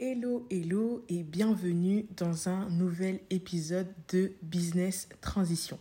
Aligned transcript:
Hello, 0.00 0.46
hello 0.48 1.04
et 1.08 1.24
bienvenue 1.24 2.06
dans 2.16 2.48
un 2.48 2.70
nouvel 2.70 3.18
épisode 3.30 3.92
de 4.12 4.32
Business 4.42 5.08
Transition. 5.20 5.76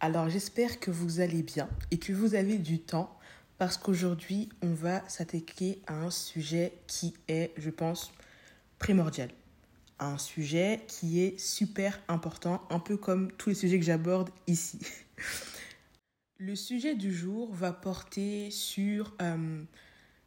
Alors 0.00 0.28
j'espère 0.28 0.80
que 0.80 0.90
vous 0.90 1.20
allez 1.20 1.42
bien 1.42 1.70
et 1.90 1.96
que 1.96 2.12
vous 2.12 2.34
avez 2.34 2.58
du 2.58 2.78
temps 2.78 3.18
parce 3.56 3.78
qu'aujourd'hui 3.78 4.50
on 4.60 4.74
va 4.74 5.02
s'attaquer 5.08 5.80
à 5.86 5.94
un 5.94 6.10
sujet 6.10 6.74
qui 6.86 7.14
est, 7.26 7.54
je 7.56 7.70
pense, 7.70 8.12
primordial. 8.78 9.30
Un 9.98 10.18
sujet 10.18 10.82
qui 10.86 11.22
est 11.22 11.40
super 11.40 11.98
important, 12.08 12.60
un 12.68 12.80
peu 12.80 12.98
comme 12.98 13.32
tous 13.32 13.48
les 13.48 13.54
sujets 13.54 13.78
que 13.78 13.86
j'aborde 13.86 14.28
ici. 14.46 14.78
Le 16.36 16.54
sujet 16.54 16.96
du 16.96 17.14
jour 17.14 17.54
va 17.54 17.72
porter 17.72 18.50
sur 18.50 19.14
euh, 19.22 19.64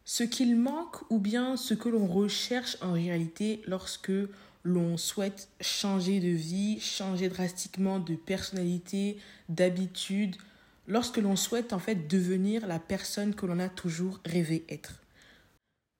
ce 0.07 0.23
qu'il 0.23 0.55
manque 0.55 1.01
ou 1.11 1.19
bien 1.19 1.57
ce 1.57 1.73
que 1.73 1.89
l'on 1.89 2.07
recherche 2.07 2.77
en 2.79 2.93
réalité 2.93 3.61
lorsque 3.67 4.13
l'on 4.63 4.95
souhaite 4.95 5.49
changer 5.59 6.21
de 6.21 6.29
vie, 6.29 6.79
changer 6.79 7.27
drastiquement 7.27 7.99
de 7.99 8.15
personnalité, 8.15 9.17
d'habitude, 9.49 10.37
lorsque 10.87 11.17
l'on 11.17 11.35
souhaite 11.35 11.73
en 11.73 11.79
fait 11.79 12.07
devenir 12.07 12.67
la 12.67 12.79
personne 12.79 13.35
que 13.35 13.45
l'on 13.45 13.59
a 13.59 13.67
toujours 13.67 14.21
rêvé 14.25 14.63
être. 14.69 14.93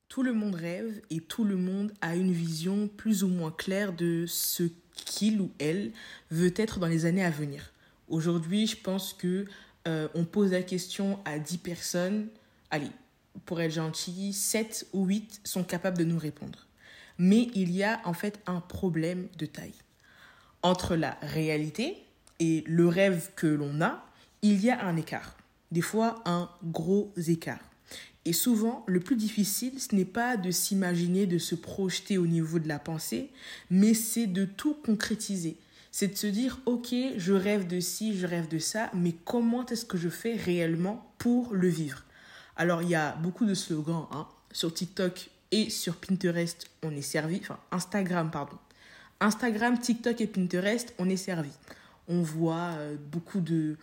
Tout 0.08 0.24
le 0.24 0.32
monde 0.32 0.56
rêve 0.56 1.02
et 1.10 1.20
tout 1.20 1.44
le 1.44 1.58
monde 1.58 1.92
a 2.00 2.16
une 2.16 2.32
vision 2.32 2.88
plus 2.88 3.26
ou 3.26 3.28
moins 3.28 3.52
claire 3.52 3.92
de 3.92 4.24
ce 4.26 4.64
qu'il 4.96 5.42
ou 5.42 5.52
elle 5.60 5.92
veut 6.32 6.54
être 6.56 6.80
dans 6.80 6.88
les 6.88 7.06
années 7.06 7.26
à 7.26 7.30
venir. 7.30 7.74
Aujourd'hui, 8.08 8.68
je 8.68 8.78
pense 8.78 9.12
que 9.14 9.48
euh, 9.86 10.08
on 10.16 10.24
pose 10.24 10.54
la 10.54 10.64
question 10.64 11.20
à 11.26 11.40
10 11.40 11.58
personnes, 11.58 12.28
allez, 12.72 12.92
pour 13.46 13.62
être 13.62 13.72
gentil, 13.72 14.34
7 14.34 14.88
ou 14.94 15.06
8 15.06 15.42
sont 15.44 15.64
capables 15.64 15.98
de 15.98 16.04
nous 16.04 16.20
répondre. 16.20 16.68
Mais 17.18 17.50
il 17.56 17.72
y 17.72 17.84
a 17.84 18.00
en 18.06 18.14
fait 18.14 18.40
un 18.46 18.60
problème 18.60 19.28
de 19.38 19.46
taille. 19.46 19.74
Entre 20.64 20.96
la 20.96 21.18
réalité 21.22 22.04
et 22.40 22.64
le 22.68 22.88
rêve 22.88 23.32
que 23.36 23.48
l'on 23.48 23.82
a, 23.82 24.06
il 24.42 24.64
y 24.64 24.70
a 24.70 24.86
un 24.86 24.98
écart. 24.98 25.36
Des 25.72 25.82
fois, 25.82 26.22
un 26.26 26.50
gros 26.64 27.12
écart. 27.28 27.60
Et 28.26 28.34
souvent, 28.34 28.84
le 28.88 29.00
plus 29.00 29.16
difficile, 29.16 29.80
ce 29.80 29.96
n'est 29.96 30.06
pas 30.06 30.36
de 30.36 30.52
s'imaginer, 30.52 31.26
de 31.26 31.38
se 31.38 31.56
projeter 31.56 32.18
au 32.18 32.28
niveau 32.28 32.60
de 32.60 32.68
la 32.68 32.80
pensée, 32.80 33.30
mais 33.70 33.94
c'est 33.94 34.28
de 34.28 34.46
tout 34.46 34.74
concrétiser. 34.74 35.58
C'est 35.92 36.10
de 36.10 36.18
se 36.18 36.28
dire, 36.28 36.60
ok, 36.66 36.94
je 37.16 37.34
rêve 37.34 37.68
de 37.68 37.80
ci, 37.80 38.18
je 38.18 38.28
rêve 38.28 38.50
de 38.50 38.60
ça, 38.60 38.92
mais 38.94 39.14
comment 39.26 39.66
est-ce 39.66 39.86
que 39.86 39.98
je 39.98 40.10
fais 40.10 40.36
réellement 40.36 41.10
pour 41.18 41.54
le 41.54 41.70
vivre? 41.70 42.04
Alors, 42.58 42.82
il 42.82 42.90
y 42.90 42.96
a 42.96 43.12
beaucoup 43.16 43.46
de 43.46 43.54
slogans 43.54 44.08
hein. 44.12 44.28
sur 44.52 44.74
TikTok 44.74 45.30
et 45.52 45.70
sur 45.70 45.96
Pinterest, 45.96 46.68
on 46.84 46.92
est 46.92 47.02
servi. 47.02 47.38
Enfin, 47.42 47.60
Instagram, 47.72 48.32
pardon. 48.32 48.58
Instagram, 49.20 49.80
TikTok 49.80 50.20
et 50.22 50.28
Pinterest, 50.28 50.94
on 50.98 51.08
est 51.08 51.18
servi. 51.18 51.52
On 52.08 52.22
voit 52.22 52.74
euh, 52.78 52.96
beaucoup 53.12 53.42
de 53.42 53.78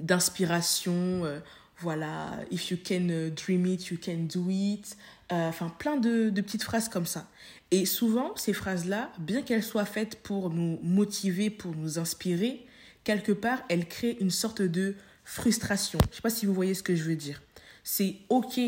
d'inspiration. 0.00 1.24
Euh, 1.24 1.38
voilà, 1.78 2.38
if 2.50 2.70
you 2.70 2.78
can 2.82 3.08
euh, 3.10 3.30
dream 3.30 3.66
it, 3.66 3.86
you 3.88 3.98
can 4.02 4.26
do 4.32 4.48
it. 4.48 4.96
enfin, 5.30 5.68
plein 5.78 5.96
de, 5.96 6.30
de 6.30 6.40
petites 6.40 6.62
phrases 6.62 6.88
comme 6.88 7.06
ça. 7.06 7.28
Et 7.70 7.86
souvent, 7.86 8.34
ces 8.36 8.52
phrases-là, 8.52 9.10
bien 9.18 9.42
qu'elles 9.42 9.62
soient 9.62 9.84
faites 9.84 10.16
pour 10.22 10.50
nous 10.50 10.78
motiver, 10.82 11.50
pour 11.50 11.74
nous 11.74 11.98
inspirer, 11.98 12.66
quelque 13.04 13.32
part, 13.32 13.62
elles 13.68 13.86
créent 13.86 14.18
une 14.20 14.30
sorte 14.30 14.62
de 14.62 14.94
frustration. 15.24 15.98
Je 16.04 16.08
ne 16.08 16.14
sais 16.14 16.22
pas 16.22 16.30
si 16.30 16.46
vous 16.46 16.54
voyez 16.54 16.74
ce 16.74 16.82
que 16.82 16.94
je 16.94 17.04
veux 17.04 17.16
dire. 17.16 17.42
C'est 17.84 18.16
ok, 18.28 18.60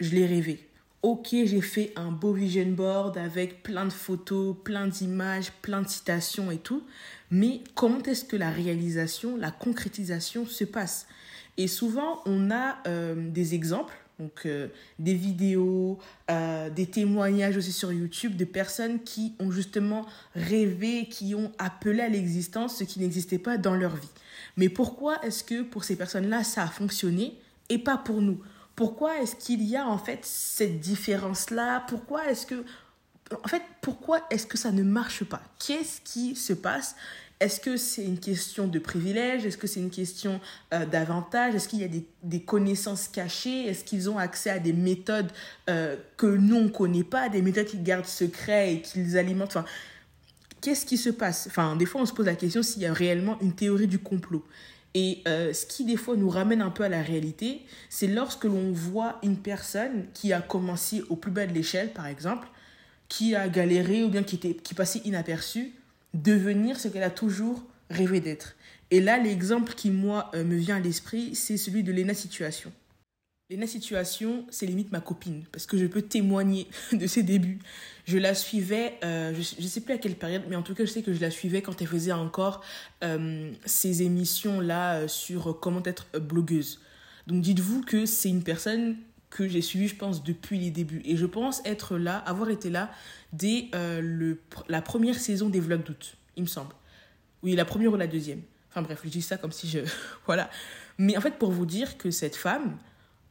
je 0.00 0.10
l'ai 0.14 0.26
rêvé. 0.26 0.66
Ok, 1.02 1.28
j'ai 1.30 1.62
fait 1.62 1.92
un 1.96 2.10
beau 2.10 2.34
vision 2.34 2.66
board 2.66 3.16
avec 3.16 3.62
plein 3.62 3.86
de 3.86 3.92
photos, 3.92 4.54
plein 4.64 4.86
d'images, 4.86 5.50
plein 5.62 5.80
de 5.80 5.88
citations 5.88 6.50
et 6.50 6.58
tout. 6.58 6.82
Mais 7.30 7.62
comment 7.74 8.02
est-ce 8.02 8.24
que 8.24 8.36
la 8.36 8.50
réalisation, 8.50 9.36
la 9.36 9.50
concrétisation 9.50 10.44
se 10.44 10.64
passe? 10.64 11.06
Et 11.56 11.68
souvent, 11.68 12.20
on 12.26 12.50
a 12.50 12.78
euh, 12.86 13.14
des 13.16 13.54
exemples, 13.54 13.94
donc 14.20 14.42
euh, 14.44 14.68
des 14.98 15.14
vidéos, 15.14 15.98
euh, 16.30 16.68
des 16.68 16.86
témoignages 16.86 17.56
aussi 17.56 17.72
sur 17.72 17.90
YouTube 17.90 18.36
de 18.36 18.44
personnes 18.44 19.02
qui 19.02 19.34
ont 19.40 19.50
justement 19.50 20.06
rêvé, 20.34 21.08
qui 21.08 21.34
ont 21.34 21.50
appelé 21.58 22.02
à 22.02 22.08
l'existence 22.08 22.76
ce 22.76 22.84
qui 22.84 23.00
n'existait 23.00 23.38
pas 23.38 23.56
dans 23.56 23.74
leur 23.74 23.96
vie. 23.96 24.10
Mais 24.56 24.68
pourquoi 24.68 25.24
est-ce 25.24 25.42
que 25.42 25.62
pour 25.62 25.84
ces 25.84 25.96
personnes-là, 25.96 26.44
ça 26.44 26.64
a 26.64 26.68
fonctionné 26.68 27.38
et 27.70 27.78
pas 27.78 27.96
pour 27.96 28.20
nous? 28.20 28.40
Pourquoi 28.76 29.18
est-ce 29.20 29.36
qu'il 29.36 29.62
y 29.62 29.76
a 29.76 29.86
en 29.86 29.98
fait 29.98 30.20
cette 30.22 30.80
différence-là? 30.80 31.84
Pourquoi 31.88 32.30
est-ce 32.30 32.46
que... 32.46 32.64
En 33.44 33.48
fait, 33.48 33.62
pourquoi 33.80 34.20
est-ce 34.30 34.46
que 34.46 34.58
ça 34.58 34.72
ne 34.72 34.82
marche 34.82 35.24
pas? 35.24 35.40
Qu'est-ce 35.58 36.00
qui 36.02 36.36
se 36.36 36.52
passe? 36.52 36.96
Est-ce 37.40 37.58
que 37.58 37.78
c'est 37.78 38.04
une 38.04 38.18
question 38.18 38.66
de 38.68 38.78
privilège? 38.78 39.46
Est-ce 39.46 39.56
que 39.56 39.66
c'est 39.66 39.80
une 39.80 39.90
question 39.90 40.40
euh, 40.74 40.84
d'avantage? 40.84 41.54
Est-ce 41.54 41.68
qu'il 41.68 41.80
y 41.80 41.84
a 41.84 41.88
des, 42.22 42.40
connaissances 42.40 43.08
cachées? 43.08 43.66
Est-ce 43.66 43.82
qu'ils 43.82 44.10
ont 44.10 44.18
accès 44.18 44.50
à 44.50 44.58
des 44.58 44.74
méthodes 44.74 45.32
euh, 45.70 45.96
que 46.18 46.26
nous, 46.26 46.56
on 46.56 46.64
ne 46.64 46.68
connaît 46.68 47.02
pas 47.02 47.30
Des 47.30 47.40
méthodes 47.40 47.64
qu'ils 47.64 47.82
gardent 47.82 48.04
secrets 48.04 48.74
et 48.74 48.82
qu'ils 48.82 49.16
alimentent? 49.16 49.56
Enfin, 49.56 49.64
qu'est-ce 50.60 50.84
qui 50.84 50.98
se 50.98 51.08
passe? 51.08 51.46
Enfin, 51.46 51.76
des 51.76 51.86
fois, 51.86 52.02
on 52.02 52.06
se 52.06 52.12
pose 52.12 52.26
la 52.26 52.34
question 52.34 52.62
s'il 52.62 52.82
y 52.82 52.86
a 52.86 52.92
réellement 52.92 53.38
une 53.40 53.54
théorie 53.54 53.88
du 53.88 53.98
complot. 53.98 54.44
Et 54.92 55.22
euh, 55.26 55.54
ce 55.54 55.64
qui, 55.64 55.86
des 55.86 55.96
fois, 55.96 56.16
nous 56.16 56.28
ramène 56.28 56.60
un 56.60 56.70
peu 56.70 56.82
à 56.82 56.90
la 56.90 57.00
réalité, 57.00 57.62
c'est 57.88 58.08
lorsque 58.08 58.44
l'on 58.44 58.70
voit 58.72 59.18
une 59.22 59.38
personne 59.38 60.04
qui 60.12 60.34
a 60.34 60.42
commencé 60.42 61.04
au 61.08 61.16
plus 61.16 61.30
bas 61.30 61.46
de 61.46 61.54
l'échelle, 61.54 61.94
par 61.94 62.06
exemple, 62.06 62.48
qui 63.08 63.34
a 63.34 63.48
galéré 63.48 64.04
ou 64.04 64.10
bien 64.10 64.24
qui, 64.24 64.36
était, 64.36 64.54
qui 64.54 64.74
passait 64.74 65.00
inaperçue, 65.06 65.72
devenir 66.14 66.78
ce 66.78 66.88
qu'elle 66.88 67.02
a 67.02 67.10
toujours 67.10 67.62
rêvé 67.90 68.20
d'être. 68.20 68.56
Et 68.90 69.00
là, 69.00 69.18
l'exemple 69.18 69.74
qui, 69.74 69.90
moi, 69.90 70.30
euh, 70.34 70.44
me 70.44 70.56
vient 70.56 70.76
à 70.76 70.80
l'esprit, 70.80 71.34
c'est 71.34 71.56
celui 71.56 71.82
de 71.82 71.92
Lena 71.92 72.14
Situation. 72.14 72.72
Lena 73.48 73.66
Situation, 73.66 74.44
c'est 74.50 74.66
limite 74.66 74.92
ma 74.92 75.00
copine, 75.00 75.44
parce 75.52 75.66
que 75.66 75.76
je 75.76 75.86
peux 75.86 76.02
témoigner 76.02 76.68
de 76.92 77.06
ses 77.06 77.22
débuts. 77.22 77.58
Je 78.06 78.18
la 78.18 78.34
suivais, 78.34 78.94
euh, 79.04 79.32
je 79.34 79.62
ne 79.62 79.68
sais 79.68 79.80
plus 79.80 79.94
à 79.94 79.98
quelle 79.98 80.16
période, 80.16 80.42
mais 80.48 80.56
en 80.56 80.62
tout 80.62 80.74
cas, 80.74 80.84
je 80.84 80.90
sais 80.90 81.02
que 81.02 81.12
je 81.12 81.20
la 81.20 81.30
suivais 81.30 81.62
quand 81.62 81.80
elle 81.80 81.88
faisait 81.88 82.12
encore 82.12 82.62
euh, 83.04 83.52
ces 83.64 84.02
émissions-là 84.02 85.06
sur 85.08 85.58
comment 85.60 85.82
être 85.84 86.06
blogueuse. 86.18 86.80
Donc 87.26 87.42
dites-vous 87.42 87.82
que 87.82 88.06
c'est 88.06 88.28
une 88.28 88.42
personne 88.42 88.96
que 89.30 89.48
j'ai 89.48 89.62
suivie, 89.62 89.88
je 89.88 89.96
pense, 89.96 90.22
depuis 90.22 90.58
les 90.58 90.70
débuts. 90.70 91.02
Et 91.04 91.16
je 91.16 91.26
pense 91.26 91.62
être 91.64 91.96
là, 91.96 92.18
avoir 92.18 92.50
été 92.50 92.68
là 92.68 92.90
dès 93.32 93.68
le, 93.72 94.40
la 94.68 94.82
première 94.82 95.18
saison 95.18 95.48
des 95.48 95.60
vlogs 95.60 95.84
d'août, 95.84 96.16
il 96.36 96.42
me 96.42 96.48
semble. 96.48 96.74
Oui, 97.42 97.54
la 97.54 97.64
première 97.64 97.92
ou 97.92 97.96
la 97.96 98.06
deuxième. 98.06 98.42
Enfin 98.70 98.82
bref, 98.82 99.00
je 99.04 99.08
dis 99.08 99.22
ça 99.22 99.36
comme 99.36 99.52
si 99.52 99.68
je... 99.68 99.80
voilà. 100.26 100.50
Mais 100.98 101.16
en 101.16 101.20
fait, 101.20 101.38
pour 101.38 101.50
vous 101.50 101.66
dire 101.66 101.96
que 101.96 102.10
cette 102.10 102.36
femme, 102.36 102.76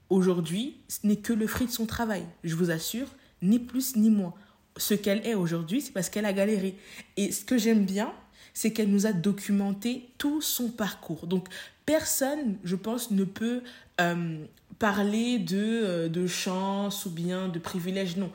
aujourd'hui, 0.10 0.78
ce 0.88 1.06
n'est 1.06 1.18
que 1.18 1.34
le 1.34 1.48
fruit 1.48 1.68
de 1.68 1.72
son 1.72 1.86
travail. 1.86 2.26
Je 2.44 2.56
vous 2.56 2.72
assure, 2.72 3.08
ni 3.42 3.60
plus 3.60 3.96
ni 3.96 4.10
moins. 4.10 4.34
Ce 4.78 4.94
qu'elle 4.94 5.26
est 5.26 5.36
aujourd'hui, 5.36 5.82
c'est 5.82 5.92
parce 5.92 6.10
qu'elle 6.10 6.26
a 6.26 6.34
galéré. 6.34 6.76
Et 7.18 7.32
ce 7.32 7.46
que 7.46 7.58
j'aime 7.58 7.86
bien, 7.86 8.14
c'est 8.54 8.74
qu'elle 8.74 8.90
nous 8.90 9.06
a 9.06 9.14
documenté 9.14 10.10
tout 10.18 10.42
son 10.42 10.70
parcours. 10.70 11.28
Donc, 11.28 11.48
personne, 11.86 12.58
je 12.64 12.76
pense, 12.76 13.12
ne 13.12 13.24
peut 13.24 13.62
euh, 14.00 14.46
parler 14.78 15.40
de, 15.40 15.58
euh, 15.58 16.10
de 16.10 16.26
chance 16.28 17.06
ou 17.06 17.10
bien 17.10 17.50
de 17.50 17.60
privilège. 17.60 18.18
Non. 18.18 18.32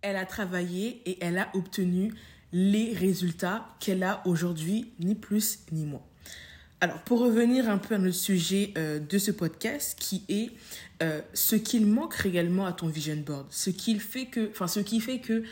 Elle 0.00 0.16
a 0.16 0.26
travaillé 0.26 1.02
et 1.06 1.18
elle 1.20 1.38
a 1.38 1.48
obtenu 1.54 2.14
les 2.52 2.92
résultats 2.92 3.66
qu'elle 3.80 4.02
a 4.02 4.22
aujourd'hui, 4.26 4.92
ni 5.00 5.14
plus 5.14 5.60
ni 5.72 5.86
moins. 5.86 6.02
Alors, 6.80 6.98
pour 7.02 7.20
revenir 7.20 7.68
un 7.68 7.78
peu 7.78 7.94
à 7.94 7.98
notre 7.98 8.16
sujet 8.16 8.74
euh, 8.76 8.98
de 8.98 9.18
ce 9.18 9.30
podcast, 9.30 9.96
qui 9.98 10.24
est 10.28 10.50
ce 11.34 11.56
qu'il 11.56 11.84
manque 11.84 12.14
réellement 12.14 12.64
à 12.64 12.72
ton 12.72 12.86
vision 12.86 13.16
board, 13.16 13.48
ce 13.50 13.70
qui 13.70 13.98
fait 13.98 14.26
que, 14.26 14.52
ce 14.68 14.78
qui 14.78 15.00
fait 15.00 15.18
que 15.18 15.42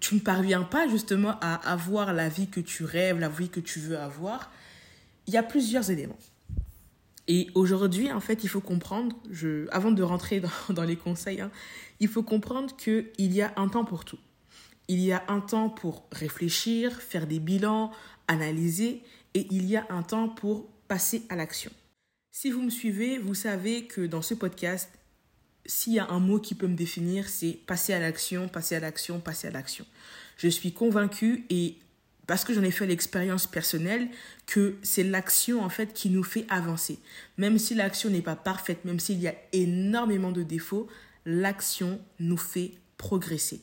tu 0.00 0.14
ne 0.14 0.20
parviens 0.20 0.64
pas 0.64 0.86
justement 0.86 1.38
à 1.40 1.54
avoir 1.72 2.12
la 2.12 2.28
vie 2.28 2.48
que 2.48 2.60
tu 2.60 2.84
rêves, 2.84 3.18
la 3.18 3.30
vie 3.30 3.48
que 3.48 3.60
tu 3.60 3.78
veux 3.78 3.98
avoir, 3.98 4.52
il 5.26 5.32
y 5.32 5.38
a 5.38 5.42
plusieurs 5.42 5.90
éléments. 5.90 6.18
Et 7.28 7.48
aujourd'hui, 7.54 8.10
en 8.10 8.20
fait, 8.20 8.42
il 8.44 8.48
faut 8.48 8.60
comprendre, 8.60 9.16
je, 9.30 9.68
avant 9.70 9.92
de 9.92 10.02
rentrer 10.02 10.42
dans, 10.70 10.82
les 10.84 10.96
conseils, 10.96 11.40
hein, 11.40 11.50
il 12.00 12.08
faut 12.08 12.22
comprendre 12.22 12.74
qu'il 12.76 13.12
y 13.18 13.42
a 13.42 13.52
un 13.56 13.68
temps 13.68 13.84
pour 13.84 14.04
tout. 14.04 14.18
Il 14.88 14.98
y 14.98 15.12
a 15.12 15.22
un 15.28 15.40
temps 15.40 15.70
pour 15.70 16.06
réfléchir, 16.10 17.00
faire 17.00 17.26
des 17.26 17.38
bilans, 17.38 17.92
analyser, 18.26 19.02
et 19.34 19.46
il 19.50 19.66
y 19.66 19.76
a 19.76 19.86
un 19.90 20.02
temps 20.02 20.28
pour 20.28 20.66
passer 20.88 21.22
à 21.28 21.36
l'action. 21.36 21.70
Si 22.32 22.50
vous 22.50 22.62
me 22.62 22.70
suivez, 22.70 23.18
vous 23.18 23.34
savez 23.34 23.84
que 23.84 24.00
dans 24.00 24.22
ce 24.22 24.34
podcast, 24.34 24.90
s'il 25.64 25.92
y 25.94 25.98
a 25.98 26.08
un 26.08 26.18
mot 26.18 26.40
qui 26.40 26.54
peut 26.54 26.66
me 26.66 26.74
définir, 26.74 27.28
c'est 27.28 27.52
passer 27.52 27.92
à 27.92 28.00
l'action, 28.00 28.48
passer 28.48 28.74
à 28.74 28.80
l'action, 28.80 29.20
passer 29.20 29.48
à 29.48 29.50
l'action. 29.50 29.86
Je 30.36 30.48
suis 30.48 30.72
convaincue 30.72 31.44
et 31.50 31.76
parce 32.32 32.44
que 32.44 32.54
j'en 32.54 32.62
ai 32.62 32.70
fait 32.70 32.86
l'expérience 32.86 33.46
personnelle 33.46 34.08
que 34.46 34.78
c'est 34.82 35.02
l'action 35.02 35.62
en 35.62 35.68
fait 35.68 35.92
qui 35.92 36.08
nous 36.08 36.22
fait 36.22 36.46
avancer. 36.48 36.98
Même 37.36 37.58
si 37.58 37.74
l'action 37.74 38.08
n'est 38.08 38.22
pas 38.22 38.36
parfaite, 38.36 38.86
même 38.86 38.98
s'il 39.00 39.20
y 39.20 39.28
a 39.28 39.34
énormément 39.52 40.32
de 40.32 40.42
défauts, 40.42 40.88
l'action 41.26 42.00
nous 42.20 42.38
fait 42.38 42.72
progresser. 42.96 43.60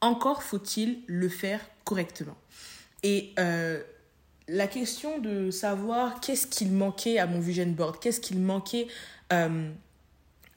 Encore 0.00 0.42
faut-il 0.42 1.00
le 1.06 1.28
faire 1.28 1.60
correctement. 1.84 2.38
Et 3.02 3.34
euh, 3.38 3.82
la 4.48 4.66
question 4.66 5.18
de 5.18 5.50
savoir 5.50 6.18
qu'est-ce 6.20 6.46
qu'il 6.46 6.72
manquait 6.72 7.18
à 7.18 7.26
mon 7.26 7.38
vision 7.38 7.66
board, 7.66 7.98
qu'est-ce 8.00 8.20
qu'il 8.22 8.40
manquait 8.40 8.86
euh, 9.34 9.70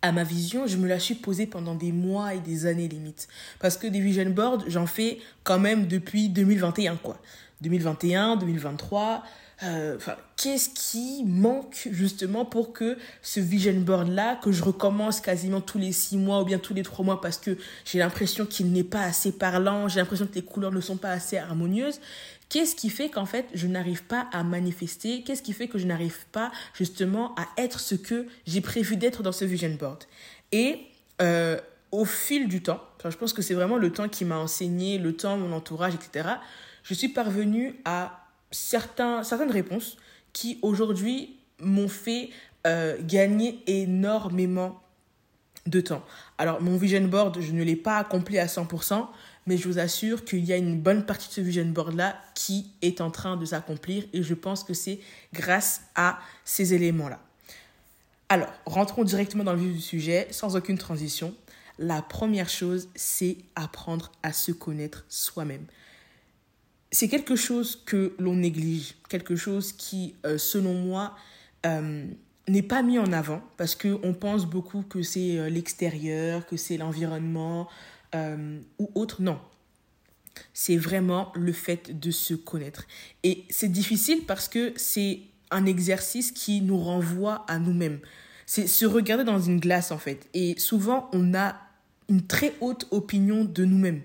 à 0.02 0.12
ma 0.12 0.24
vision, 0.24 0.66
je 0.66 0.78
me 0.78 0.88
la 0.88 1.00
suis 1.00 1.16
posée 1.16 1.46
pendant 1.46 1.76
des 1.76 1.92
mois 1.92 2.34
et 2.34 2.40
des 2.40 2.66
années 2.66 2.88
limite. 2.88 3.28
Parce 3.60 3.76
que 3.76 3.88
des 3.88 4.00
vision 4.00 4.30
boards, 4.30 4.64
j'en 4.68 4.86
fais 4.86 5.20
quand 5.44 5.60
même 5.60 5.88
depuis 5.88 6.30
2021, 6.30 6.96
quoi. 6.96 7.20
2021, 7.62 8.38
2023. 8.38 9.24
Euh, 9.62 9.98
qu'est-ce 10.38 10.70
qui 10.70 11.26
manque 11.26 11.90
justement 11.92 12.46
pour 12.46 12.72
que 12.72 12.98
ce 13.22 13.42
vision 13.42 13.74
board 13.74 14.08
là, 14.08 14.38
que 14.42 14.54
je 14.54 14.64
recommence 14.64 15.20
quasiment 15.20 15.60
tous 15.60 15.78
les 15.78 15.92
six 15.92 16.16
mois 16.16 16.42
ou 16.42 16.46
bien 16.46 16.60
tous 16.60 16.74
les 16.74 16.84
trois 16.84 17.04
mois 17.04 17.20
parce 17.20 17.38
que 17.38 17.58
j'ai 17.84 18.00
l'impression 18.00 18.46
qu'il 18.46 18.72
n'est 18.72 18.86
pas 18.86 19.02
assez 19.02 19.34
parlant, 19.34 19.90
j'ai 19.90 20.00
l'impression 20.00 20.28
que 20.28 20.36
les 20.36 20.44
couleurs 20.44 20.72
ne 20.72 20.80
sont 20.80 20.96
pas 20.96 21.10
assez 21.10 21.38
harmonieuses. 21.38 22.00
Qu'est-ce 22.48 22.74
qui 22.74 22.90
fait 22.90 23.10
qu'en 23.10 23.26
fait 23.26 23.48
je 23.54 23.68
n'arrive 23.68 24.04
pas 24.04 24.28
à 24.32 24.44
manifester? 24.44 25.24
Qu'est-ce 25.24 25.42
qui 25.42 25.52
fait 25.52 25.68
que 25.68 25.78
je 25.78 25.86
n'arrive 25.86 26.26
pas 26.32 26.52
justement 26.74 27.36
à 27.36 27.46
être 27.62 27.82
ce 27.82 27.96
que 27.96 28.28
j'ai 28.48 28.62
prévu 28.62 28.96
d'être 28.96 29.24
dans 29.24 29.34
ce 29.34 29.44
vision 29.44 29.76
board? 29.78 30.06
Et 30.54 30.80
euh, 31.22 31.60
au 31.92 32.06
fil 32.06 32.48
du 32.48 32.64
temps, 32.64 32.82
je 33.04 33.16
pense 33.18 33.34
que 33.34 33.42
c'est 33.42 33.54
vraiment 33.54 33.78
le 33.78 33.92
temps 33.92 34.08
qui 34.08 34.24
m'a 34.24 34.38
enseigné, 34.38 35.00
le 35.00 35.16
temps, 35.16 35.38
mon 35.38 35.52
entourage, 35.54 35.94
etc. 35.96 36.30
Je 36.90 36.96
suis 36.96 37.10
parvenue 37.10 37.76
à 37.86 38.26
certaines 38.50 39.52
réponses 39.52 39.96
qui 40.34 40.58
aujourd'hui 40.64 41.38
m'ont 41.60 41.88
fait 41.88 42.32
euh, 42.66 42.98
gagner 43.04 43.60
énormément 43.68 44.82
de 45.68 45.82
temps. 45.82 46.04
Alors 46.40 46.64
mon 46.64 46.78
vision 46.78 47.08
board, 47.08 47.42
je 47.42 47.52
ne 47.52 47.62
l'ai 47.62 47.76
pas 47.76 47.98
accompli 47.98 48.40
à 48.40 48.48
100%, 48.48 49.06
mais 49.46 49.56
je 49.56 49.68
vous 49.68 49.78
assure 49.78 50.26
qu'il 50.26 50.44
y 50.44 50.52
a 50.52 50.58
une 50.58 50.82
bonne 50.82 51.06
partie 51.06 51.28
de 51.28 51.34
ce 51.34 51.42
vision 51.42 51.66
board-là 51.66 52.20
qui 52.34 52.72
est 52.82 53.02
en 53.02 53.12
train 53.12 53.38
de 53.38 53.46
s'accomplir 53.46 54.06
et 54.12 54.24
je 54.24 54.34
pense 54.34 54.64
que 54.64 54.74
c'est 54.74 55.00
grâce 55.32 55.82
à 55.94 56.18
ces 56.44 56.74
éléments-là. 56.74 57.20
Alors, 58.30 58.50
rentrons 58.66 59.04
directement 59.04 59.44
dans 59.44 59.54
le 59.54 59.60
vif 59.60 59.76
du 59.76 59.82
sujet, 59.82 60.28
sans 60.32 60.56
aucune 60.56 60.80
transition. 60.80 61.36
La 61.78 62.02
première 62.02 62.50
chose, 62.50 62.90
c'est 62.96 63.38
apprendre 63.56 64.12
à 64.24 64.34
se 64.34 64.52
connaître 64.52 65.06
soi-même. 65.08 65.68
C'est 66.92 67.08
quelque 67.08 67.36
chose 67.36 67.82
que 67.86 68.16
l'on 68.20 68.36
néglige, 68.36 68.96
quelque 69.10 69.36
chose 69.36 69.74
qui, 69.74 70.16
euh, 70.26 70.38
selon 70.38 70.74
moi, 70.74 71.16
euh, 71.66 72.06
n'est 72.48 72.64
pas 72.64 72.82
mis 72.82 72.98
en 72.98 73.12
avant 73.14 73.44
parce 73.58 73.76
qu'on 73.76 74.14
pense 74.14 74.46
beaucoup 74.46 74.82
que 74.82 75.04
c'est 75.04 75.38
euh, 75.38 75.50
l'extérieur, 75.50 76.48
que 76.48 76.58
c'est 76.58 76.78
l'environnement, 76.78 77.68
ou 78.80 78.90
autre, 78.96 79.22
non. 79.22 79.40
C'est 80.52 80.78
vraiment 80.78 81.32
le 81.36 81.54
fait 81.54 82.00
de 82.00 82.10
se 82.10 82.34
connaître. 82.34 82.88
Et 83.22 83.44
c'est 83.52 83.72
difficile 83.72 84.24
parce 84.26 84.48
que 84.48 84.74
c'est 84.78 85.20
un 85.52 85.68
exercice 85.68 86.32
qui 86.32 86.62
nous 86.62 86.80
renvoie 86.80 87.46
à 87.48 87.60
nous-mêmes. 87.60 88.00
C'est 88.48 88.66
se 88.66 88.88
regarder 88.88 89.24
dans 89.24 89.40
une 89.40 89.60
glace 89.60 89.92
en 89.92 90.00
fait. 90.00 90.28
Et 90.34 90.58
souvent, 90.58 91.08
on 91.14 91.36
a 91.36 91.56
une 92.10 92.26
très 92.26 92.56
haute 92.62 92.88
opinion 92.90 93.46
de 93.46 93.64
nous-mêmes. 93.64 94.02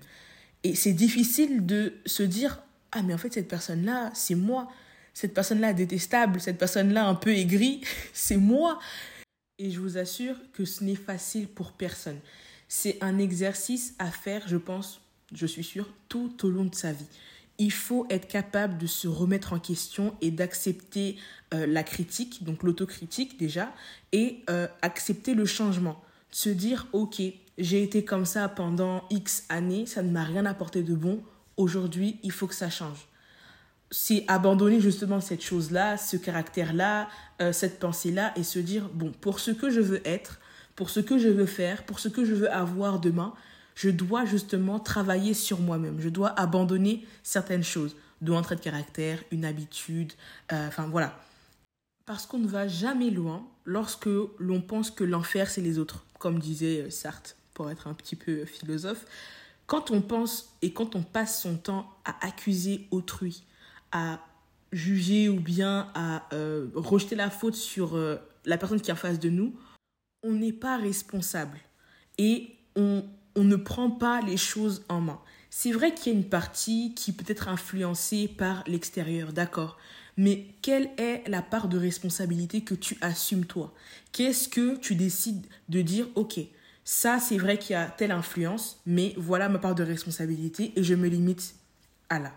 Et 0.65 0.75
c'est 0.75 0.93
difficile 0.93 1.65
de 1.65 1.95
se 2.07 2.23
dire, 2.23 2.63
ah 2.95 3.03
mais 3.03 3.13
en 3.13 3.19
fait, 3.19 3.33
cette 3.33 3.49
personne-là, 3.49 4.11
c'est 4.15 4.37
moi. 4.37 4.71
Cette 5.13 5.35
personne-là 5.35 5.73
détestable, 5.73 6.41
cette 6.41 6.59
personne-là 6.59 7.07
un 7.07 7.15
peu 7.15 7.31
aigrie, 7.31 7.83
c'est 8.13 8.37
moi. 8.37 8.79
Et 9.59 9.71
je 9.71 9.81
vous 9.81 9.99
assure 9.99 10.37
que 10.53 10.65
ce 10.65 10.83
n'est 10.83 10.97
facile 10.97 11.47
pour 11.47 11.73
personne. 11.73 12.19
C'est 12.69 12.99
un 13.03 13.19
exercice 13.19 13.95
à 13.99 14.11
faire, 14.11 14.49
je 14.49 14.57
pense, 14.57 15.01
je 15.33 15.47
suis 15.47 15.63
sûre, 15.63 15.89
tout 16.09 16.45
au 16.45 16.51
long 16.51 16.65
de 16.65 16.75
sa 16.75 16.93
vie. 16.93 17.07
Il 17.59 17.71
faut 17.71 18.07
être 18.11 18.27
capable 18.27 18.79
de 18.79 18.87
se 18.87 19.07
remettre 19.07 19.53
en 19.53 19.61
question 19.61 20.17
et 20.21 20.33
d'accepter 20.33 21.17
euh, 21.53 21.67
la 21.67 21.85
critique, 21.85 22.43
donc 22.43 22.65
l'autocritique 22.65 23.39
déjà, 23.39 23.73
et 24.11 24.43
euh, 24.51 24.67
accepter 24.83 25.35
le 25.35 25.47
changement. 25.47 26.03
Se 26.33 26.49
dire, 26.49 26.89
ok, 26.93 27.23
j'ai 27.59 27.83
été 27.85 28.05
comme 28.05 28.25
ça 28.25 28.49
pendant 28.49 29.05
X 29.11 29.45
années, 29.49 29.87
ça 29.87 30.03
ne 30.03 30.11
m'a 30.11 30.25
rien 30.25 30.47
apporté 30.47 30.83
de 30.83 30.95
bon, 30.95 31.23
aujourd'hui, 31.57 32.19
il 32.23 32.33
faut 32.33 32.47
que 32.47 32.55
ça 32.55 32.71
change. 32.71 33.09
C'est 33.91 34.25
abandonner 34.29 34.81
justement 34.81 35.21
cette 35.21 35.43
chose-là, 35.43 35.97
ce 35.97 36.17
caractère-là, 36.17 37.09
euh, 37.41 37.53
cette 37.53 37.79
pensée-là, 37.79 38.33
et 38.37 38.43
se 38.43 38.59
dire, 38.59 38.89
bon, 38.93 39.13
pour 39.21 39.41
ce 39.41 39.51
que 39.51 39.71
je 39.71 39.81
veux 39.81 40.07
être, 40.07 40.41
pour 40.75 40.91
ce 40.91 41.01
que 41.01 41.19
je 41.19 41.29
veux 41.29 41.47
faire, 41.47 41.85
pour 41.85 42.01
ce 42.01 42.09
que 42.09 42.25
je 42.25 42.35
veux 42.35 42.53
avoir 42.53 42.99
demain, 42.99 43.35
je 43.75 43.91
dois 43.91 44.25
justement 44.25 44.79
travailler 44.79 45.35
sur 45.35 45.61
moi-même. 45.61 46.01
Je 46.01 46.09
dois 46.09 46.29
abandonner 46.39 47.05
certaines 47.23 47.65
choses, 47.65 47.97
de 48.21 48.41
trait 48.41 48.57
de 48.57 48.61
caractère, 48.61 49.23
une 49.31 49.45
habitude, 49.45 50.13
euh, 50.53 50.69
enfin 50.69 50.87
voilà. 50.87 51.19
Parce 52.07 52.27
qu'on 52.27 52.39
ne 52.39 52.49
va 52.49 52.69
jamais 52.69 53.11
loin 53.11 53.47
lorsque 53.65 54.09
l'on 54.39 54.61
pense 54.61 54.91
que 54.91 55.05
l'enfer, 55.05 55.49
c'est 55.51 55.61
les 55.61 55.79
autres, 55.79 56.05
comme 56.19 56.39
disait 56.39 56.83
euh, 56.83 56.91
Sartre, 56.91 57.37
pour 57.55 57.71
être 57.71 57.87
un 57.87 57.95
petit 57.95 58.17
peu 58.17 58.45
philosophe. 58.45 59.07
Quand 59.67 59.91
on 59.91 60.01
pense 60.01 60.57
et 60.63 60.73
quand 60.73 60.97
on 60.97 61.03
passe 61.03 61.43
son 61.43 61.57
temps 61.57 61.91
à 62.05 62.27
accuser 62.27 62.87
autrui, 62.91 63.45
à 63.93 64.21
juger 64.73 65.29
ou 65.29 65.41
bien 65.41 65.91
à 65.95 66.27
euh, 66.33 66.69
rejeter 66.75 67.15
la 67.15 67.31
faute 67.31 67.55
sur 67.55 67.97
la 68.45 68.59
personne 68.59 68.81
qui 68.81 68.91
est 68.91 68.93
en 68.93 68.97
face 68.97 69.21
de 69.21 69.31
nous, 69.31 69.55
on 70.25 70.33
n'est 70.33 70.53
pas 70.53 70.77
responsable 70.77 71.59
et 72.19 72.51
on, 72.77 73.05
ne 73.37 73.57
prend 73.57 73.91
pas 73.91 74.21
les 74.23 74.37
choses 74.37 74.85
en 74.89 75.01
main. 75.01 75.21
C'est 75.51 75.73
vrai 75.73 75.95
qu'il 75.95 76.13
y 76.13 76.17
a 76.17 76.19
une 76.19 76.29
partie 76.29 76.95
qui 76.95 77.13
peut 77.13 77.25
être 77.29 77.49
influencée 77.49 78.29
par 78.29 78.65
l'extérieur, 78.67 79.33
d'accord. 79.33 79.77
Mais 80.17 80.47
quelle 80.63 80.91
est 80.97 81.29
la 81.29 81.43
part 81.43 81.69
de 81.69 81.77
responsabilité 81.77 82.63
que 82.63 82.75
tu 82.75 82.97
assumes 83.01 83.45
toi? 83.45 83.75
Qu'est-ce 84.13 84.49
que 84.49 84.77
tu 84.77 84.95
décides 84.95 85.47
de 85.69 85.83
dire, 85.83 86.07
ok, 86.15 86.41
ça 86.85 87.19
c'est 87.19 87.39
vrai 87.39 87.59
qu'il 87.59 87.73
y 87.73 87.77
a 87.77 87.87
telle 87.87 88.13
influence, 88.13 88.81
mais 88.87 89.15
voilà 89.17 89.49
ma 89.49 89.59
part 89.59 89.75
de 89.75 89.83
responsabilité 89.83 90.73
et 90.77 90.83
je 90.83 90.95
me 90.95 91.09
limite 91.09 91.55
à 92.09 92.19
là. 92.19 92.33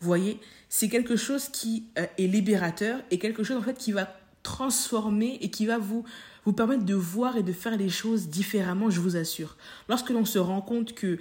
Vous 0.00 0.06
voyez, 0.06 0.38
c'est 0.68 0.88
quelque 0.88 1.16
chose 1.16 1.48
qui 1.48 1.88
euh, 1.98 2.06
est 2.18 2.26
libérateur 2.26 3.00
et 3.10 3.18
quelque 3.18 3.42
chose 3.42 3.56
en 3.56 3.62
fait 3.62 3.78
qui 3.78 3.92
va 3.92 4.14
transformer 4.42 5.38
et 5.40 5.50
qui 5.50 5.64
va 5.66 5.78
vous 5.78 6.04
vous 6.44 6.52
permettre 6.52 6.84
de 6.84 6.94
voir 6.94 7.36
et 7.36 7.42
de 7.42 7.52
faire 7.52 7.76
les 7.76 7.88
choses 7.88 8.28
différemment, 8.28 8.90
je 8.90 9.00
vous 9.00 9.16
assure. 9.16 9.56
Lorsque 9.88 10.10
l'on 10.10 10.26
se 10.26 10.38
rend 10.38 10.60
compte 10.60 10.94
que 10.94 11.18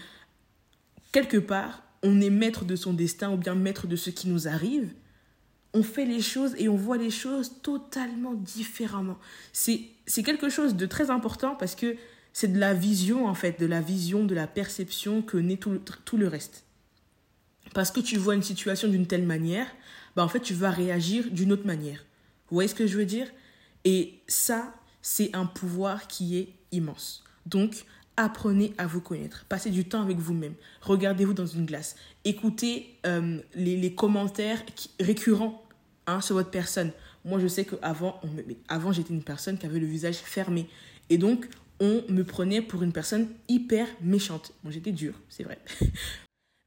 quelque 1.13 1.37
part, 1.37 1.81
on 2.03 2.19
est 2.19 2.29
maître 2.29 2.65
de 2.65 2.75
son 2.75 2.93
destin 2.93 3.31
ou 3.31 3.37
bien 3.37 3.55
maître 3.55 3.87
de 3.87 3.95
ce 3.95 4.09
qui 4.09 4.27
nous 4.27 4.49
arrive, 4.49 4.93
on 5.73 5.81
fait 5.81 6.05
les 6.05 6.21
choses 6.21 6.53
et 6.57 6.67
on 6.69 6.75
voit 6.75 6.97
les 6.97 7.09
choses 7.09 7.61
totalement 7.61 8.33
différemment. 8.33 9.17
C'est 9.53 10.23
quelque 10.23 10.49
chose 10.49 10.75
de 10.75 10.85
très 10.85 11.09
important 11.09 11.55
parce 11.55 11.75
que 11.75 11.95
c'est 12.33 12.51
de 12.51 12.59
la 12.59 12.73
vision, 12.73 13.27
en 13.27 13.35
fait, 13.35 13.59
de 13.59 13.65
la 13.65 13.79
vision, 13.79 14.25
de 14.25 14.35
la 14.35 14.47
perception 14.47 15.21
que 15.21 15.37
naît 15.37 15.57
tout, 15.57 15.79
tout 16.03 16.17
le 16.17 16.27
reste. 16.27 16.65
Parce 17.73 17.91
que 17.91 17.99
tu 17.99 18.17
vois 18.17 18.35
une 18.35 18.43
situation 18.43 18.87
d'une 18.87 19.07
telle 19.07 19.25
manière, 19.25 19.67
bah 20.15 20.23
en 20.23 20.27
fait, 20.27 20.39
tu 20.39 20.53
vas 20.53 20.71
réagir 20.71 21.29
d'une 21.31 21.51
autre 21.51 21.65
manière. 21.65 22.05
Vous 22.49 22.55
voyez 22.55 22.67
ce 22.67 22.75
que 22.75 22.87
je 22.87 22.97
veux 22.97 23.05
dire? 23.05 23.27
Et 23.85 24.19
ça, 24.27 24.73
c'est 25.01 25.35
un 25.35 25.45
pouvoir 25.45 26.07
qui 26.07 26.37
est 26.37 26.49
immense. 26.71 27.23
Donc, 27.45 27.85
apprenez 28.17 28.73
à 28.77 28.87
vous 28.87 29.01
connaître. 29.01 29.45
Passez 29.45 29.69
du 29.69 29.85
temps 29.85 30.01
avec 30.01 30.17
vous-même. 30.17 30.53
Regardez-vous 30.81 31.33
dans 31.33 31.45
une 31.45 31.65
glace. 31.65 31.95
Écoutez 32.25 32.95
euh, 33.05 33.39
les, 33.55 33.95
commentaires 33.95 34.63
récurrents 34.99 35.63
hein, 36.07 36.21
sur 36.21 36.35
votre 36.35 36.51
personne. 36.51 36.91
Moi, 37.25 37.39
je 37.39 37.47
sais 37.47 37.65
qu'avant, 37.65 38.19
avant, 38.67 38.91
j'étais 38.91 39.13
une 39.13 39.23
personne 39.23 39.57
qui 39.57 39.65
avait 39.65 39.79
le 39.79 39.87
visage 39.87 40.17
fermé. 40.17 40.69
Et 41.09 41.17
donc, 41.17 41.47
on 41.79 42.03
me 42.09 42.23
prenait 42.23 42.61
pour 42.61 42.83
une 42.83 42.91
personne 42.91 43.27
hyper 43.47 43.87
méchante. 44.01 44.53
Bon, 44.63 44.71
j'étais 44.71 44.91
dure, 44.91 45.15
c'est 45.29 45.43
vrai. 45.43 45.59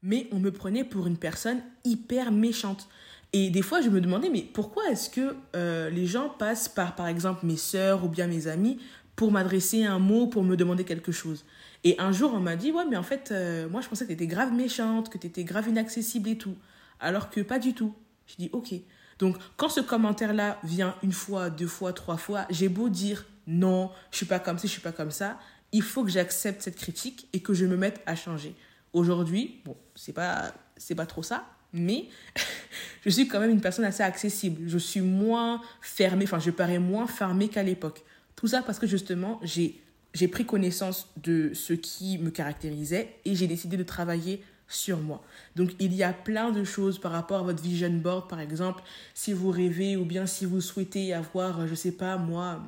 Mais 0.03 0.27
on 0.31 0.39
me 0.39 0.51
prenait 0.51 0.83
pour 0.83 1.07
une 1.07 1.17
personne 1.17 1.61
hyper 1.83 2.31
méchante. 2.31 2.87
Et 3.33 3.49
des 3.49 3.61
fois, 3.61 3.81
je 3.81 3.89
me 3.89 3.99
demandais, 3.99 4.29
mais 4.29 4.41
pourquoi 4.41 4.89
est-ce 4.89 5.09
que 5.09 5.35
euh, 5.55 5.89
les 5.89 6.05
gens 6.05 6.29
passent 6.29 6.69
par, 6.69 6.95
par 6.95 7.07
exemple, 7.07 7.45
mes 7.45 7.57
sœurs 7.57 8.05
ou 8.05 8.07
bien 8.07 8.27
mes 8.27 8.47
amis 8.47 8.79
pour 9.17 9.31
m'adresser 9.31 9.83
un 9.83 9.99
mot, 9.99 10.27
pour 10.27 10.43
me 10.43 10.55
demander 10.55 10.85
quelque 10.85 11.11
chose? 11.11 11.43
Et 11.83 11.99
un 11.99 12.11
jour, 12.11 12.31
on 12.33 12.39
m'a 12.39 12.55
dit, 12.55 12.71
ouais, 12.71 12.85
mais 12.89 12.95
en 12.95 13.03
fait, 13.03 13.29
euh, 13.31 13.67
moi, 13.69 13.81
je 13.81 13.89
pensais 13.89 14.05
que 14.05 14.09
tu 14.09 14.13
étais 14.13 14.27
grave 14.27 14.53
méchante, 14.53 15.09
que 15.09 15.17
tu 15.17 15.27
étais 15.27 15.43
grave 15.43 15.67
inaccessible 15.67 16.29
et 16.29 16.37
tout. 16.37 16.55
Alors 16.99 17.29
que 17.29 17.41
pas 17.41 17.59
du 17.59 17.73
tout. 17.73 17.93
Je 18.27 18.35
dis, 18.37 18.49
ok. 18.53 18.73
Donc, 19.19 19.35
quand 19.57 19.69
ce 19.69 19.81
commentaire-là 19.81 20.59
vient 20.63 20.95
une 21.03 21.11
fois, 21.11 21.49
deux 21.49 21.67
fois, 21.67 21.91
trois 21.93 22.17
fois, 22.17 22.45
j'ai 22.49 22.69
beau 22.69 22.87
dire, 22.89 23.25
non, 23.47 23.91
je 24.11 24.17
suis 24.17 24.25
pas 24.25 24.39
comme 24.39 24.57
ça, 24.57 24.67
je 24.67 24.71
suis 24.71 24.81
pas 24.81 24.91
comme 24.91 25.11
ça, 25.11 25.39
il 25.71 25.81
faut 25.81 26.03
que 26.03 26.11
j'accepte 26.11 26.61
cette 26.61 26.75
critique 26.75 27.27
et 27.33 27.39
que 27.39 27.53
je 27.53 27.65
me 27.65 27.77
mette 27.77 28.01
à 28.05 28.15
changer. 28.15 28.55
Aujourd'hui, 28.93 29.61
bon, 29.65 29.75
c'est 29.95 30.13
pas, 30.13 30.53
c'est 30.75 30.95
pas 30.95 31.05
trop 31.05 31.23
ça, 31.23 31.45
mais 31.73 32.05
je 33.05 33.09
suis 33.09 33.27
quand 33.27 33.39
même 33.39 33.51
une 33.51 33.61
personne 33.61 33.85
assez 33.85 34.03
accessible. 34.03 34.63
Je 34.67 34.77
suis 34.77 35.01
moins 35.01 35.61
fermée, 35.81 36.25
enfin 36.25 36.39
je 36.39 36.51
parais 36.51 36.79
moins 36.79 37.07
fermée 37.07 37.47
qu'à 37.47 37.63
l'époque. 37.63 38.03
Tout 38.35 38.47
ça 38.47 38.61
parce 38.61 38.79
que 38.79 38.87
justement, 38.87 39.39
j'ai 39.43 39.81
j'ai 40.13 40.27
pris 40.27 40.45
connaissance 40.45 41.09
de 41.21 41.51
ce 41.53 41.73
qui 41.73 42.17
me 42.17 42.31
caractérisait 42.31 43.19
et 43.25 43.35
j'ai 43.35 43.45
décidé 43.45 43.77
de 43.77 43.83
travailler 43.83 44.41
sur 44.67 44.99
moi. 44.99 45.21
Donc 45.55 45.71
il 45.79 45.93
y 45.93 46.03
a 46.03 46.11
plein 46.11 46.51
de 46.51 46.63
choses 46.63 46.99
par 46.99 47.11
rapport 47.11 47.39
à 47.39 47.43
votre 47.43 47.61
vision 47.61 47.91
board, 47.91 48.27
par 48.27 48.39
exemple, 48.39 48.83
si 49.13 49.33
vous 49.33 49.51
rêvez 49.51 49.95
ou 49.95 50.05
bien 50.05 50.25
si 50.25 50.45
vous 50.45 50.61
souhaitez 50.61 51.13
avoir, 51.13 51.67
je 51.67 51.75
sais 51.75 51.91
pas 51.91 52.17
moi, 52.17 52.63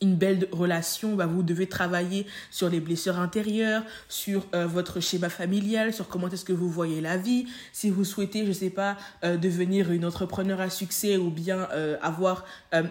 une 0.00 0.16
belle 0.16 0.46
relation, 0.52 1.14
bah 1.14 1.26
vous 1.26 1.42
devez 1.42 1.66
travailler 1.66 2.26
sur 2.50 2.68
les 2.68 2.80
blessures 2.80 3.18
intérieures, 3.18 3.82
sur 4.08 4.46
euh, 4.54 4.66
votre 4.66 5.00
schéma 5.00 5.28
familial, 5.28 5.92
sur 5.92 6.08
comment 6.08 6.28
est-ce 6.28 6.44
que 6.44 6.52
vous 6.52 6.68
voyez 6.68 7.00
la 7.00 7.16
vie. 7.16 7.46
Si 7.72 7.88
vous 7.88 8.04
souhaitez, 8.04 8.46
je 8.46 8.52
sais 8.52 8.70
pas, 8.70 8.96
euh, 9.24 9.36
devenir 9.36 9.90
une 9.90 10.04
entrepreneur 10.04 10.60
à 10.60 10.68
succès 10.68 11.16
ou 11.16 11.30
bien 11.30 11.68
euh, 11.72 11.96
avoir 12.02 12.44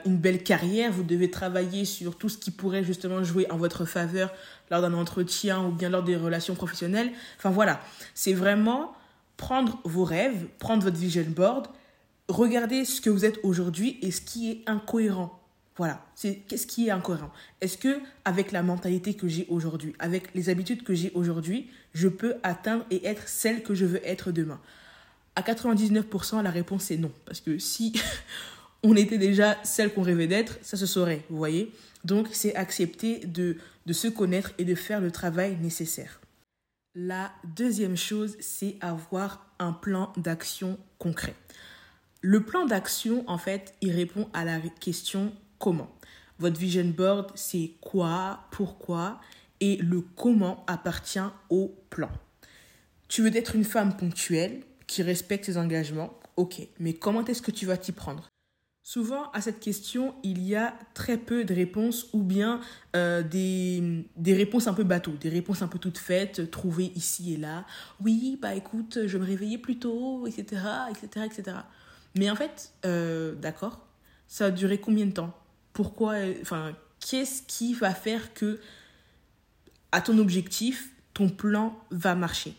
une 0.05 0.17
belle 0.17 0.43
carrière, 0.43 0.91
vous 0.91 1.03
devez 1.03 1.29
travailler 1.29 1.85
sur 1.85 2.17
tout 2.17 2.29
ce 2.29 2.37
qui 2.37 2.49
pourrait 2.49 2.83
justement 2.83 3.23
jouer 3.23 3.45
en 3.51 3.57
votre 3.57 3.85
faveur 3.85 4.31
lors 4.71 4.81
d'un 4.81 4.93
entretien 4.93 5.63
ou 5.63 5.71
bien 5.71 5.89
lors 5.89 6.03
des 6.03 6.15
relations 6.15 6.55
professionnelles. 6.55 7.11
Enfin 7.37 7.51
voilà, 7.51 7.81
c'est 8.15 8.33
vraiment 8.33 8.93
prendre 9.37 9.79
vos 9.83 10.03
rêves, 10.03 10.47
prendre 10.57 10.83
votre 10.83 10.97
vision 10.97 11.25
board, 11.27 11.67
regarder 12.29 12.83
ce 12.85 12.99
que 12.99 13.11
vous 13.11 13.25
êtes 13.25 13.39
aujourd'hui 13.43 13.99
et 14.01 14.09
ce 14.09 14.21
qui 14.21 14.49
est 14.49 14.63
incohérent 14.65 15.44
voilà, 15.77 16.05
c'est 16.15 16.35
qu'est-ce 16.47 16.67
qui 16.67 16.87
est 16.87 16.91
incohérent? 16.91 17.31
Est-ce 17.59 17.77
que 17.77 17.99
avec 18.23 18.51
la 18.51 18.63
mentalité 18.63 19.13
que 19.13 19.27
j'ai 19.27 19.45
aujourd'hui, 19.49 19.93
avec 19.99 20.33
les 20.33 20.49
habitudes 20.49 20.83
que 20.83 20.93
j'ai 20.93 21.11
aujourd'hui, 21.13 21.69
je 21.93 22.07
peux 22.07 22.35
atteindre 22.43 22.85
et 22.91 23.05
être 23.05 23.27
celle 23.27 23.61
que 23.61 23.75
je 23.75 23.85
veux 23.85 24.05
être 24.07 24.31
demain? 24.31 24.61
À 25.35 25.41
99%, 25.41 26.41
la 26.41 26.49
réponse 26.49 26.91
est 26.91 26.97
non. 26.97 27.11
Parce 27.25 27.41
que 27.41 27.59
si 27.59 27.93
on 28.83 28.95
était 28.95 29.17
déjà 29.17 29.57
celle 29.63 29.93
qu'on 29.93 30.01
rêvait 30.01 30.27
d'être, 30.27 30.57
ça 30.61 30.77
se 30.77 30.85
saurait, 30.85 31.25
vous 31.29 31.37
voyez? 31.37 31.73
Donc 32.05 32.29
c'est 32.31 32.55
accepter 32.55 33.19
de 33.25 33.57
de 33.85 33.93
se 33.93 34.07
connaître 34.07 34.51
et 34.57 34.65
de 34.65 34.75
faire 34.75 35.01
le 35.01 35.11
travail 35.11 35.57
nécessaire. 35.57 36.19
La 36.95 37.31
deuxième 37.43 37.97
chose, 37.97 38.35
c'est 38.39 38.77
avoir 38.81 39.45
un 39.59 39.73
plan 39.73 40.13
d'action 40.17 40.77
concret. 40.97 41.35
Le 42.21 42.43
plan 42.43 42.65
d'action, 42.65 43.23
en 43.27 43.37
fait, 43.37 43.75
il 43.81 43.91
répond 43.91 44.29
à 44.33 44.45
la 44.45 44.59
question 44.79 45.31
comment. 45.59 45.89
Votre 46.39 46.59
vision 46.59 46.85
board, 46.85 47.31
c'est 47.35 47.73
quoi, 47.81 48.41
pourquoi, 48.51 49.19
et 49.61 49.77
le 49.77 50.01
comment 50.01 50.63
appartient 50.67 51.19
au 51.49 51.73
plan. 51.89 52.11
Tu 53.07 53.21
veux 53.21 53.35
être 53.35 53.55
une 53.55 53.63
femme 53.63 53.95
ponctuelle, 53.95 54.63
qui 54.87 55.03
respecte 55.03 55.45
ses 55.45 55.57
engagements, 55.57 56.19
ok, 56.35 56.67
mais 56.79 56.93
comment 56.93 57.25
est-ce 57.25 57.41
que 57.41 57.51
tu 57.51 57.65
vas 57.65 57.77
t'y 57.77 57.91
prendre? 57.91 58.29
Souvent, 58.83 59.31
à 59.31 59.41
cette 59.41 59.59
question, 59.59 60.13
il 60.21 60.43
y 60.43 60.55
a 60.55 60.75
très 60.93 61.17
peu 61.17 61.43
de 61.43 61.55
réponses 61.55 62.07
ou 62.13 62.21
bien 62.21 62.61
euh, 62.95 63.23
des, 63.23 64.05
réponses 64.27 64.67
un 64.67 64.75
peu 64.75 64.83
bateau, 64.83 65.13
des 65.13 65.29
réponses 65.29 65.63
un 65.63 65.67
peu 65.67 65.79
toutes 65.79 65.97
faites, 65.97 66.51
trouvées 66.51 66.91
ici 66.95 67.33
et 67.33 67.37
là. 67.37 67.65
Oui, 67.99 68.37
bah 68.39 68.53
écoute, 68.53 68.99
je 69.07 69.17
me 69.17 69.25
réveillais 69.25 69.57
plus 69.57 69.79
tôt, 69.79 70.27
etc., 70.27 70.61
etc., 70.91 71.25
etc. 71.25 71.57
Mais 72.15 72.29
en 72.29 72.35
fait, 72.35 72.73
euh, 72.85 73.33
d'accord, 73.33 73.87
ça 74.27 74.45
a 74.45 74.51
duré 74.51 74.77
combien 74.77 75.07
de 75.07 75.13
temps? 75.13 75.33
Pourquoi, 75.75 76.15
enfin, 76.41 76.73
qu'est-ce 77.01 77.43
qui 77.43 77.73
va 77.73 77.93
faire 77.93 78.33
que, 78.33 78.61
à 79.91 80.01
ton 80.01 80.17
objectif, 80.17 80.89
ton 81.13 81.29
plan 81.29 81.77
va 81.91 82.15
marcher? 82.15 82.55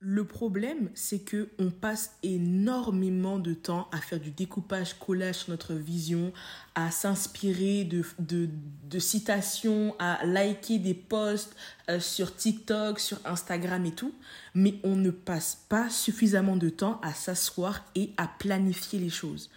Le 0.00 0.24
problème, 0.24 0.90
c'est 0.94 1.20
que 1.20 1.48
on 1.58 1.70
passe 1.70 2.12
énormément 2.22 3.38
de 3.38 3.54
temps 3.54 3.88
à 3.90 3.96
faire 3.96 4.20
du 4.20 4.30
découpage, 4.30 4.94
collage 4.98 5.36
sur 5.36 5.50
notre 5.50 5.74
vision, 5.74 6.32
à 6.74 6.90
s'inspirer 6.90 7.84
de, 7.84 8.04
de, 8.18 8.98
citations, 8.98 9.96
à 9.98 10.24
liker 10.26 10.78
des 10.78 10.94
posts 10.94 11.56
euh, 11.88 11.98
sur 11.98 12.36
TikTok, 12.36 13.00
sur 13.00 13.18
Instagram 13.24 13.86
et 13.86 13.92
tout, 13.92 14.14
mais 14.54 14.74
on 14.84 14.94
ne 14.94 15.10
passe 15.10 15.64
pas 15.70 15.88
suffisamment 15.88 16.56
de 16.56 16.68
temps 16.68 17.00
à 17.02 17.14
s'asseoir 17.14 17.82
et 17.94 18.12
à 18.18 18.28
planifier 18.28 19.00
les 19.00 19.10
choses. 19.10 19.50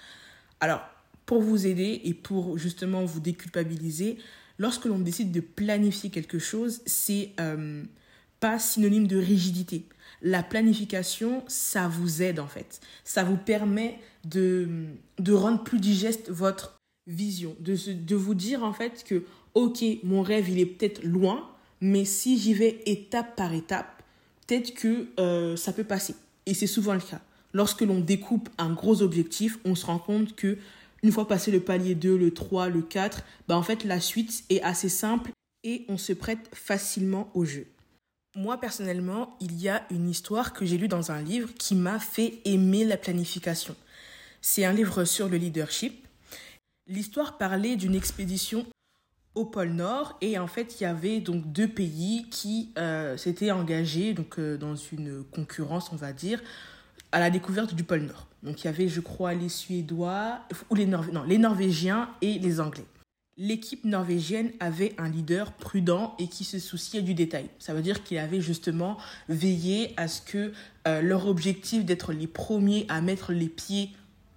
Alors, 0.61 0.81
pour 1.25 1.41
vous 1.41 1.67
aider 1.67 2.01
et 2.03 2.13
pour 2.13 2.57
justement 2.57 3.05
vous 3.05 3.19
déculpabiliser, 3.19 4.17
lorsque 4.57 4.85
l'on 4.85 4.99
décide 4.99 5.31
de 5.31 5.39
planifier 5.39 6.09
quelque 6.09 6.39
chose, 6.39 6.81
c'est 6.85 7.31
euh, 7.39 7.83
pas 8.39 8.59
synonyme 8.59 9.07
de 9.07 9.17
rigidité. 9.17 9.85
La 10.21 10.43
planification, 10.43 11.43
ça 11.47 11.87
vous 11.87 12.21
aide 12.21 12.39
en 12.39 12.47
fait. 12.47 12.79
Ça 13.03 13.23
vous 13.23 13.37
permet 13.37 13.99
de, 14.25 14.85
de 15.19 15.33
rendre 15.33 15.63
plus 15.63 15.79
digeste 15.79 16.29
votre 16.29 16.79
vision, 17.07 17.55
de, 17.59 17.75
de 17.93 18.15
vous 18.15 18.35
dire 18.35 18.63
en 18.63 18.73
fait 18.73 19.03
que, 19.03 19.23
ok, 19.55 19.83
mon 20.03 20.21
rêve, 20.21 20.49
il 20.49 20.59
est 20.59 20.65
peut-être 20.65 21.03
loin, 21.03 21.49
mais 21.81 22.05
si 22.05 22.37
j'y 22.37 22.53
vais 22.53 22.81
étape 22.85 23.35
par 23.35 23.53
étape, 23.53 24.03
peut-être 24.45 24.73
que 24.73 25.07
euh, 25.19 25.55
ça 25.55 25.73
peut 25.73 25.83
passer. 25.83 26.15
Et 26.45 26.53
c'est 26.53 26.67
souvent 26.67 26.93
le 26.93 26.99
cas. 26.99 27.21
Lorsque 27.53 27.81
l'on 27.81 27.99
découpe 27.99 28.49
un 28.57 28.71
gros 28.73 29.01
objectif, 29.01 29.59
on 29.65 29.75
se 29.75 29.85
rend 29.85 29.99
compte 29.99 30.35
que 30.35 30.57
une 31.03 31.11
fois 31.11 31.27
passé 31.27 31.51
le 31.51 31.59
palier 31.59 31.95
2, 31.95 32.17
le 32.17 32.33
3, 32.33 32.69
le 32.69 32.81
4, 32.81 33.23
bah 33.47 33.57
en 33.57 33.63
fait 33.63 33.83
la 33.83 33.99
suite 33.99 34.43
est 34.49 34.61
assez 34.61 34.89
simple 34.89 35.31
et 35.63 35.85
on 35.89 35.97
se 35.97 36.13
prête 36.13 36.49
facilement 36.53 37.31
au 37.33 37.45
jeu. 37.45 37.67
Moi 38.35 38.59
personnellement, 38.59 39.35
il 39.41 39.59
y 39.59 39.67
a 39.67 39.85
une 39.89 40.09
histoire 40.09 40.53
que 40.53 40.65
j'ai 40.65 40.77
lue 40.77 40.87
dans 40.87 41.11
un 41.11 41.21
livre 41.21 41.49
qui 41.57 41.75
m'a 41.75 41.99
fait 41.99 42.39
aimer 42.45 42.85
la 42.85 42.97
planification. 42.97 43.75
C'est 44.41 44.65
un 44.65 44.73
livre 44.73 45.03
sur 45.05 45.27
le 45.27 45.37
leadership. 45.37 46.07
L'histoire 46.87 47.37
parlait 47.37 47.75
d'une 47.75 47.95
expédition 47.95 48.65
au 49.35 49.45
pôle 49.45 49.69
Nord 49.69 50.17
et 50.21 50.37
en 50.37 50.47
fait 50.47 50.79
il 50.79 50.83
y 50.83 50.85
avait 50.85 51.19
donc 51.19 51.51
deux 51.51 51.67
pays 51.67 52.27
qui 52.29 52.73
euh, 52.77 53.15
s'étaient 53.17 53.51
engagés 53.51 54.13
euh, 54.37 54.57
dans 54.57 54.75
une 54.75 55.23
concurrence 55.23 55.91
on 55.93 55.95
va 55.95 56.11
dire 56.11 56.41
à 57.13 57.19
la 57.19 57.29
découverte 57.29 57.73
du 57.73 57.83
pôle 57.83 58.01
Nord. 58.01 58.27
Donc 58.43 58.63
il 58.63 58.65
y 58.65 58.67
avait, 58.67 58.87
je 58.87 59.01
crois, 59.01 59.33
les 59.33 59.49
Suédois, 59.49 60.39
ou 60.69 60.75
les, 60.75 60.89
les 61.27 61.37
Norvégiens 61.37 62.09
et 62.21 62.39
les 62.39 62.59
Anglais. 62.59 62.85
L'équipe 63.37 63.85
norvégienne 63.85 64.51
avait 64.59 64.93
un 64.97 65.09
leader 65.09 65.53
prudent 65.53 66.15
et 66.19 66.27
qui 66.27 66.43
se 66.43 66.59
souciait 66.59 67.01
du 67.01 67.13
détail. 67.13 67.49
Ça 67.59 67.73
veut 67.73 67.81
dire 67.81 68.03
qu'il 68.03 68.17
avait 68.17 68.41
justement 68.41 68.97
veillé 69.29 69.93
à 69.97 70.07
ce 70.07 70.21
que 70.21 70.51
euh, 70.87 71.01
leur 71.01 71.27
objectif 71.27 71.85
d'être 71.85 72.13
les 72.13 72.27
premiers 72.27 72.85
à 72.89 73.01
mettre 73.01 73.31
les 73.31 73.47
pieds 73.47 73.91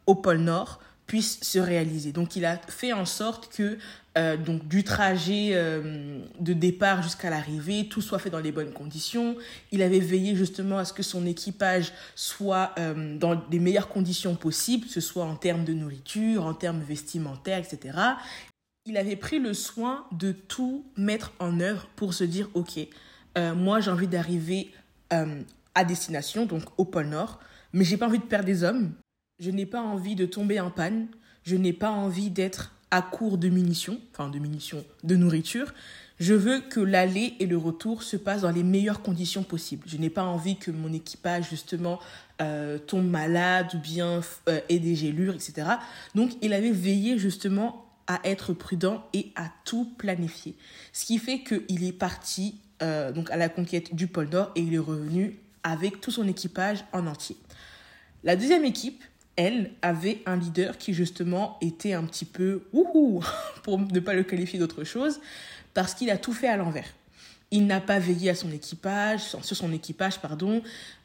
au 0.06 0.14
pôle 0.14 0.38
Nord 0.38 0.80
puisse 1.06 1.40
se 1.42 1.58
réaliser. 1.58 2.12
Donc 2.12 2.36
il 2.36 2.44
a 2.44 2.56
fait 2.56 2.92
en 2.92 3.04
sorte 3.04 3.52
que 3.54 3.78
euh, 4.16 4.36
donc 4.36 4.68
du 4.68 4.84
trajet 4.84 5.50
euh, 5.54 6.20
de 6.38 6.52
départ 6.52 7.02
jusqu'à 7.02 7.30
l'arrivée, 7.30 7.88
tout 7.88 8.00
soit 8.00 8.20
fait 8.20 8.30
dans 8.30 8.38
les 8.38 8.52
bonnes 8.52 8.72
conditions. 8.72 9.36
Il 9.72 9.82
avait 9.82 10.00
veillé 10.00 10.36
justement 10.36 10.78
à 10.78 10.84
ce 10.84 10.92
que 10.92 11.02
son 11.02 11.26
équipage 11.26 11.92
soit 12.14 12.72
euh, 12.78 13.18
dans 13.18 13.42
les 13.50 13.58
meilleures 13.58 13.88
conditions 13.88 14.36
possibles, 14.36 14.86
que 14.86 14.92
ce 14.92 15.00
soit 15.00 15.24
en 15.24 15.34
termes 15.34 15.64
de 15.64 15.74
nourriture, 15.74 16.46
en 16.46 16.54
termes 16.54 16.80
vestimentaires, 16.80 17.58
etc. 17.58 17.98
Il 18.86 18.96
avait 18.96 19.16
pris 19.16 19.40
le 19.40 19.52
soin 19.52 20.06
de 20.12 20.30
tout 20.32 20.84
mettre 20.96 21.32
en 21.40 21.58
œuvre 21.58 21.88
pour 21.96 22.14
se 22.14 22.24
dire, 22.24 22.48
ok, 22.54 22.78
moi 23.56 23.80
j'ai 23.80 23.90
envie 23.90 24.06
d'arriver 24.06 24.70
à 25.10 25.84
destination, 25.84 26.44
donc 26.44 26.64
au 26.76 26.84
pôle 26.84 27.06
Nord, 27.06 27.40
mais 27.72 27.82
j'ai 27.82 27.96
pas 27.96 28.06
envie 28.06 28.18
de 28.18 28.24
perdre 28.24 28.44
des 28.44 28.62
hommes, 28.62 28.92
je 29.38 29.50
n'ai 29.50 29.66
pas 29.66 29.80
envie 29.80 30.14
de 30.14 30.26
tomber 30.26 30.60
en 30.60 30.70
panne, 30.70 31.08
je 31.44 31.56
n'ai 31.56 31.72
pas 31.72 31.90
envie 31.90 32.30
d'être 32.30 32.72
à 32.90 33.02
court 33.02 33.38
de 33.38 33.48
munitions, 33.48 34.00
enfin 34.12 34.28
de 34.28 34.38
munitions, 34.38 34.84
de 35.02 35.16
nourriture. 35.16 35.74
Je 36.20 36.34
veux 36.34 36.60
que 36.60 36.78
l'aller 36.78 37.34
et 37.40 37.46
le 37.46 37.58
retour 37.58 38.04
se 38.04 38.16
passent 38.16 38.42
dans 38.42 38.52
les 38.52 38.62
meilleures 38.62 39.02
conditions 39.02 39.42
possibles. 39.42 39.82
Je 39.88 39.96
n'ai 39.96 40.10
pas 40.10 40.22
envie 40.22 40.56
que 40.56 40.70
mon 40.70 40.92
équipage, 40.92 41.50
justement, 41.50 41.98
euh, 42.40 42.78
tombe 42.78 43.08
malade 43.08 43.74
ou 43.74 43.78
bien 43.78 44.20
euh, 44.48 44.60
ait 44.68 44.78
des 44.78 44.94
gélures, 44.94 45.34
etc. 45.34 45.66
Donc, 46.14 46.30
il 46.40 46.52
avait 46.52 46.70
veillé, 46.70 47.18
justement, 47.18 47.84
à 48.06 48.20
être 48.22 48.52
prudent 48.52 49.04
et 49.12 49.32
à 49.34 49.50
tout 49.64 49.86
planifier. 49.98 50.54
Ce 50.92 51.04
qui 51.04 51.18
fait 51.18 51.42
qu'il 51.42 51.82
est 51.82 51.92
parti 51.92 52.54
euh, 52.82 53.12
donc 53.12 53.30
à 53.30 53.36
la 53.36 53.48
conquête 53.48 53.94
du 53.94 54.06
pôle 54.06 54.28
Nord 54.28 54.50
et 54.56 54.60
il 54.60 54.74
est 54.74 54.78
revenu 54.78 55.38
avec 55.62 56.00
tout 56.00 56.10
son 56.10 56.28
équipage 56.28 56.84
en 56.92 57.06
entier. 57.06 57.36
La 58.24 58.36
deuxième 58.36 58.64
équipe, 58.64 59.02
elle 59.36 59.72
avait 59.82 60.22
un 60.26 60.36
leader 60.36 60.78
qui 60.78 60.94
justement 60.94 61.58
était 61.60 61.92
un 61.92 62.04
petit 62.04 62.24
peu 62.24 62.62
ouhou, 62.72 63.24
pour 63.62 63.78
ne 63.78 64.00
pas 64.00 64.14
le 64.14 64.22
qualifier 64.22 64.58
d'autre 64.58 64.84
chose, 64.84 65.20
parce 65.72 65.94
qu'il 65.94 66.10
a 66.10 66.18
tout 66.18 66.32
fait 66.32 66.48
à 66.48 66.56
l'envers. 66.56 66.86
Il 67.50 67.66
n'a 67.66 67.80
pas 67.80 67.98
veillé 67.98 68.30
à 68.30 68.34
son 68.34 68.50
équipage, 68.50 69.20
sur 69.20 69.56
son 69.56 69.72
équipage, 69.72 70.20
pardon. 70.20 70.62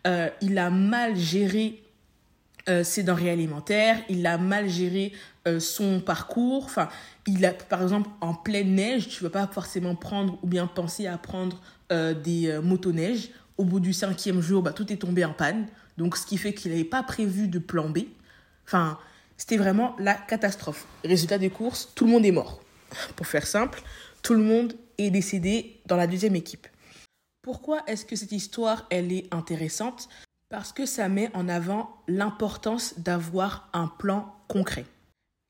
Euh, 0.07 0.29
il 0.41 0.57
a 0.57 0.69
mal 0.69 1.15
géré 1.15 1.81
euh, 2.67 2.83
ses 2.83 3.03
denrées 3.03 3.29
alimentaires, 3.29 3.99
il 4.09 4.25
a 4.25 4.37
mal 4.37 4.69
géré 4.69 5.11
euh, 5.47 5.59
son 5.59 5.99
parcours. 5.99 6.65
Enfin, 6.65 6.89
il 7.27 7.45
a, 7.45 7.51
par 7.51 7.83
exemple, 7.83 8.09
en 8.21 8.33
pleine 8.33 8.75
neige, 8.75 9.09
tu 9.09 9.23
ne 9.23 9.29
vas 9.29 9.45
pas 9.45 9.51
forcément 9.51 9.95
prendre 9.95 10.39
ou 10.41 10.47
bien 10.47 10.67
penser 10.67 11.07
à 11.07 11.17
prendre 11.17 11.59
des 12.23 12.55
motoneiges. 12.61 13.31
Au 13.57 13.63
bout 13.63 13.79
du 13.79 13.93
cinquième 13.93 14.41
jour, 14.41 14.61
bah, 14.61 14.73
tout 14.73 14.93
est 14.93 14.97
tombé 14.97 15.25
en 15.25 15.33
panne. 15.33 15.65
Donc, 15.97 16.15
ce 16.15 16.25
qui 16.25 16.37
fait 16.37 16.53
qu'il 16.53 16.69
n'avait 16.69 16.83
pas 16.83 17.01
prévu 17.01 17.47
de 17.47 17.57
plan 17.57 17.89
B. 17.89 18.01
Enfin, 18.69 18.99
c'était 19.35 19.57
vraiment 19.57 19.95
la 19.97 20.13
catastrophe. 20.13 20.85
Résultat 21.03 21.39
des 21.39 21.49
courses, 21.49 21.89
tout 21.95 22.05
le 22.05 22.11
monde 22.11 22.23
est 22.23 22.31
mort. 22.31 22.61
Pour 23.15 23.25
faire 23.25 23.47
simple, 23.47 23.81
tout 24.21 24.35
le 24.35 24.43
monde 24.43 24.75
est 24.99 25.09
décédé 25.09 25.81
dans 25.87 25.95
la 25.95 26.05
deuxième 26.05 26.35
équipe. 26.35 26.67
Pourquoi 27.41 27.81
est-ce 27.87 28.05
que 28.05 28.15
cette 28.15 28.31
histoire, 28.31 28.85
elle 28.91 29.11
est 29.11 29.33
intéressante? 29.33 30.07
Parce 30.49 30.71
que 30.71 30.85
ça 30.85 31.09
met 31.09 31.31
en 31.33 31.49
avant 31.49 31.97
l'importance 32.07 32.99
d'avoir 32.99 33.69
un 33.73 33.87
plan 33.87 34.35
concret. 34.47 34.85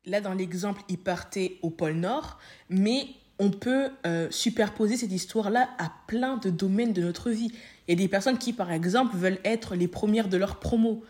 Là, 0.05 0.21
dans 0.21 0.33
l'exemple, 0.33 0.81
il 0.87 0.97
partait 0.97 1.57
au 1.61 1.71
pôle 1.71 1.95
Nord, 1.95 2.37
mais 2.69 3.05
on 3.37 3.51
peut 3.51 3.89
euh, 4.07 4.29
superposer 4.31 4.95
cette 4.95 5.11
histoire-là 5.11 5.67
à 5.77 5.91
plein 6.07 6.37
de 6.37 6.49
domaines 6.49 6.93
de 6.93 7.01
notre 7.01 7.31
vie. 7.31 7.51
Il 7.87 7.91
y 7.91 7.93
a 7.93 7.97
des 7.97 8.07
personnes 8.07 8.37
qui, 8.37 8.53
par 8.53 8.71
exemple, 8.71 9.17
veulent 9.17 9.39
être 9.43 9.75
les 9.75 9.89
premières 9.89 10.29
de 10.29 10.37
leur 10.37 10.61
promo. 10.61 11.03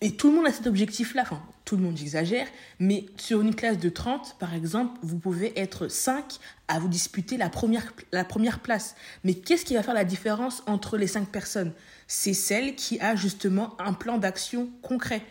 Et 0.00 0.16
tout 0.16 0.28
le 0.28 0.36
monde 0.36 0.46
a 0.46 0.52
cet 0.52 0.66
objectif-là. 0.66 1.22
Enfin, 1.22 1.42
tout 1.64 1.76
le 1.76 1.82
monde, 1.82 1.96
j'exagère. 1.96 2.46
Mais 2.78 3.06
sur 3.16 3.40
une 3.40 3.54
classe 3.54 3.78
de 3.78 3.88
30, 3.88 4.36
par 4.38 4.54
exemple, 4.54 4.98
vous 5.02 5.18
pouvez 5.18 5.58
être 5.58 5.88
5 5.88 6.38
à 6.68 6.78
vous 6.78 6.88
disputer 6.88 7.36
la 7.36 7.48
première, 7.48 7.92
la 8.12 8.24
première 8.24 8.60
place. 8.60 8.96
Mais 9.22 9.34
qu'est-ce 9.34 9.64
qui 9.64 9.74
va 9.74 9.82
faire 9.82 9.94
la 9.94 10.04
différence 10.04 10.62
entre 10.66 10.98
les 10.98 11.06
5 11.06 11.28
personnes? 11.28 11.72
C'est 12.06 12.34
celle 12.34 12.74
qui 12.74 13.00
a 13.00 13.16
justement 13.16 13.80
un 13.80 13.92
plan 13.94 14.18
d'action 14.18 14.68
concret. 14.82 15.22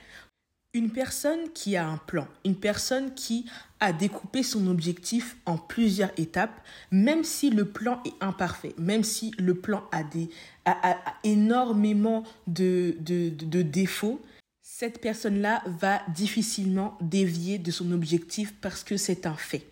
Une 0.73 0.89
personne 0.89 1.51
qui 1.53 1.77
a 1.77 1.85
un 1.85 1.97
plan, 1.97 2.27
une 2.43 2.55
personne 2.55 3.13
qui 3.13 3.45
a 3.79 3.93
découpé 3.93 4.41
son 4.41 4.65
objectif 4.65 5.37
en 5.45 5.55
plusieurs 5.55 6.09
étapes, 6.17 6.59
même 6.89 7.23
si 7.23 7.51
le 7.51 7.65
plan 7.65 8.01
est 8.07 8.23
imparfait, 8.23 8.73
même 8.79 9.03
si 9.03 9.35
le 9.37 9.53
plan 9.53 9.83
a, 9.91 10.01
des, 10.01 10.31
a, 10.65 10.97
énormément 11.23 12.23
de 12.47 12.95
défauts, 13.61 14.19
cette 14.75 15.01
personne-là 15.01 15.61
va 15.67 16.01
difficilement 16.15 16.97
dévier 16.99 17.59
de 17.59 17.69
son 17.69 17.91
objectif 17.91 18.55
parce 18.59 18.83
que 18.83 18.97
c'est 18.97 19.27
un 19.27 19.35
fait. 19.35 19.67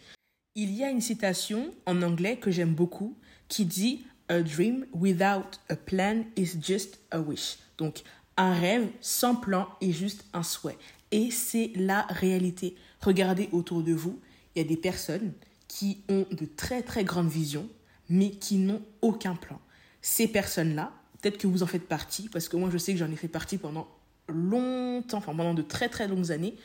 Il 0.53 0.71
y 0.75 0.83
a 0.83 0.91
une 0.91 1.01
citation 1.01 1.71
en 1.87 2.03
anglais 2.03 2.37
que 2.37 2.51
j'aime 2.51 2.75
beaucoup 2.75 3.17
qui 3.47 3.65
dit 3.65 4.05
A 4.29 4.43
dream 4.43 4.85
without 4.93 5.59
a 5.69 5.75
plan 5.75 6.23
is 6.37 6.51
just 6.61 6.99
a 7.09 7.19
wish. 7.19 7.57
Donc, 7.79 8.03
un 8.37 8.53
rêve 8.53 8.89
sans 9.01 9.35
plan 9.35 9.67
est 9.81 9.91
juste 9.91 10.23
un 10.33 10.43
souhait. 10.43 10.77
Et 11.09 11.31
c'est 11.31 11.71
la 11.75 12.03
réalité. 12.03 12.75
Regardez 12.99 13.49
autour 13.53 13.81
de 13.81 13.93
vous, 13.93 14.19
il 14.55 14.61
y 14.61 14.65
a 14.65 14.67
des 14.67 14.77
personnes 14.77 15.33
qui 15.67 16.03
ont 16.09 16.27
de 16.31 16.45
très 16.45 16.83
très 16.83 17.03
grandes 17.03 17.31
visions, 17.31 17.67
mais 18.07 18.29
qui 18.29 18.57
n'ont 18.57 18.83
aucun 19.01 19.33
plan. 19.33 19.59
Ces 20.03 20.27
personnes-là, 20.27 20.93
peut-être 21.19 21.39
que 21.39 21.47
vous 21.47 21.63
en 21.63 21.67
faites 21.67 21.87
partie, 21.87 22.29
parce 22.29 22.47
que 22.47 22.55
moi 22.55 22.69
je 22.71 22.77
sais 22.77 22.93
que 22.93 22.99
j'en 22.99 23.11
ai 23.11 23.15
fait 23.15 23.27
partie 23.27 23.57
pendant 23.57 23.87
longtemps, 24.31 25.17
enfin 25.17 25.33
pendant 25.35 25.53
de 25.53 25.61
très 25.61 25.89
très 25.89 26.07
longues 26.07 26.31
années, 26.31 26.55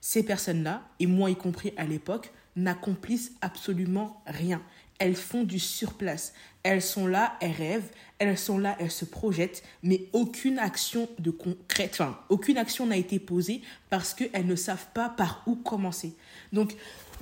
ces 0.00 0.22
personnes-là, 0.22 0.82
et 1.00 1.06
moi 1.06 1.30
y 1.30 1.36
compris 1.36 1.72
à 1.76 1.84
l'époque, 1.84 2.32
n'accomplissent 2.56 3.32
absolument 3.40 4.22
rien. 4.26 4.62
Elles 4.98 5.16
font 5.16 5.42
du 5.42 5.58
surplace. 5.58 6.34
Elles 6.62 6.82
sont 6.82 7.06
là, 7.06 7.36
elles 7.40 7.52
rêvent, 7.52 7.90
elles 8.18 8.38
sont 8.38 8.58
là, 8.58 8.76
elles 8.78 8.90
se 8.90 9.04
projettent, 9.04 9.62
mais 9.82 10.08
aucune 10.12 10.58
action 10.58 11.08
de 11.18 11.30
concrète, 11.30 11.90
enfin, 11.92 12.18
aucune 12.28 12.58
action 12.58 12.86
n'a 12.86 12.96
été 12.96 13.18
posée 13.18 13.62
parce 13.90 14.14
qu'elles 14.14 14.46
ne 14.46 14.56
savent 14.56 14.86
pas 14.94 15.08
par 15.08 15.42
où 15.46 15.56
commencer. 15.56 16.14
Donc, 16.52 16.76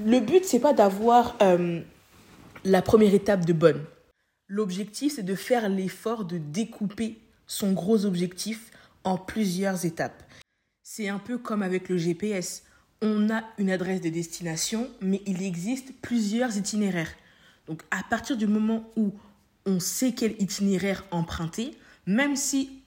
le 0.05 0.21
but, 0.21 0.45
c'est 0.45 0.61
pas 0.61 0.73
d'avoir 0.73 1.37
euh, 1.43 1.81
la 2.65 2.83
première 2.83 3.15
étape 3.15 3.45
de 3.45 3.53
bonne. 3.53 3.85
L'objectif, 4.49 5.15
c'est 5.17 5.23
de 5.23 5.35
faire 5.35 5.69
l'effort 5.69 6.25
de 6.25 6.39
découper 6.39 7.19
son 7.47 7.73
gros 7.73 8.07
objectif 8.07 8.72
en 9.05 9.17
plusieurs 9.17 9.85
étapes. 9.85 10.23
C'est 10.83 11.09
un 11.09 11.19
peu 11.19 11.39
comme 11.39 11.63
avec 11.63 11.89
le 11.89 11.97
GPS. 11.97 12.65
On 13.01 13.31
a 13.31 13.43
une 13.59 13.71
adresse 13.71 14.01
de 14.01 14.09
destination, 14.09 14.89
mais 15.01 15.23
il 15.27 15.43
existe 15.43 15.93
plusieurs 16.01 16.57
itinéraires. 16.57 17.13
Donc 17.67 17.83
à 17.91 18.03
partir 18.09 18.37
du 18.37 18.47
moment 18.47 18.91
où 18.97 19.13
on 19.67 19.81
sait 19.81 20.13
quel 20.13 20.41
itinéraire 20.43 21.05
emprunter, 21.11 21.77
même 22.07 22.37
si 22.37 22.83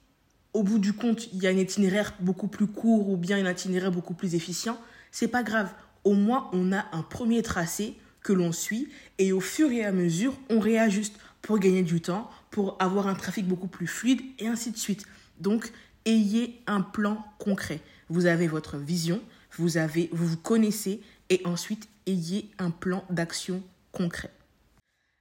au 0.52 0.62
bout 0.62 0.78
du 0.78 0.92
compte 0.92 1.32
il 1.32 1.42
y 1.42 1.46
a 1.46 1.50
un 1.50 1.56
itinéraire 1.56 2.14
beaucoup 2.20 2.48
plus 2.48 2.66
court 2.66 3.10
ou 3.10 3.16
bien 3.16 3.44
un 3.44 3.50
itinéraire 3.50 3.92
beaucoup 3.92 4.14
plus 4.14 4.34
efficient, 4.34 4.78
c'est 5.10 5.28
pas 5.28 5.42
grave. 5.42 5.72
Au 6.04 6.14
moins 6.14 6.48
on 6.52 6.72
a 6.72 6.86
un 6.92 7.02
premier 7.02 7.42
tracé 7.42 7.96
que 8.22 8.32
l'on 8.32 8.52
suit 8.52 8.88
et 9.18 9.32
au 9.32 9.40
fur 9.40 9.70
et 9.70 9.84
à 9.84 9.92
mesure 9.92 10.34
on 10.50 10.60
réajuste 10.60 11.18
pour 11.42 11.58
gagner 11.58 11.82
du 11.82 12.00
temps, 12.00 12.30
pour 12.50 12.76
avoir 12.80 13.06
un 13.06 13.14
trafic 13.14 13.46
beaucoup 13.46 13.68
plus 13.68 13.86
fluide 13.86 14.20
et 14.38 14.48
ainsi 14.48 14.70
de 14.70 14.76
suite. 14.76 15.06
Donc 15.40 15.72
ayez 16.06 16.62
un 16.66 16.80
plan 16.80 17.22
concret. 17.38 17.80
Vous 18.08 18.26
avez 18.26 18.46
votre 18.46 18.78
vision, 18.78 19.20
vous, 19.58 19.76
avez, 19.76 20.08
vous 20.12 20.26
vous 20.26 20.36
connaissez 20.36 21.02
et 21.28 21.42
ensuite 21.44 21.88
ayez 22.06 22.50
un 22.58 22.70
plan 22.70 23.04
d'action 23.10 23.62
concret. 23.92 24.30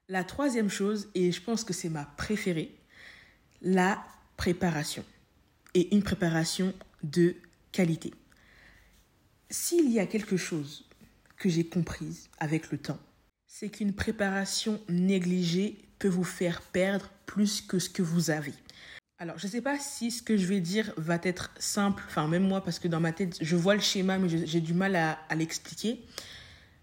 La 0.08 0.24
troisième 0.24 0.70
chose, 0.70 1.10
et 1.16 1.32
je 1.32 1.42
pense 1.42 1.64
que 1.64 1.74
c'est 1.74 1.90
ma 1.90 2.06
préférée, 2.06 2.76
la 3.62 4.06
préparation. 4.38 5.04
Et 5.74 5.94
une 5.94 6.04
préparation 6.04 6.74
de 7.04 7.36
qualité. 7.72 8.14
S'il 9.50 9.92
y 9.92 10.00
a 10.00 10.06
quelque 10.06 10.38
chose 10.38 10.86
que 11.38 11.50
j'ai 11.50 11.66
comprise 11.66 12.30
avec 12.38 12.72
le 12.72 12.78
temps, 12.78 13.00
c'est 13.48 13.70
qu'une 13.70 13.94
préparation 13.94 14.80
négligée 14.90 15.78
peut 16.00 16.08
vous 16.08 16.24
faire 16.24 16.62
perdre 16.62 17.10
plus 17.26 17.62
que 17.62 17.80
ce 17.80 17.90
que 17.90 18.02
vous 18.02 18.30
avez. 18.30 18.54
Alors, 19.18 19.38
je 19.40 19.48
ne 19.48 19.52
sais 19.52 19.62
pas 19.62 19.80
si 19.80 20.12
ce 20.12 20.22
que 20.22 20.36
je 20.36 20.46
vais 20.46 20.60
dire 20.60 20.92
va 20.98 21.18
être 21.24 21.52
simple, 21.58 22.04
enfin 22.06 22.28
même 22.28 22.46
moi, 22.46 22.62
parce 22.62 22.80
que 22.80 22.90
dans 22.90 23.00
ma 23.00 23.14
tête, 23.14 23.38
je 23.40 23.56
vois 23.56 23.74
le 23.74 23.80
schéma, 23.80 24.18
mais 24.18 24.28
j'ai 24.46 24.60
du 24.60 24.74
mal 24.74 24.96
à, 24.98 25.18
l'expliquer. 25.36 26.04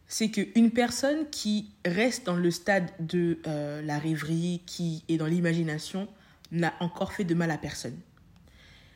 C'est 0.09 0.31
qu'une 0.31 0.71
personne 0.71 1.29
qui 1.31 1.71
reste 1.85 2.25
dans 2.25 2.37
le 2.37 2.51
stade 2.51 2.91
de 3.01 3.39
euh, 3.47 3.83
la 3.83 3.99
rêverie, 3.99 4.63
qui 4.65 5.05
est 5.09 5.19
dans 5.19 5.27
l'imagination, 5.27 6.09
n'a 6.51 6.73
encore 6.81 7.13
fait 7.13 7.25
de 7.25 7.35
mal 7.35 7.51
à 7.51 7.59
personne. 7.59 7.99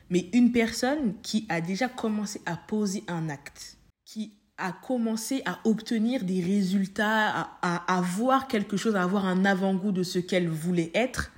Mais 0.09 0.29
une 0.33 0.51
personne 0.51 1.13
qui 1.21 1.45
a 1.49 1.61
déjà 1.61 1.89
commencé 1.89 2.41
à 2.47 2.57
poser 2.57 3.03
un 3.07 3.29
acte, 3.29 3.77
qui 4.03 4.33
a 4.57 4.71
commencé 4.71 5.43
à 5.45 5.59
obtenir 5.63 6.23
des 6.23 6.41
résultats, 6.41 7.29
à, 7.29 7.59
à 7.61 7.97
avoir 7.99 8.47
quelque 8.47 8.77
chose, 8.77 8.95
à 8.95 9.03
avoir 9.03 9.25
un 9.25 9.45
avant-goût 9.45 9.91
de 9.91 10.01
ce 10.01 10.17
qu'elle 10.17 10.47
voulait 10.47 10.89
être, 10.95 11.31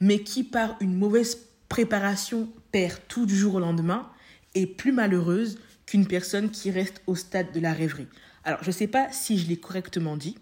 mais 0.00 0.22
qui 0.22 0.44
par 0.44 0.76
une 0.80 0.96
mauvaise 0.96 1.38
préparation 1.68 2.48
perd 2.72 2.98
tout 3.08 3.26
du 3.26 3.36
jour 3.36 3.56
au 3.56 3.60
lendemain, 3.60 4.10
est 4.54 4.66
plus 4.66 4.92
malheureuse 4.92 5.58
qu'une 5.86 6.06
personne 6.06 6.50
qui 6.50 6.70
reste 6.70 7.02
au 7.06 7.14
stade 7.14 7.52
de 7.52 7.60
la 7.60 7.72
rêverie. 7.72 8.08
Alors, 8.44 8.62
je 8.62 8.68
ne 8.68 8.72
sais 8.72 8.86
pas 8.86 9.10
si 9.12 9.38
je 9.38 9.48
l'ai 9.48 9.56
correctement 9.56 10.16
dit, 10.16 10.36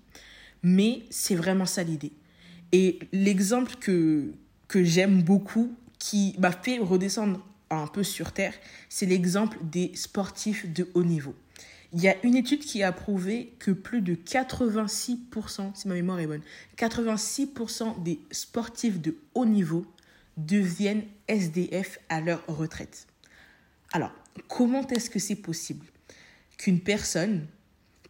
mais 0.63 1.03
c'est 1.11 1.35
vraiment 1.35 1.67
ça 1.67 1.83
l'idée. 1.83 2.13
Et 2.73 2.99
l'exemple 3.13 3.75
que, 3.81 4.33
que 4.69 4.85
j'aime 4.85 5.23
beaucoup, 5.23 5.75
qui 5.99 6.37
m'a 6.39 6.53
fait 6.53 6.79
redescendre 6.79 7.45
un 7.71 7.87
peu 7.87 8.05
sur 8.05 8.33
Terre, 8.33 8.55
c'est 8.89 9.07
l'exemple 9.07 9.59
des 9.63 9.93
sportifs 9.95 10.71
de 10.73 10.89
haut 10.95 11.05
niveau. 11.05 11.35
Il 11.95 12.03
y 12.03 12.09
a 12.09 12.17
une 12.23 12.37
étude 12.37 12.61
qui 12.61 12.83
a 12.83 12.93
prouvé 12.93 13.55
que 13.59 13.71
plus 13.71 14.03
de 14.03 14.15
86%, 14.15 15.75
si 15.75 15.89
ma 15.89 15.95
mémoire 15.95 16.21
est 16.21 16.27
bonne, 16.27 16.43
86% 16.77 18.03
des 18.03 18.21
sportifs 18.31 19.01
de 19.01 19.17
haut 19.35 19.47
niveau 19.47 19.87
deviennent 20.37 21.05
SDF 21.29 21.99
à 22.09 22.21
leur 22.21 22.45
retraite. 22.47 23.07
Alors, 23.93 24.13
comment 24.49 24.87
est-ce 24.89 25.09
que 25.09 25.19
c'est 25.19 25.35
possible 25.35 25.87
qu'une 26.59 26.81
personne 26.81 27.47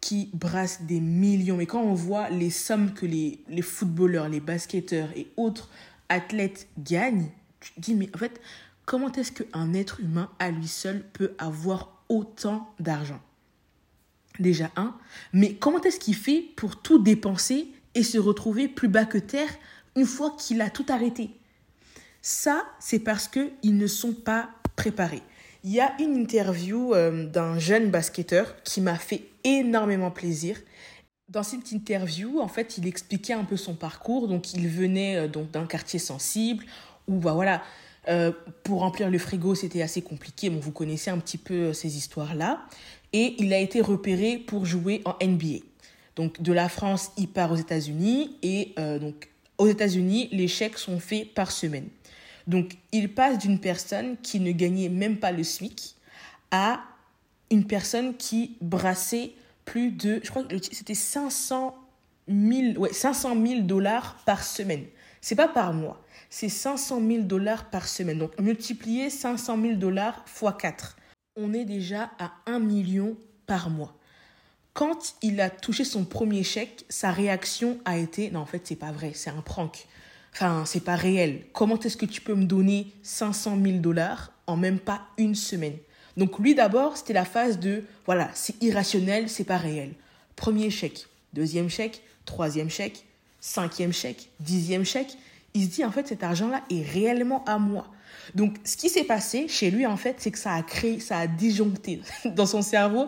qui 0.01 0.29
brasse 0.33 0.83
des 0.83 1.01
millions, 1.01 1.59
et 1.59 1.65
quand 1.65 1.81
on 1.81 1.93
voit 1.93 2.29
les 2.29 2.49
sommes 2.49 2.93
que 2.93 3.05
les, 3.05 3.61
footballeurs, 3.61 4.29
les 4.29 4.39
basketteurs 4.39 5.09
et 5.15 5.27
autres 5.35 5.69
athlètes 6.07 6.67
gagnent, 6.77 7.29
tu 7.59 7.73
te 7.73 7.81
dis, 7.81 7.95
mais 7.95 8.09
en 8.15 8.17
fait, 8.17 8.39
comment 8.85 9.11
est-ce 9.11 9.31
qu'un 9.31 9.73
être 9.73 9.99
humain 9.99 10.29
à 10.39 10.51
lui 10.51 10.67
seul 10.67 11.03
peut 11.11 11.33
avoir 11.37 12.03
autant 12.07 12.73
d'argent? 12.79 13.19
Déjà 14.39 14.71
un, 14.75 14.95
mais 15.33 15.53
comment 15.53 15.81
est-ce 15.81 15.99
qu'il 15.99 16.15
fait 16.15 16.43
pour 16.55 16.81
tout 16.81 16.99
dépenser 16.99 17.67
et 17.95 18.03
se 18.03 18.17
retrouver 18.17 18.67
plus 18.67 18.87
bas 18.87 19.05
que 19.05 19.17
terre 19.17 19.49
une 19.95 20.05
fois 20.05 20.35
qu'il 20.37 20.61
a 20.61 20.69
tout 20.69 20.85
arrêté? 20.89 21.31
Ça, 22.21 22.65
c'est 22.79 22.99
parce 22.99 23.27
qu'ils 23.27 23.77
ne 23.77 23.87
sont 23.87 24.13
pas 24.13 24.49
préparés. 24.75 25.23
Il 25.63 25.71
y 25.71 25.81
a 25.81 25.93
une 25.99 26.15
interview 26.15 26.93
euh, 26.93 27.25
d'un 27.25 27.59
jeune 27.59 27.89
basketteur 27.89 28.61
qui 28.63 28.81
m'a 28.81 28.95
fait 28.95 29.23
énormément 29.43 30.11
plaisir. 30.11 30.57
Dans 31.27 31.43
cette 31.43 31.71
interview, 31.71 32.39
en 32.39 32.47
fait, 32.47 32.77
il 32.77 32.87
expliquait 32.87 33.33
un 33.33 33.43
peu 33.43 33.57
son 33.57 33.75
parcours. 33.75 34.27
Donc, 34.27 34.53
il 34.53 34.67
venait 34.67 35.17
euh, 35.17 35.27
donc 35.27 35.51
d'un 35.51 35.65
quartier 35.65 35.99
sensible 35.99 36.65
où, 37.07 37.19
bah 37.19 37.33
voilà, 37.33 37.61
euh, 38.09 38.31
pour 38.63 38.79
remplir 38.79 39.09
le 39.09 39.17
frigo, 39.17 39.55
c'était 39.55 39.81
assez 39.81 40.01
compliqué. 40.01 40.49
Bon, 40.49 40.59
vous 40.59 40.71
connaissez 40.71 41.09
un 41.09 41.17
petit 41.17 41.37
peu 41.37 41.73
ces 41.73 41.97
histoires-là 41.97 42.65
et 43.13 43.35
il 43.39 43.53
a 43.53 43.59
été 43.59 43.81
repéré 43.81 44.37
pour 44.37 44.65
jouer 44.65 45.01
en 45.05 45.15
NBA. 45.25 45.63
Donc 46.15 46.41
de 46.41 46.53
la 46.53 46.69
France, 46.69 47.11
il 47.17 47.27
part 47.27 47.51
aux 47.51 47.55
États-Unis 47.55 48.37
et 48.41 48.73
euh, 48.79 48.99
donc 48.99 49.29
aux 49.57 49.67
États-Unis, 49.67 50.29
les 50.31 50.47
chèques 50.47 50.77
sont 50.77 50.99
faits 50.99 51.33
par 51.33 51.51
semaine. 51.51 51.87
Donc 52.47 52.77
il 52.91 53.13
passe 53.13 53.37
d'une 53.37 53.59
personne 53.59 54.17
qui 54.21 54.39
ne 54.39 54.51
gagnait 54.51 54.89
même 54.89 55.17
pas 55.17 55.31
le 55.31 55.43
SMIC 55.43 55.95
à 56.51 56.81
une 57.51 57.65
personne 57.65 58.15
qui 58.17 58.55
brassait 58.61 59.31
plus 59.65 59.91
de, 59.91 60.19
je 60.23 60.29
crois 60.29 60.43
que 60.43 60.55
c'était 60.71 60.95
500 60.95 61.75
ouais, 62.29 62.93
500 62.93 63.35
000 63.45 63.61
dollars 63.61 64.17
par 64.25 64.43
semaine. 64.43 64.85
C'est 65.21 65.35
pas 65.35 65.47
par 65.47 65.73
mois, 65.73 66.01
c'est 66.29 66.49
500 66.49 67.01
000 67.05 67.23
dollars 67.23 67.69
par 67.69 67.87
semaine. 67.87 68.19
Donc 68.19 68.39
multiplier 68.39 69.09
500 69.09 69.61
000 69.61 69.73
dollars 69.75 70.23
fois 70.25 70.53
4. 70.53 70.97
On 71.35 71.53
est 71.53 71.65
déjà 71.65 72.11
à 72.19 72.31
1 72.45 72.59
million 72.59 73.17
par 73.45 73.69
mois. 73.69 73.95
Quand 74.73 75.15
il 75.21 75.41
a 75.41 75.49
touché 75.49 75.83
son 75.83 76.05
premier 76.05 76.43
chèque, 76.43 76.85
sa 76.89 77.11
réaction 77.11 77.79
a 77.85 77.97
été 77.97 78.31
non 78.31 78.41
en 78.41 78.45
fait 78.45 78.61
c'est 78.65 78.75
pas 78.75 78.91
vrai, 78.91 79.11
c'est 79.13 79.29
un 79.29 79.41
prank. 79.41 79.87
Enfin, 80.33 80.63
c'est 80.65 80.83
pas 80.83 80.95
réel. 80.95 81.47
Comment 81.53 81.79
est-ce 81.79 81.97
que 81.97 82.05
tu 82.05 82.21
peux 82.21 82.35
me 82.35 82.45
donner 82.45 82.93
500 83.01 83.57
000 83.61 83.77
dollars 83.79 84.31
en 84.47 84.55
même 84.55 84.79
pas 84.79 85.01
une 85.17 85.35
semaine? 85.35 85.75
Donc 86.17 86.39
lui 86.39 86.55
d'abord, 86.55 86.97
c'était 86.97 87.13
la 87.13 87.25
phase 87.25 87.59
de 87.59 87.83
voilà, 88.05 88.29
c'est 88.33 88.61
irrationnel, 88.61 89.29
c'est 89.29 89.43
pas 89.43 89.57
réel. 89.57 89.93
Premier 90.35 90.69
chèque, 90.69 91.07
deuxième 91.33 91.69
chèque, 91.69 92.03
troisième 92.25 92.69
chèque, 92.69 93.05
cinquième 93.41 93.93
chèque, 93.93 94.29
dixième 94.39 94.85
chèque. 94.85 95.17
Il 95.53 95.65
se 95.65 95.69
dit 95.69 95.85
en 95.85 95.91
fait 95.91 96.07
cet 96.07 96.23
argent-là 96.23 96.63
est 96.69 96.83
réellement 96.83 97.43
à 97.45 97.57
moi. 97.57 97.87
Donc 98.35 98.55
ce 98.63 98.77
qui 98.77 98.89
s'est 98.89 99.03
passé 99.03 99.47
chez 99.47 99.71
lui 99.71 99.85
en 99.85 99.97
fait, 99.97 100.17
c'est 100.19 100.31
que 100.31 100.37
ça 100.37 100.53
a 100.53 100.61
créé, 100.61 100.99
ça 100.99 101.17
a 101.17 101.27
disjoncté 101.27 102.01
dans 102.25 102.45
son 102.45 102.61
cerveau. 102.61 103.07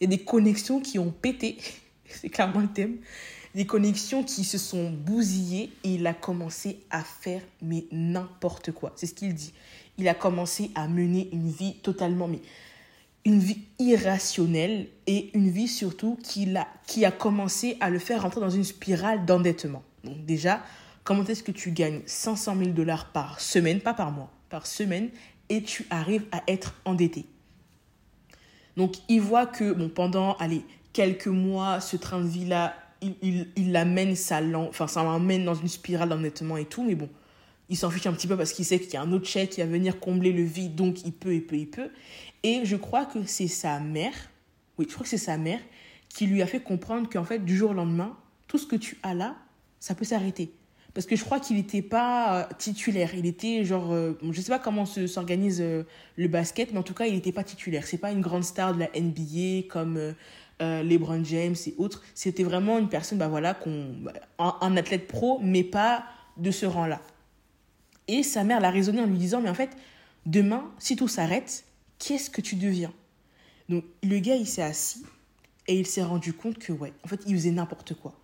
Il 0.00 0.04
y 0.10 0.14
a 0.14 0.16
des 0.16 0.22
connexions 0.22 0.80
qui 0.80 0.98
ont 0.98 1.10
pété. 1.10 1.58
C'est 2.08 2.28
clairement 2.28 2.60
le 2.60 2.66
thème 2.66 2.96
des 3.54 3.66
connexions 3.66 4.22
qui 4.22 4.44
se 4.44 4.58
sont 4.58 4.90
bousillées 4.90 5.72
et 5.82 5.94
il 5.94 6.06
a 6.06 6.14
commencé 6.14 6.78
à 6.90 7.02
faire 7.02 7.42
mais 7.62 7.84
n'importe 7.90 8.72
quoi. 8.72 8.92
C'est 8.96 9.06
ce 9.06 9.14
qu'il 9.14 9.34
dit. 9.34 9.52
Il 9.98 10.08
a 10.08 10.14
commencé 10.14 10.70
à 10.74 10.88
mener 10.88 11.28
une 11.32 11.50
vie 11.50 11.74
totalement 11.82 12.28
mais 12.28 12.40
une 13.24 13.38
vie 13.38 13.62
irrationnelle 13.78 14.88
et 15.06 15.30
une 15.36 15.50
vie 15.50 15.68
surtout 15.68 16.18
qui 16.22 16.56
a, 16.56 16.66
qui 16.86 17.04
a 17.04 17.10
commencé 17.10 17.76
à 17.80 17.90
le 17.90 17.98
faire 17.98 18.22
rentrer 18.22 18.40
dans 18.40 18.50
une 18.50 18.64
spirale 18.64 19.24
d'endettement. 19.26 19.82
Donc 20.04 20.24
déjà, 20.24 20.62
comment 21.04 21.24
est-ce 21.24 21.42
que 21.42 21.52
tu 21.52 21.72
gagnes 21.72 22.00
500 22.06 22.56
000 22.56 22.70
dollars 22.70 23.12
par 23.12 23.40
semaine, 23.40 23.80
pas 23.80 23.94
par 23.94 24.10
mois, 24.10 24.30
par 24.48 24.66
semaine, 24.66 25.10
et 25.48 25.62
tu 25.62 25.86
arrives 25.90 26.24
à 26.32 26.42
être 26.48 26.74
endetté? 26.84 27.26
Donc 28.76 28.94
il 29.08 29.20
voit 29.20 29.46
que 29.46 29.72
bon, 29.72 29.88
pendant 29.88 30.34
allez, 30.36 30.62
quelques 30.92 31.26
mois, 31.26 31.80
ce 31.80 31.96
train 31.96 32.20
de 32.20 32.28
vie-là 32.28 32.74
il, 33.02 33.46
il, 33.56 33.72
l'amène, 33.72 34.14
ça 34.14 34.40
ça 34.86 35.02
l'emmène 35.02 35.44
dans 35.44 35.54
une 35.54 35.68
spirale 35.68 36.08
d'endettement 36.08 36.56
et 36.56 36.64
tout, 36.64 36.82
mais 36.82 36.94
bon, 36.94 37.08
il 37.68 37.76
s'en 37.76 37.90
fiche 37.90 38.06
un 38.06 38.12
petit 38.12 38.26
peu 38.26 38.36
parce 38.36 38.52
qu'il 38.52 38.64
sait 38.64 38.78
qu'il 38.78 38.92
y 38.94 38.96
a 38.96 39.02
un 39.02 39.12
autre 39.12 39.26
chèque 39.26 39.50
qui 39.50 39.60
va 39.60 39.66
venir 39.66 40.00
combler 40.00 40.32
le 40.32 40.42
vide, 40.42 40.74
donc 40.74 41.04
il 41.04 41.12
peut, 41.12 41.34
il 41.34 41.44
peut, 41.44 41.56
il 41.56 41.68
peut. 41.68 41.90
Et 42.42 42.64
je 42.64 42.76
crois 42.76 43.04
que 43.04 43.24
c'est 43.24 43.48
sa 43.48 43.80
mère, 43.80 44.14
oui, 44.78 44.86
je 44.88 44.94
crois 44.94 45.04
que 45.04 45.10
c'est 45.10 45.18
sa 45.18 45.36
mère 45.36 45.60
qui 46.08 46.26
lui 46.26 46.42
a 46.42 46.46
fait 46.46 46.60
comprendre 46.60 47.08
qu'en 47.08 47.24
fait, 47.24 47.44
du 47.44 47.56
jour 47.56 47.70
au 47.70 47.74
lendemain, 47.74 48.16
tout 48.48 48.58
ce 48.58 48.66
que 48.66 48.76
tu 48.76 48.98
as 49.02 49.14
là, 49.14 49.36
ça 49.78 49.94
peut 49.94 50.04
s'arrêter. 50.04 50.52
Parce 50.94 51.06
que 51.06 51.14
je 51.14 51.24
crois 51.24 51.38
qu'il 51.38 51.56
n'était 51.56 51.82
pas 51.82 52.40
euh, 52.40 52.44
titulaire. 52.58 53.14
Il 53.14 53.26
était 53.26 53.64
genre. 53.64 53.92
Euh, 53.92 54.18
je 54.22 54.26
ne 54.26 54.32
sais 54.32 54.50
pas 54.50 54.58
comment 54.58 54.86
s'organise 54.86 55.60
euh, 55.60 55.84
le 56.16 56.28
basket, 56.28 56.72
mais 56.72 56.78
en 56.78 56.82
tout 56.82 56.94
cas, 56.94 57.06
il 57.06 57.14
n'était 57.14 57.32
pas 57.32 57.44
titulaire. 57.44 57.86
C'est 57.86 57.98
pas 57.98 58.10
une 58.10 58.20
grande 58.20 58.44
star 58.44 58.74
de 58.74 58.80
la 58.80 58.88
NBA 59.00 59.68
comme 59.68 60.14
LeBron 60.60 61.24
James 61.24 61.54
et 61.66 61.74
autres. 61.78 62.02
C'était 62.14 62.42
vraiment 62.42 62.78
une 62.78 62.88
personne, 62.88 63.18
bah 63.18 63.28
voilà, 63.28 63.56
bah, 63.64 64.12
un, 64.38 64.76
athlète 64.76 65.06
pro, 65.06 65.38
mais 65.42 65.62
pas 65.62 66.04
de 66.36 66.50
ce 66.50 66.66
rang-là. 66.66 67.00
Et 68.08 68.22
sa 68.22 68.44
mère 68.44 68.60
l'a 68.60 68.70
raisonné 68.70 69.00
en 69.00 69.06
lui 69.06 69.16
disant, 69.16 69.40
mais 69.40 69.48
en 69.48 69.54
fait, 69.54 69.70
demain, 70.26 70.70
si 70.78 70.96
tout 70.96 71.08
s'arrête, 71.08 71.64
qu'est-ce 72.00 72.30
que 72.30 72.40
tu 72.40 72.56
deviens 72.56 72.92
Donc 73.68 73.84
le 74.02 74.18
gars, 74.18 74.34
il 74.34 74.48
s'est 74.48 74.62
assis 74.62 75.04
et 75.68 75.78
il 75.78 75.86
s'est 75.86 76.02
rendu 76.02 76.32
compte 76.32 76.58
que, 76.58 76.72
ouais, 76.72 76.92
en 77.04 77.08
fait, 77.08 77.20
il 77.26 77.34
faisait 77.36 77.52
n'importe 77.52 77.94
quoi. 77.94 78.18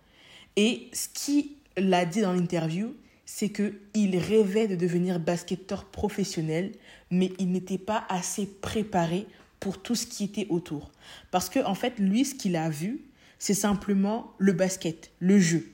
Et 0.57 0.89
ce 0.91 1.07
qu'il 1.07 1.93
a 1.93 2.05
dit 2.05 2.21
dans 2.21 2.33
l'interview, 2.33 2.93
c'est 3.25 3.49
qu'il 3.49 4.17
rêvait 4.17 4.67
de 4.67 4.75
devenir 4.75 5.19
basketteur 5.19 5.85
professionnel, 5.85 6.73
mais 7.11 7.31
il 7.39 7.51
n'était 7.51 7.77
pas 7.77 8.05
assez 8.09 8.45
préparé 8.45 9.27
pour 9.59 9.81
tout 9.81 9.95
ce 9.95 10.07
qui 10.07 10.23
était 10.23 10.47
autour. 10.49 10.91
Parce 11.31 11.49
que, 11.49 11.63
en 11.63 11.75
fait, 11.75 11.99
lui, 11.99 12.25
ce 12.25 12.35
qu'il 12.35 12.55
a 12.55 12.69
vu, 12.69 13.01
c'est 13.39 13.53
simplement 13.53 14.33
le 14.37 14.53
basket, 14.53 15.11
le 15.19 15.39
jeu. 15.39 15.71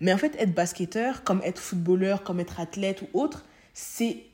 Mais 0.00 0.12
en 0.12 0.18
fait, 0.18 0.34
être 0.38 0.54
basketteur, 0.54 1.24
comme 1.24 1.40
être 1.42 1.60
footballeur, 1.60 2.22
comme 2.22 2.40
être 2.40 2.60
athlète 2.60 3.02
ou 3.02 3.18
autre, 3.18 3.44
c'est 3.72 4.24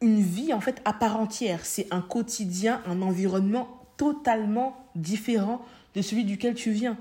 une 0.00 0.20
vie, 0.20 0.52
en 0.52 0.60
fait, 0.60 0.80
à 0.84 0.92
part 0.92 1.18
entière. 1.18 1.64
C'est 1.64 1.86
un 1.90 2.00
quotidien, 2.00 2.82
un 2.86 3.02
environnement 3.02 3.68
totalement 3.96 4.76
différent 4.94 5.64
de 5.94 6.02
celui 6.02 6.24
duquel 6.24 6.54
tu 6.54 6.70
viens. 6.70 6.96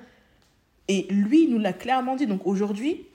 Et 0.87 1.07
lui, 1.09 1.47
nous 1.47 1.59
l'a 1.59 1.73
clairement 1.73 2.15
dit. 2.15 2.27
Donc 2.27 2.45
aujourd'hui, 2.45 3.05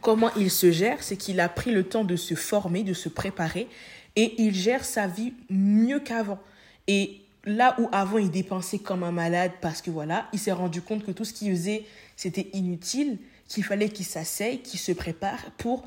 comment 0.00 0.30
il 0.36 0.50
se 0.50 0.70
gère, 0.70 1.02
c'est 1.02 1.16
qu'il 1.16 1.40
a 1.40 1.48
pris 1.48 1.70
le 1.70 1.84
temps 1.84 2.04
de 2.04 2.16
se 2.16 2.34
former, 2.34 2.82
de 2.82 2.94
se 2.94 3.08
préparer, 3.08 3.68
et 4.16 4.42
il 4.42 4.54
gère 4.54 4.84
sa 4.84 5.06
vie 5.06 5.32
mieux 5.50 6.00
qu'avant. 6.00 6.38
Et 6.86 7.20
là 7.44 7.76
où 7.78 7.88
avant 7.92 8.18
il 8.18 8.30
dépensait 8.30 8.78
comme 8.78 9.02
un 9.02 9.12
malade 9.12 9.52
parce 9.60 9.80
que 9.82 9.90
voilà, 9.90 10.26
il 10.32 10.38
s'est 10.38 10.52
rendu 10.52 10.82
compte 10.82 11.04
que 11.04 11.12
tout 11.12 11.24
ce 11.24 11.32
qu'il 11.32 11.50
faisait, 11.50 11.84
c'était 12.16 12.48
inutile, 12.52 13.18
qu'il 13.46 13.64
fallait 13.64 13.88
qu'il 13.88 14.06
s'asseye, 14.06 14.60
qu'il 14.60 14.80
se 14.80 14.92
prépare 14.92 15.50
pour 15.56 15.86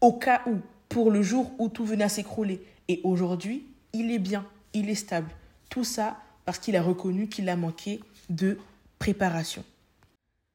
au 0.00 0.12
cas 0.12 0.42
où, 0.46 0.56
pour 0.88 1.10
le 1.10 1.22
jour 1.22 1.52
où 1.58 1.68
tout 1.68 1.84
venait 1.84 2.04
à 2.04 2.08
s'écrouler. 2.08 2.62
Et 2.88 3.00
aujourd'hui, 3.04 3.66
il 3.92 4.10
est 4.10 4.18
bien, 4.18 4.46
il 4.72 4.88
est 4.88 4.94
stable. 4.94 5.30
Tout 5.70 5.84
ça 5.84 6.18
parce 6.44 6.58
qu'il 6.58 6.76
a 6.76 6.82
reconnu 6.82 7.28
qu'il 7.28 7.48
a 7.48 7.56
manqué 7.56 8.00
de 8.30 8.58
préparation. 8.98 9.64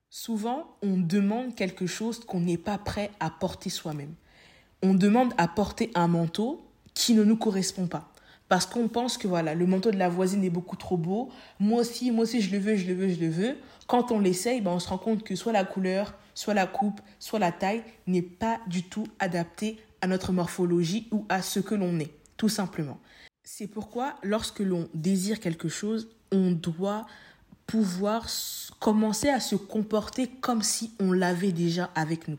Souvent, 0.09 0.75
on 0.81 0.97
demande 0.97 1.55
quelque 1.55 1.87
chose 1.87 2.19
qu'on 2.19 2.39
n'est 2.39 2.57
pas 2.57 2.77
prêt 2.77 3.11
à 3.19 3.29
porter 3.29 3.69
soi-même. 3.69 4.13
On 4.81 4.93
demande 4.93 5.33
à 5.37 5.47
porter 5.47 5.91
un 5.95 6.07
manteau 6.07 6.65
qui 6.93 7.13
ne 7.13 7.23
nous 7.23 7.37
correspond 7.37 7.87
pas 7.87 8.13
parce 8.53 8.67
qu'on 8.67 8.87
pense 8.87 9.17
que 9.17 9.27
voilà, 9.27 9.55
le 9.55 9.65
manteau 9.65 9.89
de 9.89 9.97
la 9.97 10.09
voisine 10.09 10.43
est 10.43 10.51
beaucoup 10.51 10.75
trop 10.75 10.95
beau. 10.95 11.29
Moi 11.59 11.81
aussi, 11.81 12.11
moi 12.11 12.21
aussi, 12.21 12.39
je 12.39 12.51
le 12.51 12.59
veux, 12.59 12.75
je 12.75 12.85
le 12.85 12.93
veux, 12.93 13.09
je 13.09 13.19
le 13.19 13.29
veux. 13.29 13.57
Quand 13.87 14.11
on 14.11 14.19
l'essaye, 14.19 14.61
ben, 14.61 14.69
on 14.69 14.79
se 14.79 14.89
rend 14.89 14.99
compte 14.99 15.23
que 15.23 15.35
soit 15.35 15.51
la 15.51 15.63
couleur, 15.63 16.13
soit 16.35 16.53
la 16.53 16.67
coupe, 16.67 17.01
soit 17.17 17.39
la 17.39 17.51
taille 17.51 17.83
n'est 18.05 18.21
pas 18.21 18.59
du 18.67 18.83
tout 18.83 19.07
adaptée 19.17 19.79
à 20.03 20.07
notre 20.07 20.33
morphologie 20.33 21.07
ou 21.11 21.25
à 21.29 21.41
ce 21.41 21.61
que 21.61 21.75
l'on 21.75 21.97
est, 21.97 22.11
tout 22.35 22.49
simplement. 22.49 22.99
C'est 23.41 23.67
pourquoi, 23.67 24.15
lorsque 24.21 24.59
l'on 24.59 24.89
désire 24.93 25.39
quelque 25.39 25.69
chose, 25.69 26.09
on 26.33 26.51
doit 26.51 27.05
pouvoir 27.65 28.27
commencer 28.81 29.29
à 29.29 29.39
se 29.39 29.55
comporter 29.55 30.27
comme 30.41 30.61
si 30.61 30.91
on 30.99 31.13
l'avait 31.13 31.53
déjà 31.53 31.89
avec 31.95 32.27
nous. 32.27 32.37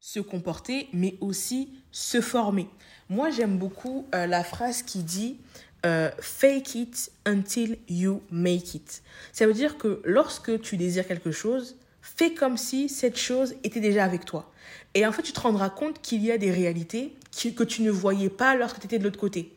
Se 0.00 0.18
comporter, 0.18 0.88
mais 0.94 1.16
aussi 1.20 1.68
se 1.92 2.22
former. 2.22 2.70
Moi, 3.10 3.28
j'aime 3.28 3.58
beaucoup 3.58 4.06
euh, 4.14 4.26
la 4.26 4.42
phrase 4.42 4.82
qui 4.82 5.02
dit 5.02 5.36
euh, 5.84 6.10
fake 6.20 6.74
it 6.74 7.12
until 7.26 7.76
you 7.86 8.22
make 8.30 8.74
it. 8.74 9.02
Ça 9.32 9.46
veut 9.46 9.52
dire 9.52 9.76
que 9.76 10.00
lorsque 10.06 10.58
tu 10.62 10.78
désires 10.78 11.06
quelque 11.06 11.32
chose, 11.32 11.76
fais 12.16 12.34
comme 12.34 12.56
si 12.56 12.88
cette 12.88 13.18
chose 13.18 13.54
était 13.64 13.80
déjà 13.80 14.04
avec 14.04 14.24
toi. 14.24 14.50
Et 14.94 15.06
en 15.06 15.12
fait, 15.12 15.22
tu 15.22 15.32
te 15.32 15.40
rendras 15.40 15.70
compte 15.70 16.00
qu'il 16.00 16.24
y 16.24 16.30
a 16.30 16.38
des 16.38 16.50
réalités 16.50 17.14
que 17.56 17.64
tu 17.64 17.82
ne 17.82 17.90
voyais 17.90 18.30
pas 18.30 18.54
lorsque 18.54 18.78
tu 18.78 18.86
étais 18.86 18.98
de 18.98 19.04
l'autre 19.04 19.18
côté. 19.18 19.52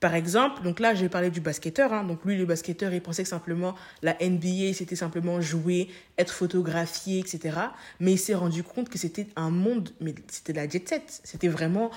Par 0.00 0.14
exemple, 0.14 0.62
donc 0.62 0.78
là, 0.78 0.94
j'ai 0.94 1.08
parlé 1.08 1.28
du 1.28 1.40
basketteur. 1.40 1.92
Hein. 1.92 2.04
donc 2.04 2.24
lui, 2.24 2.36
le 2.36 2.46
basketteur, 2.46 2.92
il 2.92 3.00
pensait 3.00 3.24
que 3.24 3.28
simplement 3.28 3.74
la 4.02 4.16
NBA, 4.20 4.72
c'était 4.72 4.96
simplement 4.96 5.40
jouer, 5.40 5.88
être 6.16 6.32
photographié, 6.32 7.18
etc. 7.18 7.58
Mais 7.98 8.12
il 8.12 8.18
s'est 8.18 8.34
rendu 8.34 8.62
compte 8.62 8.88
que 8.88 8.98
c'était 8.98 9.26
un 9.34 9.50
monde, 9.50 9.90
mais 10.00 10.14
c'était 10.28 10.52
la 10.52 10.68
jet 10.68 10.88
set. 10.88 11.20
C'était 11.24 11.48
vraiment 11.48 11.90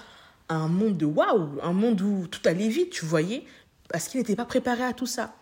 un 0.50 0.68
monde 0.68 0.98
de 0.98 1.06
waouh, 1.06 1.60
un 1.62 1.74
monde 1.74 2.02
où 2.02 2.28
tout 2.28 2.42
allait 2.46 2.68
vite, 2.68 2.90
tu 2.90 3.06
voyais, 3.06 3.44
parce 3.88 4.08
qu'il 4.08 4.20
n'était 4.20 4.36
pas 4.36 4.46
préparé 4.46 4.84
à 4.84 4.94
tout 4.94 5.06
ça. 5.06 5.36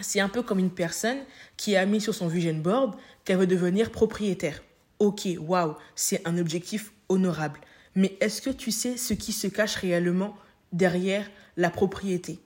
C'est 0.00 0.20
un 0.20 0.28
peu 0.28 0.42
comme 0.42 0.58
une 0.58 0.70
personne 0.70 1.18
qui 1.56 1.76
a 1.76 1.84
mis 1.86 2.00
sur 2.00 2.14
son 2.14 2.28
vision 2.28 2.54
board 2.54 2.94
qu'elle 3.24 3.38
veut 3.38 3.46
devenir 3.46 3.90
propriétaire. 3.90 4.62
Ok, 4.98 5.28
waouh, 5.38 5.76
c'est 5.94 6.26
un 6.26 6.38
objectif 6.38 6.92
honorable. 7.08 7.60
Mais 7.94 8.16
est-ce 8.20 8.42
que 8.42 8.50
tu 8.50 8.70
sais 8.70 8.96
ce 8.96 9.14
qui 9.14 9.32
se 9.32 9.46
cache 9.46 9.76
réellement 9.76 10.36
derrière 10.72 11.28
la 11.56 11.70
propriété? 11.70 12.38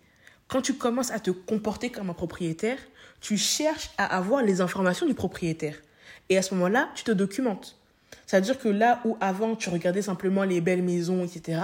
Quand 0.49 0.62
tu 0.62 0.75
commences 0.75 1.11
à 1.11 1.21
te 1.21 1.31
comporter 1.31 1.91
comme 1.91 2.11
un 2.11 2.15
propriétaire, 2.15 2.79
tu 3.21 3.37
cherches 3.37 3.91
à 3.97 4.17
avoir 4.17 4.43
les 4.43 4.61
informations 4.61 5.07
du 5.07 5.15
propriétaire. 5.15 5.77
Et 6.29 6.37
à 6.37 6.43
ce 6.43 6.55
moment-là, 6.55 6.91
tu 6.95 7.05
te 7.05 7.12
documentes. 7.12 7.79
C'est-à-dire 8.27 8.59
que 8.59 8.69
là 8.69 9.01
où 9.05 9.17
avant 9.21 9.57
tu 9.57 9.69
regardais 9.69 10.03
simplement 10.03 10.45
les 10.45 10.61
belles 10.61 10.83
maisons, 10.83 11.25
etc., 11.25 11.61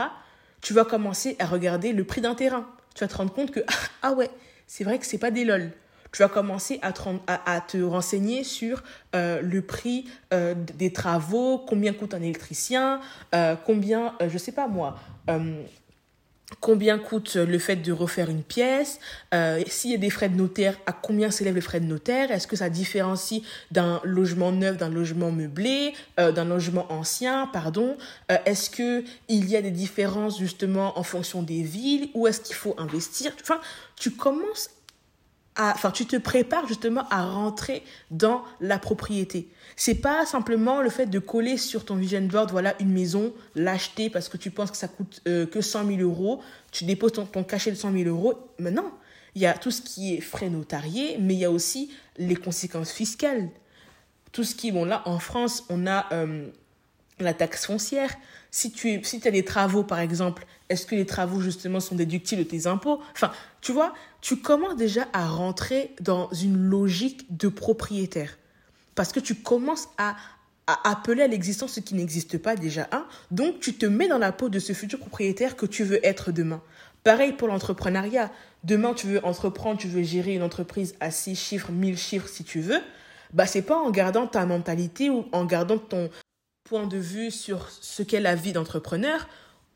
tu 0.60 0.74
vas 0.74 0.84
commencer 0.84 1.36
à 1.38 1.46
regarder 1.46 1.92
le 1.92 2.04
prix 2.04 2.20
d'un 2.20 2.34
terrain. 2.34 2.66
Tu 2.94 3.04
vas 3.04 3.08
te 3.08 3.16
rendre 3.16 3.32
compte 3.32 3.50
que, 3.50 3.60
ah 4.02 4.12
ouais, 4.12 4.30
c'est 4.68 4.84
vrai 4.84 5.00
que 5.00 5.06
c'est 5.06 5.18
pas 5.18 5.32
des 5.32 5.44
lol. 5.44 5.72
Tu 6.12 6.22
vas 6.22 6.28
commencer 6.28 6.80
à 6.82 7.60
te, 7.60 7.82
renseigner 7.82 8.44
sur 8.44 8.82
euh, 9.14 9.42
le 9.42 9.60
prix 9.60 10.06
euh, 10.32 10.54
des 10.54 10.92
travaux, 10.92 11.58
combien 11.58 11.92
coûte 11.92 12.14
un 12.14 12.22
électricien, 12.22 13.00
euh, 13.34 13.56
combien, 13.66 14.14
je 14.26 14.38
sais 14.38 14.52
pas 14.52 14.68
moi, 14.68 14.98
combien 16.60 16.98
coûte 16.98 17.36
le 17.36 17.58
fait 17.58 17.76
de 17.76 17.92
refaire 17.92 18.30
une 18.30 18.42
pièce, 18.42 19.00
euh, 19.34 19.62
s'il 19.66 19.90
y 19.90 19.94
a 19.94 19.98
des 19.98 20.10
frais 20.10 20.28
de 20.28 20.36
notaire, 20.36 20.76
à 20.86 20.92
combien 20.92 21.30
s'élèvent 21.30 21.54
les 21.54 21.60
frais 21.60 21.80
de 21.80 21.86
notaire, 21.86 22.30
est-ce 22.30 22.46
que 22.46 22.56
ça 22.56 22.70
différencie 22.70 23.42
d'un 23.70 24.00
logement 24.02 24.50
neuf, 24.50 24.76
d'un 24.76 24.88
logement 24.88 25.30
meublé, 25.30 25.92
euh, 26.18 26.32
d'un 26.32 26.46
logement 26.46 26.90
ancien, 26.90 27.46
pardon, 27.52 27.96
euh, 28.30 28.38
est-ce 28.46 28.70
que 28.70 29.04
il 29.28 29.48
y 29.48 29.56
a 29.56 29.62
des 29.62 29.70
différences 29.70 30.38
justement 30.38 30.98
en 30.98 31.02
fonction 31.02 31.42
des 31.42 31.62
villes, 31.62 32.08
où 32.14 32.26
est-ce 32.26 32.40
qu'il 32.40 32.56
faut 32.56 32.74
investir, 32.78 33.32
enfin, 33.40 33.60
tu 33.96 34.12
commences 34.12 34.70
enfin, 35.58 35.90
tu 35.90 36.06
te 36.06 36.16
prépares 36.16 36.66
justement 36.66 37.04
à 37.10 37.24
rentrer 37.24 37.82
dans 38.10 38.44
la 38.60 38.78
propriété. 38.78 39.48
C'est 39.76 39.96
pas 39.96 40.24
simplement 40.24 40.80
le 40.80 40.90
fait 40.90 41.06
de 41.06 41.18
coller 41.18 41.56
sur 41.56 41.84
ton 41.84 41.96
vision 41.96 42.22
board, 42.22 42.50
voilà, 42.50 42.74
une 42.80 42.92
maison, 42.92 43.32
l'acheter 43.54 44.10
parce 44.10 44.28
que 44.28 44.36
tu 44.36 44.50
penses 44.50 44.70
que 44.70 44.76
ça 44.76 44.88
coûte 44.88 45.20
euh, 45.26 45.46
que 45.46 45.60
100 45.60 45.86
000 45.86 46.00
euros, 46.00 46.40
tu 46.70 46.84
déposes 46.84 47.12
ton, 47.12 47.26
cachet 47.44 47.70
de 47.70 47.76
100 47.76 47.92
000 47.92 48.08
euros. 48.08 48.34
Mais 48.58 48.70
non, 48.70 48.90
il 49.34 49.42
y 49.42 49.46
a 49.46 49.54
tout 49.54 49.70
ce 49.70 49.82
qui 49.82 50.14
est 50.14 50.20
frais 50.20 50.50
notariés, 50.50 51.16
mais 51.20 51.34
il 51.34 51.40
y 51.40 51.44
a 51.44 51.50
aussi 51.50 51.92
les 52.16 52.36
conséquences 52.36 52.92
fiscales. 52.92 53.48
Tout 54.32 54.44
ce 54.44 54.54
qui, 54.54 54.72
bon 54.72 54.84
là, 54.84 55.02
en 55.06 55.18
France, 55.18 55.64
on 55.70 55.86
a 55.86 56.06
euh, 56.12 56.48
la 57.20 57.34
taxe 57.34 57.66
foncière. 57.66 58.10
Si 58.50 58.72
tu 58.72 59.02
si 59.04 59.20
as 59.26 59.30
des 59.30 59.44
travaux, 59.44 59.84
par 59.84 60.00
exemple, 60.00 60.46
est-ce 60.68 60.86
que 60.86 60.94
les 60.94 61.06
travaux, 61.06 61.40
justement, 61.40 61.80
sont 61.80 61.94
déductibles 61.94 62.44
de 62.44 62.48
tes 62.48 62.66
impôts? 62.66 63.00
Enfin, 63.14 63.32
tu 63.60 63.72
vois, 63.72 63.94
tu 64.20 64.36
commences 64.36 64.76
déjà 64.76 65.06
à 65.12 65.26
rentrer 65.26 65.94
dans 66.00 66.30
une 66.32 66.56
logique 66.56 67.36
de 67.36 67.48
propriétaire. 67.48 68.38
Parce 68.94 69.12
que 69.12 69.20
tu 69.20 69.34
commences 69.34 69.88
à, 69.98 70.16
à 70.66 70.90
appeler 70.90 71.22
à 71.22 71.26
l'existence 71.26 71.72
ce 71.72 71.80
qui 71.80 71.94
n'existe 71.94 72.38
pas 72.38 72.56
déjà, 72.56 72.88
un. 72.92 73.06
Donc, 73.30 73.60
tu 73.60 73.74
te 73.74 73.86
mets 73.86 74.08
dans 74.08 74.18
la 74.18 74.32
peau 74.32 74.48
de 74.48 74.58
ce 74.58 74.72
futur 74.72 74.98
propriétaire 74.98 75.56
que 75.56 75.66
tu 75.66 75.84
veux 75.84 76.04
être 76.06 76.32
demain. 76.32 76.62
Pareil 77.04 77.32
pour 77.32 77.48
l'entrepreneuriat. 77.48 78.30
Demain, 78.64 78.92
tu 78.92 79.06
veux 79.06 79.24
entreprendre, 79.24 79.78
tu 79.78 79.88
veux 79.88 80.02
gérer 80.02 80.34
une 80.34 80.42
entreprise 80.42 80.94
à 81.00 81.10
6 81.10 81.36
chiffres, 81.36 81.70
1000 81.70 81.96
chiffres 81.96 82.28
si 82.28 82.44
tu 82.44 82.60
veux. 82.60 82.80
Bah, 83.32 83.46
c'est 83.46 83.62
pas 83.62 83.76
en 83.76 83.90
gardant 83.90 84.26
ta 84.26 84.44
mentalité 84.46 85.10
ou 85.10 85.26
en 85.32 85.44
gardant 85.44 85.78
ton 85.78 86.10
point 86.68 86.86
de 86.86 86.98
vue 86.98 87.30
sur 87.30 87.68
ce 87.70 88.02
qu'est 88.02 88.20
la 88.20 88.34
vie 88.34 88.52
d'entrepreneur 88.52 89.26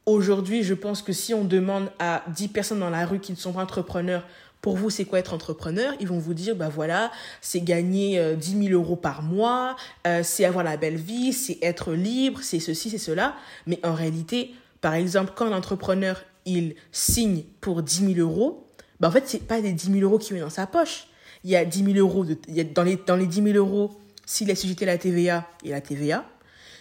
Aujourd'hui, 0.04 0.64
je 0.64 0.74
pense 0.74 1.00
que 1.00 1.12
si 1.12 1.32
on 1.32 1.44
demande 1.44 1.88
à 2.00 2.24
10 2.34 2.48
personnes 2.48 2.80
dans 2.80 2.90
la 2.90 3.06
rue 3.06 3.20
qui 3.20 3.30
ne 3.30 3.36
sont 3.36 3.52
pas 3.52 3.62
entrepreneurs, 3.62 4.26
pour 4.60 4.76
vous, 4.76 4.90
c'est 4.90 5.04
quoi 5.04 5.20
être 5.20 5.32
entrepreneur? 5.32 5.94
Ils 6.00 6.08
vont 6.08 6.18
vous 6.18 6.34
dire, 6.34 6.56
bah 6.56 6.68
voilà, 6.68 7.12
c'est 7.40 7.60
gagner 7.60 8.20
10 8.36 8.56
euh, 8.56 8.62
000 8.68 8.74
euros 8.74 8.96
par 8.96 9.22
mois, 9.22 9.76
euh, 10.08 10.22
c'est 10.24 10.44
avoir 10.44 10.64
la 10.64 10.76
belle 10.76 10.96
vie, 10.96 11.32
c'est 11.32 11.58
être 11.62 11.92
libre, 11.92 12.40
c'est 12.42 12.58
ceci, 12.58 12.90
c'est 12.90 12.98
cela. 12.98 13.36
Mais 13.68 13.78
en 13.84 13.94
réalité, 13.94 14.54
par 14.80 14.94
exemple, 14.94 15.32
quand 15.36 15.48
l'entrepreneur, 15.48 16.20
il 16.46 16.74
signe 16.90 17.44
pour 17.60 17.82
10 17.82 18.14
000 18.14 18.18
euros, 18.18 18.66
bah 18.98 19.06
en 19.06 19.12
fait, 19.12 19.24
c'est 19.26 19.46
pas 19.46 19.60
des 19.60 19.72
10 19.72 19.92
000 19.92 20.00
euros 20.00 20.18
qui 20.18 20.34
met 20.34 20.40
dans 20.40 20.50
sa 20.50 20.66
poche. 20.66 21.06
Il 21.44 21.50
y 21.50 21.56
a 21.56 21.64
10 21.64 21.84
000 21.84 21.98
euros, 21.98 22.24
dans, 22.24 22.82
les, 22.82 22.96
dans 22.96 23.16
les 23.16 23.26
10 23.26 23.52
000 23.52 23.56
euros, 23.56 23.92
s'il 24.26 24.50
est 24.50 24.56
sujeté 24.56 24.84
à 24.84 24.92
la 24.92 24.98
TVA, 24.98 25.48
il 25.62 25.70
y 25.70 25.72
a 25.72 25.76
la 25.76 25.80
TVA. 25.80 26.24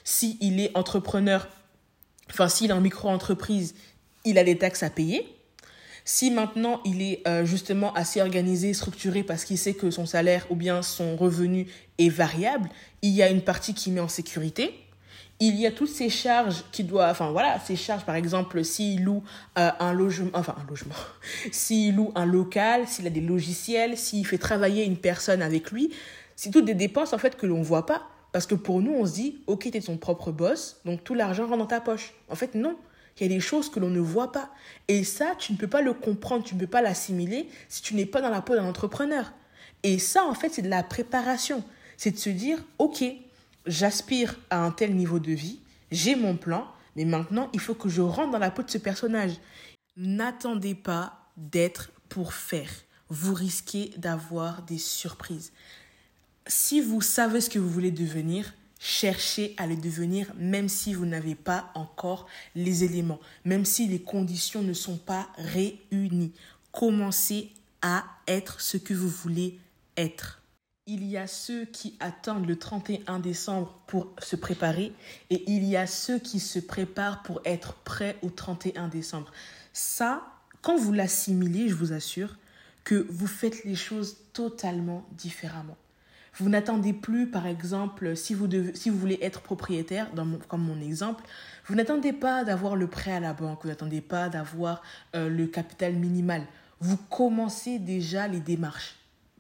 S'il 0.03 0.59
est 0.59 0.75
entrepreneur, 0.75 1.47
enfin 2.29 2.47
s'il 2.47 2.69
est 2.71 2.73
en 2.73 2.81
micro-entreprise, 2.81 3.75
il 4.25 4.37
a 4.37 4.43
des 4.43 4.57
taxes 4.57 4.83
à 4.83 4.89
payer. 4.89 5.27
Si 6.03 6.31
maintenant 6.31 6.81
il 6.83 7.01
est 7.01 7.27
euh, 7.27 7.45
justement 7.45 7.93
assez 7.93 8.21
organisé, 8.21 8.73
structuré 8.73 9.23
parce 9.23 9.45
qu'il 9.45 9.57
sait 9.57 9.73
que 9.73 9.91
son 9.91 10.05
salaire 10.05 10.47
ou 10.49 10.55
bien 10.55 10.81
son 10.81 11.15
revenu 11.15 11.67
est 11.99 12.09
variable, 12.09 12.69
il 13.01 13.11
y 13.11 13.21
a 13.21 13.29
une 13.29 13.41
partie 13.41 13.73
qui 13.73 13.91
met 13.91 13.99
en 13.99 14.07
sécurité. 14.07 14.73
Il 15.39 15.55
y 15.55 15.65
a 15.65 15.71
toutes 15.71 15.89
ces 15.89 16.09
charges 16.09 16.63
qui 16.71 16.83
doivent, 16.83 17.11
enfin 17.11 17.31
voilà, 17.31 17.59
ces 17.59 17.75
charges 17.75 18.05
par 18.05 18.15
exemple 18.15 18.63
s'il 18.63 19.03
loue 19.03 19.23
euh, 19.57 19.71
un 19.79 19.93
logement, 19.93 20.29
enfin 20.33 20.55
un 20.59 20.69
logement, 20.69 20.95
s'il 21.51 21.95
loue 21.95 22.11
un 22.15 22.25
local, 22.25 22.87
s'il 22.87 23.07
a 23.07 23.09
des 23.09 23.21
logiciels, 23.21 23.97
s'il 23.97 24.25
fait 24.25 24.37
travailler 24.37 24.83
une 24.83 24.97
personne 24.97 25.41
avec 25.41 25.71
lui, 25.71 25.91
c'est 26.35 26.51
toutes 26.51 26.65
des 26.65 26.75
dépenses 26.75 27.13
en 27.13 27.17
fait 27.17 27.37
que 27.37 27.45
l'on 27.45 27.61
voit 27.61 27.85
pas. 27.85 28.07
Parce 28.31 28.45
que 28.45 28.55
pour 28.55 28.81
nous, 28.81 28.93
on 28.93 29.05
se 29.05 29.13
dit, 29.13 29.41
ok, 29.47 29.69
tu 29.71 29.77
es 29.77 29.81
ton 29.81 29.97
propre 29.97 30.31
boss, 30.31 30.77
donc 30.85 31.03
tout 31.03 31.13
l'argent 31.13 31.47
rentre 31.47 31.57
dans 31.57 31.65
ta 31.65 31.81
poche. 31.81 32.13
En 32.29 32.35
fait, 32.35 32.55
non. 32.55 32.77
Il 33.19 33.23
y 33.23 33.25
a 33.25 33.35
des 33.35 33.41
choses 33.41 33.69
que 33.69 33.79
l'on 33.79 33.89
ne 33.89 33.99
voit 33.99 34.31
pas. 34.31 34.49
Et 34.87 35.03
ça, 35.03 35.35
tu 35.37 35.51
ne 35.51 35.57
peux 35.57 35.67
pas 35.67 35.81
le 35.81 35.93
comprendre, 35.93 36.43
tu 36.43 36.55
ne 36.55 36.59
peux 36.59 36.67
pas 36.67 36.81
l'assimiler 36.81 37.47
si 37.69 37.81
tu 37.81 37.93
n'es 37.93 38.05
pas 38.05 38.21
dans 38.21 38.29
la 38.29 38.41
peau 38.41 38.55
d'un 38.55 38.65
entrepreneur. 38.65 39.31
Et 39.83 39.99
ça, 39.99 40.25
en 40.25 40.33
fait, 40.33 40.49
c'est 40.49 40.61
de 40.61 40.69
la 40.69 40.81
préparation. 40.81 41.63
C'est 41.97 42.11
de 42.11 42.17
se 42.17 42.29
dire, 42.29 42.57
ok, 42.79 43.03
j'aspire 43.67 44.39
à 44.49 44.63
un 44.65 44.71
tel 44.71 44.95
niveau 44.95 45.19
de 45.19 45.33
vie, 45.33 45.59
j'ai 45.91 46.15
mon 46.15 46.35
plan, 46.35 46.67
mais 46.95 47.05
maintenant, 47.05 47.49
il 47.53 47.59
faut 47.59 47.75
que 47.75 47.89
je 47.89 48.01
rentre 48.01 48.31
dans 48.31 48.39
la 48.39 48.49
peau 48.49 48.63
de 48.63 48.71
ce 48.71 48.77
personnage. 48.77 49.33
N'attendez 49.97 50.73
pas 50.73 51.19
d'être 51.37 51.91
pour 52.09 52.33
faire. 52.33 52.71
Vous 53.09 53.33
risquez 53.33 53.91
d'avoir 53.97 54.63
des 54.63 54.77
surprises 54.77 55.51
si 56.47 56.81
vous 56.81 57.01
savez 57.01 57.41
ce 57.41 57.49
que 57.49 57.59
vous 57.59 57.69
voulez 57.69 57.91
devenir, 57.91 58.53
cherchez 58.79 59.53
à 59.57 59.67
le 59.67 59.75
devenir 59.75 60.33
même 60.35 60.67
si 60.67 60.93
vous 60.93 61.05
n'avez 61.05 61.35
pas 61.35 61.71
encore 61.75 62.27
les 62.55 62.83
éléments, 62.83 63.19
même 63.45 63.63
si 63.63 63.87
les 63.87 64.01
conditions 64.01 64.63
ne 64.63 64.73
sont 64.73 64.97
pas 64.97 65.29
réunies. 65.37 66.33
Commencez 66.71 67.51
à 67.81 68.05
être 68.27 68.59
ce 68.61 68.77
que 68.77 68.93
vous 68.93 69.09
voulez 69.09 69.59
être. 69.97 70.41
Il 70.87 71.05
y 71.05 71.15
a 71.15 71.27
ceux 71.27 71.65
qui 71.65 71.95
attendent 71.99 72.47
le 72.47 72.57
31 72.57 73.19
décembre 73.19 73.79
pour 73.85 74.07
se 74.19 74.35
préparer 74.35 74.91
et 75.29 75.43
il 75.49 75.63
y 75.63 75.77
a 75.77 75.85
ceux 75.85 76.17
qui 76.17 76.39
se 76.39 76.57
préparent 76.57 77.21
pour 77.21 77.39
être 77.45 77.75
prêts 77.83 78.17
au 78.23 78.29
31 78.31 78.87
décembre. 78.87 79.31
Ça, 79.73 80.25
quand 80.61 80.75
vous 80.75 80.91
l'assimilez, 80.91 81.69
je 81.69 81.75
vous 81.75 81.93
assure 81.93 82.35
que 82.83 83.05
vous 83.09 83.27
faites 83.27 83.63
les 83.63 83.75
choses 83.75 84.17
totalement 84.33 85.07
différemment. 85.11 85.77
Vous 86.37 86.49
n'attendez 86.49 86.93
plus, 86.93 87.27
par 87.27 87.45
exemple, 87.45 88.15
si 88.15 88.33
vous, 88.33 88.47
devez, 88.47 88.73
si 88.73 88.89
vous 88.89 88.97
voulez 88.97 89.19
être 89.21 89.41
propriétaire, 89.41 90.09
comme 90.47 90.61
mon 90.61 90.79
exemple, 90.79 91.23
vous 91.65 91.75
n'attendez 91.75 92.13
pas 92.13 92.43
d'avoir 92.43 92.75
le 92.75 92.87
prêt 92.87 93.11
à 93.11 93.19
la 93.19 93.33
banque, 93.33 93.63
vous 93.63 93.69
n'attendez 93.69 94.01
pas 94.01 94.29
d'avoir 94.29 94.81
euh, 95.15 95.29
le 95.29 95.47
capital 95.47 95.93
minimal. 95.93 96.43
Vous 96.79 96.97
commencez 96.97 97.79
déjà 97.79 98.27
les 98.27 98.39
démarches. 98.39 98.95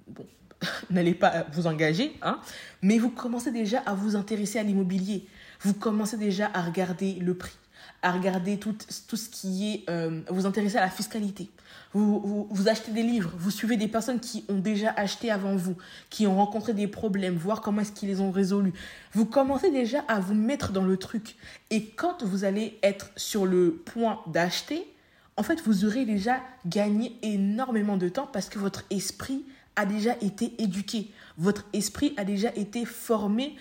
Bon, 0.07 0.25
n'allez 0.89 1.13
pas 1.13 1.45
vous 1.53 1.65
engager, 1.65 2.17
hein, 2.21 2.39
mais 2.81 2.97
vous 2.97 3.09
commencez 3.09 3.51
déjà 3.51 3.79
à 3.79 3.93
vous 3.93 4.17
intéresser 4.17 4.59
à 4.59 4.63
l'immobilier. 4.63 5.27
Vous 5.61 5.73
commencez 5.73 6.17
déjà 6.17 6.51
à 6.53 6.61
regarder 6.61 7.13
le 7.13 7.35
prix, 7.35 7.57
à 8.01 8.11
regarder 8.11 8.57
tout, 8.57 8.75
tout 9.07 9.17
ce 9.17 9.29
qui 9.29 9.73
est... 9.73 9.89
Euh, 9.89 10.21
vous 10.29 10.45
intéresser 10.45 10.77
à 10.77 10.81
la 10.81 10.89
fiscalité. 10.89 11.49
Vous, 11.93 12.47
vous, 12.49 12.69
achetez 12.69 12.91
des 12.91 13.03
livres, 13.03 13.31
vous 13.37 13.51
suivez 13.51 13.75
des 13.75 13.89
personnes 13.89 14.21
qui 14.21 14.45
ont 14.47 14.59
déjà 14.59 14.91
acheté 14.91 15.29
avant 15.29 15.57
vous, 15.57 15.75
qui 16.09 16.25
ont 16.25 16.37
rencontré 16.37 16.73
des 16.73 16.87
problèmes, 16.87 17.35
voir 17.35 17.59
comment 17.59 17.81
est-ce 17.81 17.91
qu'ils 17.91 18.07
les 18.07 18.21
ont 18.21 18.31
résolus. 18.31 18.73
Vous 19.13 19.25
commencez 19.25 19.71
déjà 19.71 19.99
à 20.07 20.21
vous 20.21 20.33
mettre 20.33 20.71
dans 20.71 20.85
le 20.85 20.95
truc. 20.95 21.35
Et 21.69 21.87
quand 21.87 22.23
vous 22.23 22.45
allez 22.45 22.79
être 22.81 23.11
sur 23.17 23.45
le 23.45 23.73
point 23.73 24.21
d'acheter, 24.27 24.87
en 25.35 25.43
fait, 25.43 25.61
vous 25.61 25.85
aurez 25.85 26.05
déjà 26.05 26.39
gagné 26.65 27.17
énormément 27.23 27.97
de 27.97 28.07
temps 28.07 28.27
parce 28.31 28.47
que 28.47 28.59
votre 28.59 28.85
esprit 28.89 29.43
a 29.75 29.85
déjà 29.85 30.15
été 30.21 30.53
éduqué. 30.61 31.11
Votre 31.37 31.65
esprit 31.73 32.13
a 32.17 32.23
déjà 32.23 32.53
été 32.55 32.85
formé 32.85 33.55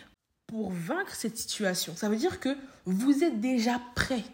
pour 0.47 0.71
vaincre 0.71 1.15
cette 1.15 1.37
situation. 1.39 1.95
Ça 1.97 2.09
veut 2.09 2.17
dire 2.17 2.41
que 2.41 2.57
vous 2.85 3.25
êtes 3.25 3.41
déjà 3.41 3.81
prêt. 3.95 4.25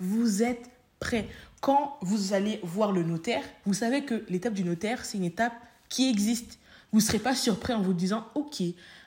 Vous 0.00 0.42
êtes 0.42 0.70
prêt 1.00 1.28
quand 1.64 1.96
vous 2.02 2.34
allez 2.34 2.60
voir 2.62 2.92
le 2.92 3.02
notaire, 3.02 3.42
vous 3.64 3.72
savez 3.72 4.04
que 4.04 4.22
l'étape 4.28 4.52
du 4.52 4.64
notaire, 4.64 5.02
c'est 5.02 5.16
une 5.16 5.24
étape 5.24 5.54
qui 5.88 6.10
existe. 6.10 6.58
Vous 6.92 6.98
ne 6.98 7.02
serez 7.02 7.18
pas 7.18 7.34
surpris 7.34 7.72
en 7.72 7.80
vous 7.80 7.94
disant, 7.94 8.26
OK, 8.34 8.62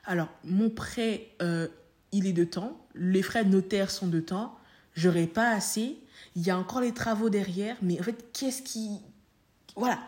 alors 0.05 0.27
mon 0.43 0.71
prêt, 0.71 1.27
euh, 1.43 1.67
il 2.11 2.25
est 2.25 2.33
de 2.33 2.43
temps, 2.43 2.75
les 2.95 3.21
frais 3.21 3.45
de 3.45 3.51
notaire 3.51 3.91
sont 3.91 4.07
de 4.07 4.19
temps, 4.19 4.57
j'aurai 4.95 5.27
pas 5.27 5.51
assez, 5.51 5.99
il 6.35 6.47
y 6.47 6.49
a 6.49 6.57
encore 6.57 6.81
les 6.81 6.95
travaux 6.95 7.29
derrière, 7.29 7.77
mais 7.83 7.99
en 7.99 8.03
fait, 8.03 8.25
qu'est-ce 8.33 8.63
qui... 8.63 9.01
Voilà. 9.75 9.99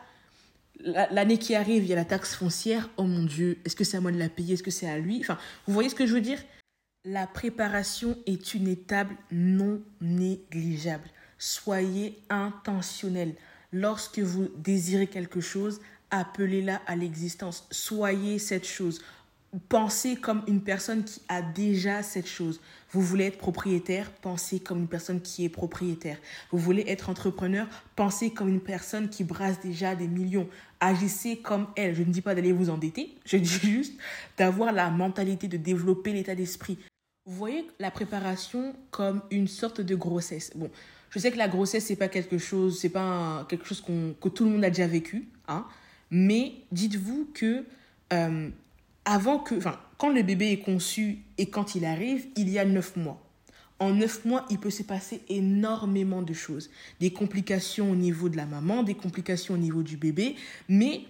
L'année 0.80 1.38
qui 1.38 1.54
arrive, 1.54 1.84
il 1.84 1.90
y 1.90 1.94
a 1.94 1.98
la 1.98 2.06
taxe 2.06 2.34
foncière. 2.34 2.90
Oh 2.98 3.04
mon 3.04 3.26
Dieu, 3.26 3.60
est-ce 3.64 3.76
que 3.76 3.84
c'est 3.84 3.98
à 3.98 4.02
moi 4.02 4.12
de 4.12 4.18
la 4.18 4.30
payer 4.30 4.56
Est-ce 4.56 4.64
que 4.64 4.72
c'est 4.72 4.90
à 4.90 4.98
lui? 4.98 5.20
Enfin, 5.20 5.38
vous 5.68 5.74
voyez 5.76 5.90
ce 5.90 5.96
que 5.96 6.08
je 6.08 6.16
veux 6.16 6.22
dire? 6.22 6.40
La 7.06 7.28
préparation 7.28 8.18
est 8.26 8.56
une 8.56 8.68
étape 8.68 9.10
non 9.32 9.84
négligeable 10.02 11.10
soyez 11.40 12.20
intentionnel. 12.30 13.34
Lorsque 13.72 14.20
vous 14.20 14.50
désirez 14.58 15.08
quelque 15.08 15.42
chose, 15.42 15.82
appelez-la 16.12 16.82
à 16.86 16.96
l'existence. 16.96 17.68
Soyez 17.72 18.38
cette 18.38 18.68
chose. 18.68 19.02
Pensez 19.68 20.16
comme 20.16 20.44
une 20.48 20.62
personne 20.62 21.04
qui 21.04 21.22
a 21.28 21.42
déjà 21.42 22.04
cette 22.04 22.28
chose. 22.28 22.62
Vous 22.92 23.02
voulez 23.02 23.26
être 23.26 23.40
propriétaire, 23.40 24.12
pensez 24.12 24.60
comme 24.60 24.80
une 24.80 24.88
personne 24.88 25.22
qui 25.22 25.44
est 25.44 25.50
propriétaire. 25.50 26.18
Vous 26.52 26.60
voulez 26.60 26.84
être 26.88 27.10
entrepreneur, 27.10 27.68
pensez 27.96 28.32
comme 28.32 28.50
une 28.50 28.62
personne 28.62 29.10
qui 29.10 29.24
brasse 29.24 29.60
déjà 29.60 29.96
des 29.96 30.08
millions. 30.08 30.48
Agissez 30.80 31.38
comme 31.38 31.68
elle. 31.76 31.96
Je 31.96 32.04
ne 32.04 32.12
dis 32.12 32.22
pas 32.22 32.36
d'aller 32.36 32.52
vous 32.52 32.70
endetter, 32.70 33.16
je 33.26 33.38
dis 33.38 33.48
juste 33.64 33.94
d'avoir 34.38 34.72
la 34.72 34.92
mentalité 34.92 35.48
de 35.48 35.58
développer 35.58 36.14
l'état 36.14 36.36
d'esprit. 36.36 36.78
Vous 37.26 37.36
voyez 37.36 37.68
la 37.80 37.90
préparation 37.90 38.76
comme 38.92 39.22
une 39.32 39.48
sorte 39.48 39.82
de 39.82 39.96
grossesse. 39.96 40.52
Bon, 40.56 40.70
Je 41.10 41.20
sais 41.20 41.32
que 41.32 41.38
la 41.38 41.48
grossesse, 41.48 41.86
c'est 41.86 41.96
pas 41.96 42.08
quelque 42.08 42.38
chose, 42.38 42.80
c'est 42.80 42.90
pas 42.90 43.46
quelque 43.50 43.66
chose 43.66 43.84
que 43.84 44.30
tout 44.30 44.46
le 44.46 44.52
monde 44.52 44.64
a 44.64 44.70
déjà 44.70 44.88
vécu, 44.88 45.28
hein. 45.48 45.66
Mais 46.12 46.54
dites-vous 46.72 47.30
que 47.34 47.66
euh, 48.14 48.50
avant 49.06 49.40
que, 49.40 49.56
enfin, 49.56 49.80
quand 49.98 50.10
le 50.10 50.24
bébé 50.24 50.52
est 50.52 50.60
conçu 50.60 51.20
et 51.38 51.48
quand 51.48 51.76
il 51.76 51.86
arrive, 51.86 52.28
il 52.36 52.50
y 52.50 52.60
a 52.60 52.66
neuf 52.66 52.96
mois. 52.96 53.22
En 53.80 53.94
neuf 53.94 54.26
mois, 54.26 54.46
il 54.50 54.60
peut 54.60 54.70
se 54.70 54.84
passer 54.84 55.22
énormément 55.30 56.22
de 56.22 56.34
choses. 56.34 56.70
Des 57.00 57.12
complications 57.12 57.92
au 57.92 57.96
niveau 57.96 58.28
de 58.28 58.38
la 58.38 58.46
maman, 58.46 58.84
des 58.84 58.96
complications 58.96 59.54
au 59.54 59.58
niveau 59.58 59.84
du 59.84 59.98
bébé, 59.98 60.36
mais 60.68 61.06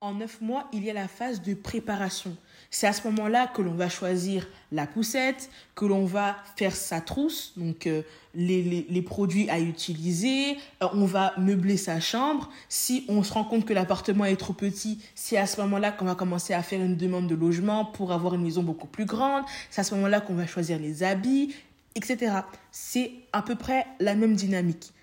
en 0.00 0.14
neuf 0.14 0.40
mois, 0.40 0.68
il 0.72 0.84
y 0.84 0.90
a 0.90 0.94
la 0.94 1.08
phase 1.08 1.42
de 1.42 1.54
préparation. 1.54 2.36
C'est 2.74 2.88
à 2.88 2.92
ce 2.92 3.06
moment-là 3.06 3.46
que 3.46 3.62
l'on 3.62 3.74
va 3.74 3.88
choisir 3.88 4.48
la 4.72 4.88
poussette, 4.88 5.48
que 5.76 5.84
l'on 5.84 6.06
va 6.06 6.34
faire 6.56 6.74
sa 6.74 7.00
trousse, 7.00 7.52
donc 7.56 7.86
euh, 7.86 8.02
les, 8.34 8.84
les, 8.90 9.02
produits 9.02 9.48
à 9.48 9.60
utiliser, 9.60 10.56
euh, 10.82 10.88
on 10.92 11.04
va 11.04 11.34
meubler 11.38 11.76
sa 11.76 12.00
chambre. 12.00 12.50
Si 12.68 13.04
on 13.08 13.22
se 13.22 13.32
rend 13.32 13.44
compte 13.44 13.64
que 13.64 13.72
l'appartement 13.72 14.24
est 14.24 14.34
trop 14.34 14.54
petit, 14.54 14.98
c'est 15.14 15.36
à 15.36 15.46
ce 15.46 15.60
moment-là 15.60 15.92
qu'on 15.92 16.06
va 16.06 16.16
commencer 16.16 16.52
à 16.52 16.64
faire 16.64 16.82
une 16.82 16.96
demande 16.96 17.28
de 17.28 17.36
logement 17.36 17.84
pour 17.84 18.10
avoir 18.10 18.34
une 18.34 18.42
maison 18.42 18.64
beaucoup 18.64 18.88
plus 18.88 19.04
grande. 19.04 19.44
C'est 19.70 19.82
à 19.82 19.84
ce 19.84 19.94
moment-là 19.94 20.20
qu'on 20.20 20.34
va 20.34 20.48
choisir 20.48 20.80
les 20.80 21.04
habits, 21.04 21.54
etc. 21.94 22.38
C'est 22.72 23.12
à 23.32 23.42
peu 23.42 23.54
près 23.54 23.86
la 24.00 24.16
même 24.16 24.34
dynamique 24.34 24.93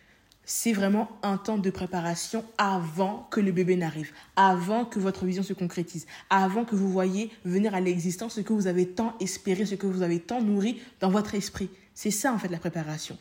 c'est 0.54 0.74
vraiment 0.74 1.08
un 1.24 1.38
temps 1.38 1.58
de 1.58 1.70
préparation 1.70 2.44
avant 2.58 3.26
que 3.32 3.40
le 3.40 3.54
bébé 3.54 3.78
n'arrive, 3.78 4.12
avant 4.36 4.84
que 4.84 5.00
votre 5.00 5.24
vision 5.24 5.44
se 5.44 5.54
concrétise, 5.54 6.06
avant 6.30 6.66
que 6.66 6.76
vous 6.76 6.92
voyez 6.92 7.32
venir 7.46 7.74
à 7.74 7.80
l'existence 7.80 8.34
ce 8.36 8.42
que 8.42 8.52
vous 8.52 8.68
avez 8.68 8.86
tant 8.86 9.16
espéré, 9.22 9.66
ce 9.66 9.76
que 9.76 9.88
vous 9.88 10.02
avez 10.02 10.20
tant 10.20 10.42
nourri 10.42 10.82
dans 11.00 11.10
votre 11.10 11.36
esprit. 11.36 11.70
C'est 11.94 12.12
ça 12.12 12.34
en 12.34 12.38
fait 12.38 12.50
la 12.50 12.58
préparation. 12.58 13.18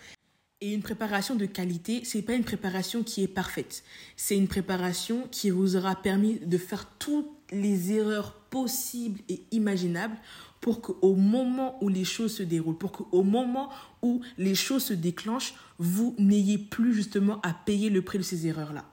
Et 0.61 0.75
une 0.75 0.83
préparation 0.83 1.37
de 1.37 1.47
qualité, 1.47 2.03
c'est 2.05 2.23
pas 2.23 2.35
une 2.35 2.43
préparation 2.43 3.05
qui 3.05 3.23
est 3.23 3.29
parfaite. 3.29 3.85
C'est 4.17 4.37
une 4.37 4.49
préparation 4.49 5.29
qui 5.31 5.51
vous 5.51 5.77
aura 5.77 5.95
permis 5.95 6.41
de 6.41 6.59
faire 6.59 6.85
toutes 6.99 7.31
les 7.53 7.93
erreurs 7.93 8.35
possibles 8.51 9.21
et 9.29 9.45
imaginables 9.53 10.17
pour 10.61 10.83
qu'au 10.83 11.15
moment 11.15 11.83
où 11.83 11.89
les 11.89 12.05
choses 12.05 12.37
se 12.37 12.43
déroulent, 12.43 12.77
pour 12.77 12.93
qu'au 12.93 13.23
moment 13.23 13.71
où 14.03 14.21
les 14.37 14.55
choses 14.55 14.85
se 14.85 14.95
déclenchent, 14.95 15.55
vous 15.79 16.15
n'ayez 16.19 16.59
plus 16.59 16.93
justement 16.95 17.41
à 17.43 17.55
payer 17.55 17.89
le 17.89 18.03
prix 18.03 18.19
de 18.19 18.23
ces 18.23 18.47
erreurs-là. 18.47 18.85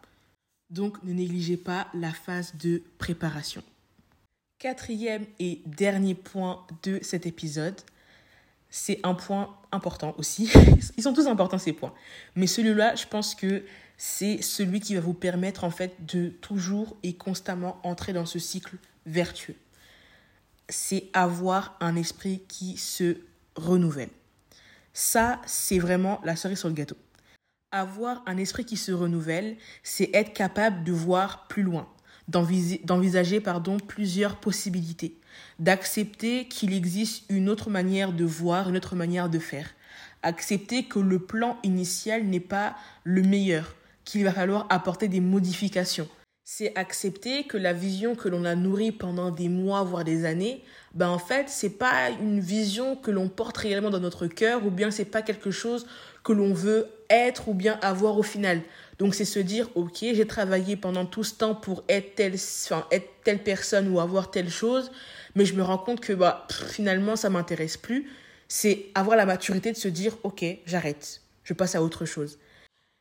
Donc 0.70 1.02
ne 1.04 1.14
négligez 1.14 1.58
pas 1.58 1.88
la 1.94 2.12
phase 2.12 2.56
de 2.56 2.82
préparation. 2.98 3.64
Quatrième 4.60 5.26
et 5.40 5.62
dernier 5.66 6.16
point 6.16 6.66
de 6.84 7.00
cet 7.02 7.26
épisode, 7.26 7.80
c'est 8.70 9.00
un 9.04 9.14
point 9.14 9.56
important 9.72 10.16
aussi. 10.18 10.52
Ils 10.98 11.04
sont 11.04 11.14
tous 11.14 11.28
importants 11.28 11.58
ces 11.58 11.74
points. 11.74 11.94
Mais 12.36 12.48
celui-là, 12.48 12.96
je 12.96 13.06
pense 13.06 13.36
que 13.36 13.64
c'est 13.98 14.42
celui 14.42 14.80
qui 14.80 14.96
va 14.96 15.02
vous 15.02 15.14
permettre 15.14 15.64
en 15.64 15.70
fait 15.70 16.06
de 16.06 16.30
toujours 16.30 16.98
et 17.04 17.16
constamment 17.16 17.80
entrer 17.84 18.14
dans 18.14 18.26
ce 18.26 18.40
cycle 18.40 18.78
vertueux 19.06 19.56
c'est 20.70 21.10
avoir 21.14 21.78
un 21.80 21.96
esprit 21.96 22.44
qui 22.48 22.78
se 22.78 23.18
renouvelle. 23.56 24.10
Ça, 24.94 25.42
c'est 25.46 25.80
vraiment 25.80 26.20
la 26.24 26.36
cerise 26.36 26.60
sur 26.60 26.70
le 26.70 26.74
gâteau. 26.74 26.98
Avoir 27.72 28.24
un 28.26 28.38
esprit 28.38 28.66
qui 28.66 28.78
se 28.78 28.92
renouvelle, 28.92 29.58
c'est 29.84 30.10
être 30.14 30.34
capable 30.34 30.84
de 30.84 30.92
voir 30.92 31.48
plus 31.48 31.64
loin, 31.64 31.88
d'envisager 32.28 33.40
pardon 33.40 33.78
plusieurs 33.78 34.38
possibilités, 34.38 35.20
d'accepter 35.60 36.48
qu'il 36.48 36.74
existe 36.74 37.24
une 37.30 37.50
autre 37.50 37.70
manière 37.70 38.14
de 38.14 38.26
voir, 38.26 38.70
une 38.70 38.78
autre 38.78 38.96
manière 38.96 39.30
de 39.30 39.40
faire, 39.40 39.70
accepter 40.24 40.86
que 40.86 41.00
le 41.00 41.20
plan 41.20 41.58
initial 41.64 42.24
n'est 42.24 42.40
pas 42.40 42.76
le 43.04 43.22
meilleur, 43.22 43.76
qu'il 44.04 44.24
va 44.24 44.32
falloir 44.32 44.66
apporter 44.70 45.08
des 45.08 45.20
modifications, 45.20 46.08
c'est 46.50 46.72
accepter 46.78 47.44
que 47.44 47.58
la 47.58 47.74
vision 47.74 48.16
que 48.16 48.30
l'on 48.30 48.46
a 48.46 48.56
nourrie 48.56 48.94
pendant 48.94 49.32
des 49.32 49.50
mois, 49.50 49.84
voire 49.84 50.06
des 50.06 50.24
années, 50.24 50.64
ben 50.94 51.10
en 51.10 51.20
fait, 51.20 51.50
c'est 51.50 51.78
pas 51.78 52.10
une 52.10 52.40
vision 52.40 52.96
que 52.96 53.12
l'on 53.12 53.28
porte 53.28 53.58
réellement 53.58 53.90
dans 53.90 54.00
notre 54.00 54.28
cœur, 54.28 54.66
ou 54.66 54.72
bien 54.72 54.90
c'est 54.90 55.04
pas 55.04 55.22
quelque 55.22 55.52
chose 55.52 55.86
que 56.24 56.32
l'on 56.32 56.54
veut 56.54 56.88
être 57.10 57.50
ou 57.50 57.54
bien 57.54 57.78
avoir 57.82 58.18
au 58.18 58.24
final. 58.24 58.62
Donc 58.98 59.14
c'est 59.14 59.26
se 59.26 59.40
dire, 59.40 59.68
ok, 59.76 59.98
j'ai 60.00 60.26
travaillé 60.26 60.78
pendant 60.78 61.06
tout 61.06 61.26
ce 61.26 61.34
temps 61.34 61.54
pour 61.54 61.84
être 61.90 62.16
telle, 62.16 62.36
enfin, 62.36 62.88
être 62.92 63.10
telle 63.26 63.44
personne 63.44 63.90
ou 63.90 64.00
avoir 64.00 64.32
telle 64.32 64.50
chose, 64.50 64.90
mais 65.36 65.44
je 65.44 65.54
me 65.54 65.64
rends 65.64 65.78
compte 65.78 66.00
que 66.00 66.14
bah, 66.14 66.48
finalement 66.70 67.18
ça 67.18 67.30
m'intéresse 67.30 67.76
plus. 67.76 68.10
C'est 68.48 68.86
avoir 68.96 69.18
la 69.18 69.26
maturité 69.26 69.74
de 69.74 69.78
se 69.78 69.90
dire, 69.90 70.16
ok, 70.24 70.46
j'arrête, 70.66 71.24
je 71.44 71.54
passe 71.54 71.76
à 71.76 71.84
autre 71.84 72.06
chose. 72.06 72.40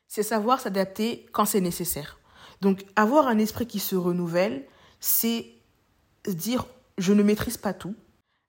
C'est 0.08 0.24
savoir 0.24 0.58
s'adapter 0.58 1.26
quand 1.30 1.44
c'est 1.44 1.60
nécessaire. 1.60 2.18
Donc 2.60 2.84
avoir 2.96 3.26
un 3.28 3.38
esprit 3.38 3.66
qui 3.66 3.78
se 3.78 3.96
renouvelle, 3.96 4.64
c'est 5.00 5.46
dire 6.28 6.66
je 6.98 7.12
ne 7.12 7.22
maîtrise 7.22 7.56
pas 7.56 7.74
tout. 7.74 7.94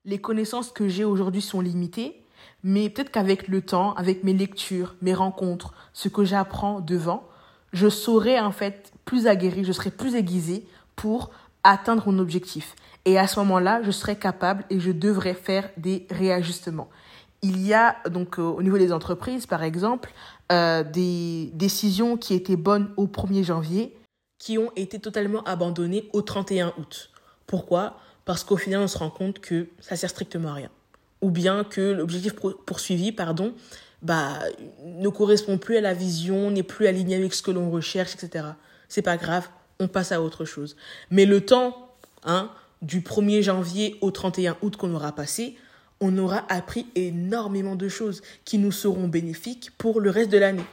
Les 0.06 0.20
connaissances 0.20 0.72
que 0.72 0.88
j'ai 0.88 1.04
aujourd'hui 1.04 1.42
sont 1.42 1.62
limitées, 1.62 2.24
mais 2.64 2.90
peut-être 2.90 3.12
qu'avec 3.12 3.48
le 3.48 3.62
temps, 3.62 3.94
avec 3.96 4.24
mes 4.24 4.34
lectures, 4.34 4.96
mes 5.02 5.14
rencontres, 5.14 5.74
ce 5.94 6.08
que 6.08 6.24
j'apprends 6.24 6.80
devant, 6.80 7.28
je 7.74 7.90
saurai 7.90 8.40
en 8.40 8.52
fait 8.52 8.94
plus 9.06 9.28
aguerri, 9.28 9.66
je 9.66 9.74
serai 9.74 9.92
plus 9.92 10.16
aiguisé 10.16 10.66
pour 10.96 11.32
atteindre 11.64 12.04
mon 12.10 12.20
objectif. 12.20 12.76
Et 13.06 13.20
à 13.20 13.28
ce 13.28 13.40
moment-là, 13.40 13.82
je 13.84 13.92
serai 13.92 14.18
capable 14.18 14.64
et 14.70 14.80
je 14.80 14.92
devrais 14.92 15.34
faire 15.34 15.70
des 15.78 16.08
réajustements. 16.10 16.90
Il 17.42 17.66
y 17.66 17.74
a 17.74 17.98
donc 18.10 18.40
euh, 18.40 18.44
au 18.44 18.64
niveau 18.64 18.78
des 18.78 18.92
entreprises, 18.92 19.46
par 19.46 19.64
exemple, 19.64 20.12
euh, 20.52 20.84
des 20.84 21.52
décisions 21.54 22.18
qui 22.18 22.34
étaient 22.34 22.56
bonnes 22.56 22.90
au 22.98 23.06
1er 23.06 23.44
janvier 23.44 23.97
qui 24.48 24.58
ont 24.58 24.72
été 24.78 24.98
totalement 24.98 25.44
abandonnées 25.44 26.08
au 26.14 26.22
31 26.22 26.74
août. 26.78 27.10
Pourquoi? 27.48 28.00
Parce 28.24 28.46
qu'au 28.46 28.56
final, 28.56 28.80
on 28.80 28.88
se 28.88 28.98
rend 28.98 29.10
compte 29.10 29.40
que 29.40 29.68
ça 29.82 29.98
sert 29.98 30.10
strictement 30.10 30.52
à 30.52 30.54
rien. 30.54 30.70
Ou 31.22 31.32
bien 31.32 31.66
que 31.66 31.82
l'objectif 31.82 32.34
poursuivi, 32.66 33.12
pardon, 33.12 33.54
bah, 34.04 34.40
ne 34.86 35.10
correspond 35.10 35.58
plus 35.58 35.76
à 35.76 35.82
la 35.82 35.94
vision, 35.94 36.50
n'est 36.50 36.64
plus 36.64 36.88
aligné 36.88 37.18
avec 37.18 37.34
ce 37.34 37.42
que 37.42 37.52
l'on 37.52 37.70
recherche, 37.70 38.14
etc. 38.16 38.46
C'est 38.88 39.02
pas 39.02 39.18
grave, 39.18 39.50
on 39.82 39.90
passe 39.90 40.14
à 40.14 40.22
autre 40.22 40.46
chose. 40.46 40.78
Mais 41.12 41.26
le 41.26 41.42
temps, 41.42 41.92
hein, 42.24 42.50
du 42.82 43.02
1er 43.02 43.42
janvier 43.42 43.98
au 44.00 44.12
31 44.12 44.56
août 44.62 44.78
qu'on 44.78 44.96
aura 44.96 45.12
passé, 45.12 45.58
on 46.00 46.18
aura 46.18 46.46
appris 46.48 46.88
énormément 46.96 47.76
de 47.76 47.90
choses 47.90 48.22
qui 48.46 48.60
nous 48.60 48.72
seront 48.72 49.10
bénéfiques 49.10 49.72
pour 49.78 50.00
le 50.00 50.10
reste 50.10 50.32
de 50.32 50.38
l'année. 50.38 50.64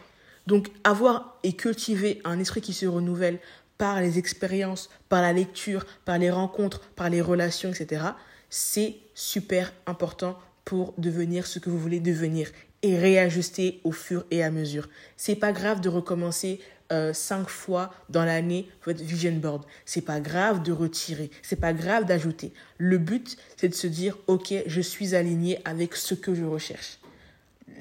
Donc 0.46 0.70
avoir 0.84 1.38
et 1.42 1.54
cultiver 1.54 2.20
un 2.24 2.38
esprit 2.38 2.60
qui 2.60 2.72
se 2.72 2.86
renouvelle 2.86 3.40
par 3.78 4.00
les 4.00 4.18
expériences, 4.18 4.90
par 5.08 5.22
la 5.22 5.32
lecture, 5.32 5.84
par 6.04 6.18
les 6.18 6.30
rencontres, 6.30 6.80
par 6.96 7.10
les 7.10 7.20
relations, 7.20 7.70
etc., 7.70 8.02
c'est 8.50 8.96
super 9.14 9.72
important 9.86 10.38
pour 10.64 10.94
devenir 10.96 11.46
ce 11.46 11.58
que 11.58 11.70
vous 11.70 11.78
voulez 11.78 12.00
devenir 12.00 12.50
et 12.82 12.98
réajuster 12.98 13.80
au 13.84 13.92
fur 13.92 14.24
et 14.30 14.44
à 14.44 14.50
mesure. 14.50 14.88
C'est 15.16 15.34
pas 15.34 15.52
grave 15.52 15.80
de 15.80 15.88
recommencer 15.88 16.60
euh, 16.92 17.12
cinq 17.12 17.48
fois 17.48 17.92
dans 18.10 18.24
l'année 18.24 18.68
votre 18.84 19.02
vision 19.02 19.32
board. 19.32 19.64
C'est 19.86 20.02
pas 20.02 20.20
grave 20.20 20.62
de 20.62 20.70
retirer. 20.70 21.30
C'est 21.42 21.60
pas 21.60 21.72
grave 21.72 22.04
d'ajouter. 22.04 22.52
Le 22.78 22.98
but, 22.98 23.36
c'est 23.56 23.68
de 23.68 23.74
se 23.74 23.86
dire, 23.86 24.16
ok, 24.26 24.54
je 24.66 24.80
suis 24.80 25.14
aligné 25.14 25.60
avec 25.64 25.96
ce 25.96 26.14
que 26.14 26.34
je 26.34 26.44
recherche 26.44 26.98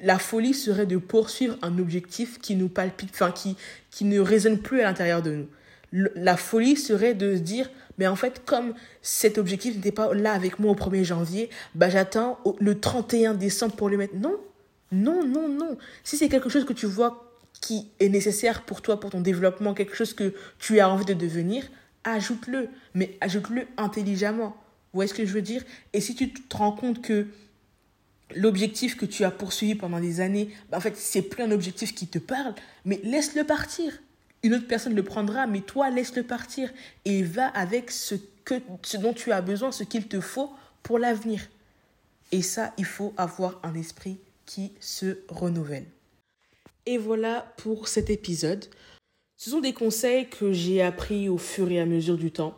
la 0.02 0.18
folie 0.18 0.54
serait 0.54 0.86
de 0.86 0.98
poursuivre 0.98 1.56
un 1.62 1.78
objectif 1.78 2.38
qui 2.38 2.56
nous 2.56 2.68
palpite, 2.68 3.10
enfin 3.14 3.32
qui, 3.32 3.56
qui 3.90 4.04
ne 4.04 4.20
résonne 4.20 4.58
plus 4.58 4.80
à 4.80 4.84
l'intérieur 4.84 5.22
de 5.22 5.32
nous. 5.32 5.48
La 5.94 6.36
folie 6.36 6.76
serait 6.76 7.14
de 7.14 7.36
se 7.36 7.40
dire, 7.40 7.70
mais 7.98 8.08
en 8.08 8.16
fait, 8.16 8.44
comme 8.44 8.74
cet 9.00 9.38
objectif 9.38 9.76
n'était 9.76 9.92
pas 9.92 10.12
là 10.12 10.32
avec 10.32 10.58
moi 10.58 10.72
au 10.72 10.74
1er 10.74 11.04
janvier, 11.04 11.50
bah 11.74 11.88
j'attends 11.88 12.38
le 12.58 12.80
31 12.80 13.34
décembre 13.34 13.76
pour 13.76 13.88
le 13.88 13.96
mettre. 13.96 14.14
Non, 14.16 14.36
non, 14.90 15.24
non, 15.24 15.48
non. 15.48 15.78
Si 16.02 16.16
c'est 16.16 16.28
quelque 16.28 16.48
chose 16.48 16.64
que 16.64 16.72
tu 16.72 16.86
vois 16.86 17.30
qui 17.60 17.88
est 18.00 18.08
nécessaire 18.08 18.62
pour 18.62 18.82
toi, 18.82 18.98
pour 18.98 19.10
ton 19.10 19.20
développement, 19.20 19.72
quelque 19.72 19.94
chose 19.94 20.14
que 20.14 20.34
tu 20.58 20.80
as 20.80 20.90
envie 20.90 21.04
de 21.04 21.14
devenir, 21.14 21.64
ajoute-le, 22.02 22.68
mais 22.94 23.16
ajoute-le 23.20 23.66
intelligemment. 23.76 24.56
Vous 24.92 24.98
voyez 24.98 25.08
ce 25.08 25.14
que 25.14 25.24
je 25.24 25.32
veux 25.32 25.42
dire? 25.42 25.62
Et 25.92 26.00
si 26.00 26.14
tu 26.14 26.32
te 26.32 26.56
rends 26.56 26.72
compte 26.72 27.02
que 27.02 27.28
l'objectif 28.34 28.96
que 28.96 29.06
tu 29.06 29.24
as 29.24 29.30
poursuivi 29.30 29.76
pendant 29.76 30.00
des 30.00 30.20
années, 30.20 30.50
bah, 30.70 30.78
en 30.78 30.80
fait, 30.80 30.96
c'est 30.96 31.22
plus 31.22 31.42
un 31.42 31.52
objectif 31.52 31.94
qui 31.94 32.08
te 32.08 32.18
parle, 32.18 32.54
mais 32.84 33.00
laisse-le 33.04 33.44
partir. 33.44 33.92
Une 34.44 34.54
autre 34.54 34.68
personne 34.68 34.94
le 34.94 35.02
prendra, 35.02 35.46
mais 35.46 35.62
toi, 35.62 35.88
laisse-le 35.88 36.22
partir 36.22 36.70
et 37.06 37.22
va 37.22 37.46
avec 37.48 37.90
ce, 37.90 38.14
que, 38.44 38.54
ce 38.82 38.98
dont 38.98 39.14
tu 39.14 39.32
as 39.32 39.40
besoin, 39.40 39.72
ce 39.72 39.84
qu'il 39.84 40.06
te 40.06 40.20
faut 40.20 40.52
pour 40.82 40.98
l'avenir. 40.98 41.40
Et 42.30 42.42
ça, 42.42 42.74
il 42.76 42.84
faut 42.84 43.14
avoir 43.16 43.58
un 43.62 43.74
esprit 43.74 44.18
qui 44.44 44.72
se 44.80 45.16
renouvelle. 45.28 45.86
Et 46.84 46.98
voilà 46.98 47.54
pour 47.56 47.88
cet 47.88 48.10
épisode. 48.10 48.66
Ce 49.38 49.48
sont 49.48 49.60
des 49.60 49.72
conseils 49.72 50.28
que 50.28 50.52
j'ai 50.52 50.82
appris 50.82 51.30
au 51.30 51.38
fur 51.38 51.70
et 51.70 51.80
à 51.80 51.86
mesure 51.86 52.18
du 52.18 52.30
temps 52.30 52.54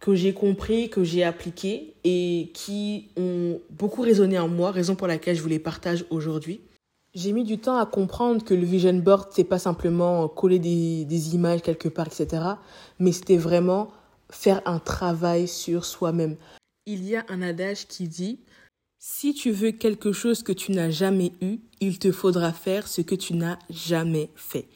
que 0.00 0.14
j'ai 0.14 0.34
compris, 0.34 0.90
que 0.90 1.02
j'ai 1.02 1.24
appliqué 1.24 1.94
et 2.04 2.50
qui 2.52 3.08
ont 3.16 3.58
beaucoup 3.70 4.02
résonné 4.02 4.38
en 4.38 4.48
moi, 4.48 4.70
raison 4.70 4.96
pour 4.96 5.06
laquelle 5.06 5.36
je 5.36 5.40
vous 5.40 5.48
les 5.48 5.60
partage 5.60 6.04
aujourd'hui. 6.10 6.60
J'ai 7.14 7.32
mis 7.32 7.44
du 7.44 7.58
temps 7.58 7.76
à 7.76 7.84
comprendre 7.84 8.42
que 8.42 8.54
le 8.54 8.64
vision 8.64 8.94
board, 8.94 9.28
c'est 9.32 9.44
pas 9.44 9.58
simplement 9.58 10.28
coller 10.28 10.58
des, 10.58 11.34
images 11.34 11.60
quelque 11.60 11.88
part, 11.88 12.06
etc. 12.06 12.42
Mais 12.98 13.12
c'était 13.12 13.36
vraiment 13.36 13.90
faire 14.30 14.62
un 14.64 14.78
travail 14.78 15.46
sur 15.46 15.84
soi-même. 15.84 16.36
Il 16.86 17.04
y 17.04 17.16
a 17.16 17.24
un 17.28 17.42
adage 17.42 17.86
qui 17.86 18.08
dit 18.08 18.38
si 18.98 19.34
tu 19.34 19.50
veux 19.50 19.72
quelque 19.72 20.12
chose 20.12 20.42
que 20.42 20.52
tu 20.52 20.72
n'as 20.72 20.88
jamais 20.88 21.32
eu, 21.42 21.58
il 21.80 21.98
te 21.98 22.12
faudra 22.12 22.52
faire 22.52 22.88
ce 22.88 23.02
que 23.02 23.14
tu 23.14 23.34
n'as 23.34 23.58
jamais 23.68 24.30
fait. 24.34 24.68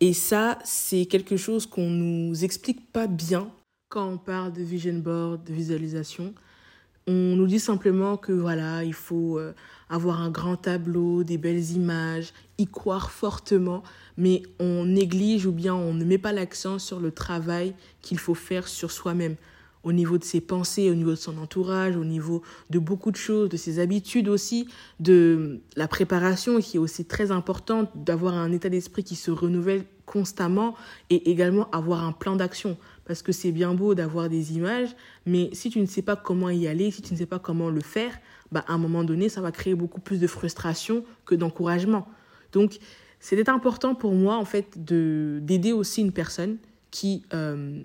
Et 0.00 0.12
ça, 0.12 0.58
c'est 0.64 1.06
quelque 1.06 1.36
chose 1.36 1.66
qu'on 1.66 1.90
nous 1.90 2.44
explique 2.44 2.92
pas 2.92 3.08
bien 3.08 3.50
quand 3.88 4.08
on 4.08 4.16
parle 4.16 4.52
de 4.52 4.62
vision 4.62 4.94
board, 4.94 5.44
de 5.44 5.52
visualisation. 5.52 6.34
On 7.06 7.36
nous 7.36 7.46
dit 7.46 7.58
simplement 7.58 8.16
que 8.16 8.32
voilà, 8.32 8.84
il 8.84 8.94
faut 8.94 9.38
euh, 9.38 9.54
avoir 9.90 10.20
un 10.20 10.30
grand 10.30 10.56
tableau, 10.56 11.24
des 11.24 11.38
belles 11.38 11.70
images, 11.72 12.32
y 12.58 12.66
croire 12.66 13.10
fortement, 13.10 13.82
mais 14.16 14.42
on 14.58 14.84
néglige 14.84 15.46
ou 15.46 15.52
bien 15.52 15.74
on 15.74 15.94
ne 15.94 16.04
met 16.04 16.18
pas 16.18 16.32
l'accent 16.32 16.78
sur 16.78 17.00
le 17.00 17.10
travail 17.10 17.74
qu'il 18.02 18.18
faut 18.18 18.34
faire 18.34 18.68
sur 18.68 18.90
soi-même 18.90 19.36
au 19.84 19.92
niveau 19.92 20.18
de 20.18 20.24
ses 20.24 20.40
pensées, 20.40 20.90
au 20.90 20.94
niveau 20.94 21.10
de 21.10 21.16
son 21.16 21.38
entourage, 21.38 21.96
au 21.96 22.04
niveau 22.04 22.42
de 22.70 22.78
beaucoup 22.78 23.10
de 23.10 23.16
choses, 23.16 23.48
de 23.48 23.56
ses 23.56 23.78
habitudes 23.78 24.28
aussi, 24.28 24.68
de 25.00 25.60
la 25.76 25.88
préparation 25.88 26.60
qui 26.60 26.76
est 26.76 26.80
aussi 26.80 27.04
très 27.04 27.30
importante, 27.30 27.88
d'avoir 27.94 28.34
un 28.34 28.52
état 28.52 28.68
d'esprit 28.68 29.04
qui 29.04 29.16
se 29.16 29.30
renouvelle 29.30 29.84
constamment 30.04 30.74
et 31.10 31.30
également 31.30 31.70
avoir 31.70 32.04
un 32.04 32.12
plan 32.12 32.36
d'action. 32.36 32.76
Parce 33.04 33.22
que 33.22 33.32
c'est 33.32 33.52
bien 33.52 33.72
beau 33.74 33.94
d'avoir 33.94 34.28
des 34.28 34.56
images, 34.56 34.94
mais 35.26 35.50
si 35.52 35.70
tu 35.70 35.80
ne 35.80 35.86
sais 35.86 36.02
pas 36.02 36.16
comment 36.16 36.50
y 36.50 36.66
aller, 36.66 36.90
si 36.90 37.00
tu 37.00 37.14
ne 37.14 37.18
sais 37.18 37.26
pas 37.26 37.38
comment 37.38 37.70
le 37.70 37.80
faire, 37.80 38.18
bah, 38.52 38.64
à 38.66 38.72
un 38.72 38.78
moment 38.78 39.04
donné, 39.04 39.28
ça 39.28 39.40
va 39.40 39.52
créer 39.52 39.74
beaucoup 39.74 40.00
plus 40.00 40.20
de 40.20 40.26
frustration 40.26 41.04
que 41.24 41.34
d'encouragement. 41.34 42.08
Donc, 42.52 42.78
c'était 43.20 43.48
important 43.50 43.94
pour 43.94 44.12
moi, 44.12 44.36
en 44.36 44.44
fait, 44.44 44.84
d'aider 44.84 45.72
aussi 45.72 46.00
une 46.00 46.12
personne 46.12 46.56
qui 46.90 47.24
euh, 47.34 47.82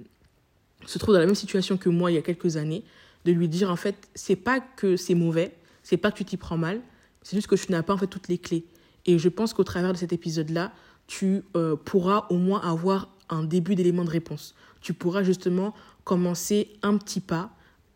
se 0.85 0.99
trouve 0.99 1.13
dans 1.13 1.19
la 1.19 1.25
même 1.25 1.35
situation 1.35 1.77
que 1.77 1.89
moi 1.89 2.11
il 2.11 2.15
y 2.15 2.17
a 2.17 2.21
quelques 2.21 2.57
années, 2.57 2.83
de 3.25 3.31
lui 3.31 3.47
dire, 3.47 3.71
en 3.71 3.75
fait, 3.75 3.95
c'est 4.15 4.35
pas 4.35 4.59
que 4.59 4.95
c'est 4.95 5.15
mauvais, 5.15 5.55
c'est 5.81 5.97
pas 5.97 6.11
que 6.11 6.17
tu 6.17 6.25
t'y 6.25 6.37
prends 6.37 6.57
mal, 6.57 6.81
c'est 7.21 7.35
juste 7.35 7.47
que 7.47 7.55
tu 7.55 7.71
n'as 7.71 7.83
pas, 7.83 7.93
en 7.93 7.97
fait, 7.97 8.07
toutes 8.07 8.27
les 8.27 8.37
clés. 8.37 8.65
Et 9.05 9.17
je 9.17 9.29
pense 9.29 9.53
qu'au 9.53 9.63
travers 9.63 9.93
de 9.93 9.97
cet 9.97 10.13
épisode-là, 10.13 10.71
tu 11.07 11.43
euh, 11.55 11.75
pourras 11.75 12.27
au 12.29 12.37
moins 12.37 12.61
avoir 12.61 13.09
un 13.29 13.43
début 13.43 13.75
d'élément 13.75 14.05
de 14.05 14.09
réponse. 14.09 14.55
Tu 14.81 14.93
pourras 14.93 15.23
justement 15.23 15.73
commencer 16.03 16.69
un 16.81 16.97
petit 16.97 17.19
pas 17.19 17.51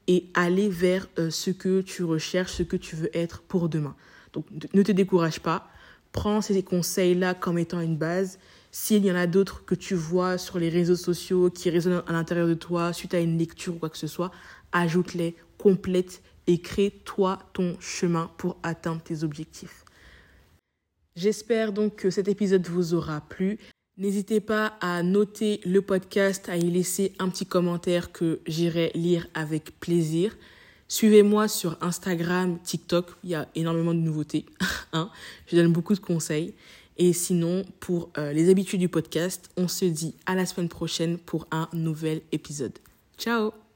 et 0.08 0.26
aller 0.34 0.70
vers 0.70 1.08
euh, 1.20 1.30
ce 1.30 1.52
que 1.52 1.82
tu 1.82 2.04
recherches, 2.04 2.54
ce 2.54 2.64
que 2.64 2.78
tu 2.78 2.96
veux 2.96 3.16
être 3.16 3.42
pour 3.42 3.70
demain. 3.70 3.96
Donc 4.34 4.46
ne 4.74 4.84
te 4.84 4.92
décourage 4.92 5.40
pas, 5.40 5.70
prends 6.12 6.42
ces 6.42 6.64
conseils-là 6.64 7.34
comme 7.34 7.58
étant 7.58 7.82
une 7.82 7.98
base. 7.98 8.40
S'il 8.72 9.06
y 9.06 9.12
en 9.12 9.16
a 9.16 9.28
d'autres 9.28 9.66
que 9.66 9.76
tu 9.76 9.96
vois 9.96 10.38
sur 10.38 10.60
les 10.60 10.70
réseaux 10.70 10.96
sociaux 10.96 11.50
qui 11.50 11.70
résonnent 11.70 12.04
à 12.08 12.12
l'intérieur 12.12 12.48
de 12.48 12.54
toi 12.54 12.94
suite 12.94 13.14
à 13.14 13.20
une 13.20 13.38
lecture 13.38 13.76
ou 13.76 13.80
quoi 13.80 13.90
que 13.90 13.98
ce 13.98 14.08
soit, 14.08 14.32
ajoute-les, 14.72 15.36
complète 15.58 16.22
et 16.48 16.60
crée 16.60 16.92
toi 17.04 17.40
ton 17.54 17.76
chemin 17.80 18.30
pour 18.38 18.58
atteindre 18.64 19.02
tes 19.02 19.24
objectifs. 19.24 19.84
J'espère 21.16 21.74
donc 21.74 21.96
que 21.96 22.10
cet 22.10 22.28
épisode 22.28 22.68
vous 22.68 22.94
aura 22.94 23.22
plu. 23.22 23.58
N'hésitez 23.98 24.42
pas 24.42 24.78
à 24.80 25.02
noter 25.02 25.60
le 25.66 25.82
podcast, 25.82 26.50
à 26.50 26.58
y 26.58 26.70
laisser 26.70 27.14
un 27.18 27.30
petit 27.30 27.48
commentaire 27.48 28.12
que 28.12 28.40
j'irai 28.46 28.92
lire 28.94 29.28
avec 29.34 29.80
plaisir. 29.80 30.38
Suivez-moi 30.88 31.48
sur 31.48 31.78
Instagram, 31.82 32.60
TikTok, 32.64 33.08
il 33.24 33.32
y 33.32 33.36
a 33.36 33.48
énormément 33.56 33.94
de 33.94 34.00
nouveautés. 34.00 34.46
Hein. 34.94 35.10
Je 35.48 35.58
donne 35.58 35.74
beaucoup 35.74 35.94
de 35.94 36.00
conseils. 36.00 36.54
Et 36.98 37.12
sinon, 37.12 37.66
pour 37.82 38.10
euh, 38.18 38.32
les 38.32 38.50
habitudes 38.50 38.80
du 38.80 38.88
podcast, 38.88 39.50
on 39.58 39.68
se 39.68 39.84
dit 39.84 40.16
à 40.26 40.34
la 40.34 40.46
semaine 40.46 40.70
prochaine 40.70 41.18
pour 41.18 41.46
un 41.52 41.68
nouvel 41.74 42.22
épisode. 42.32 42.80
Ciao 43.18 43.67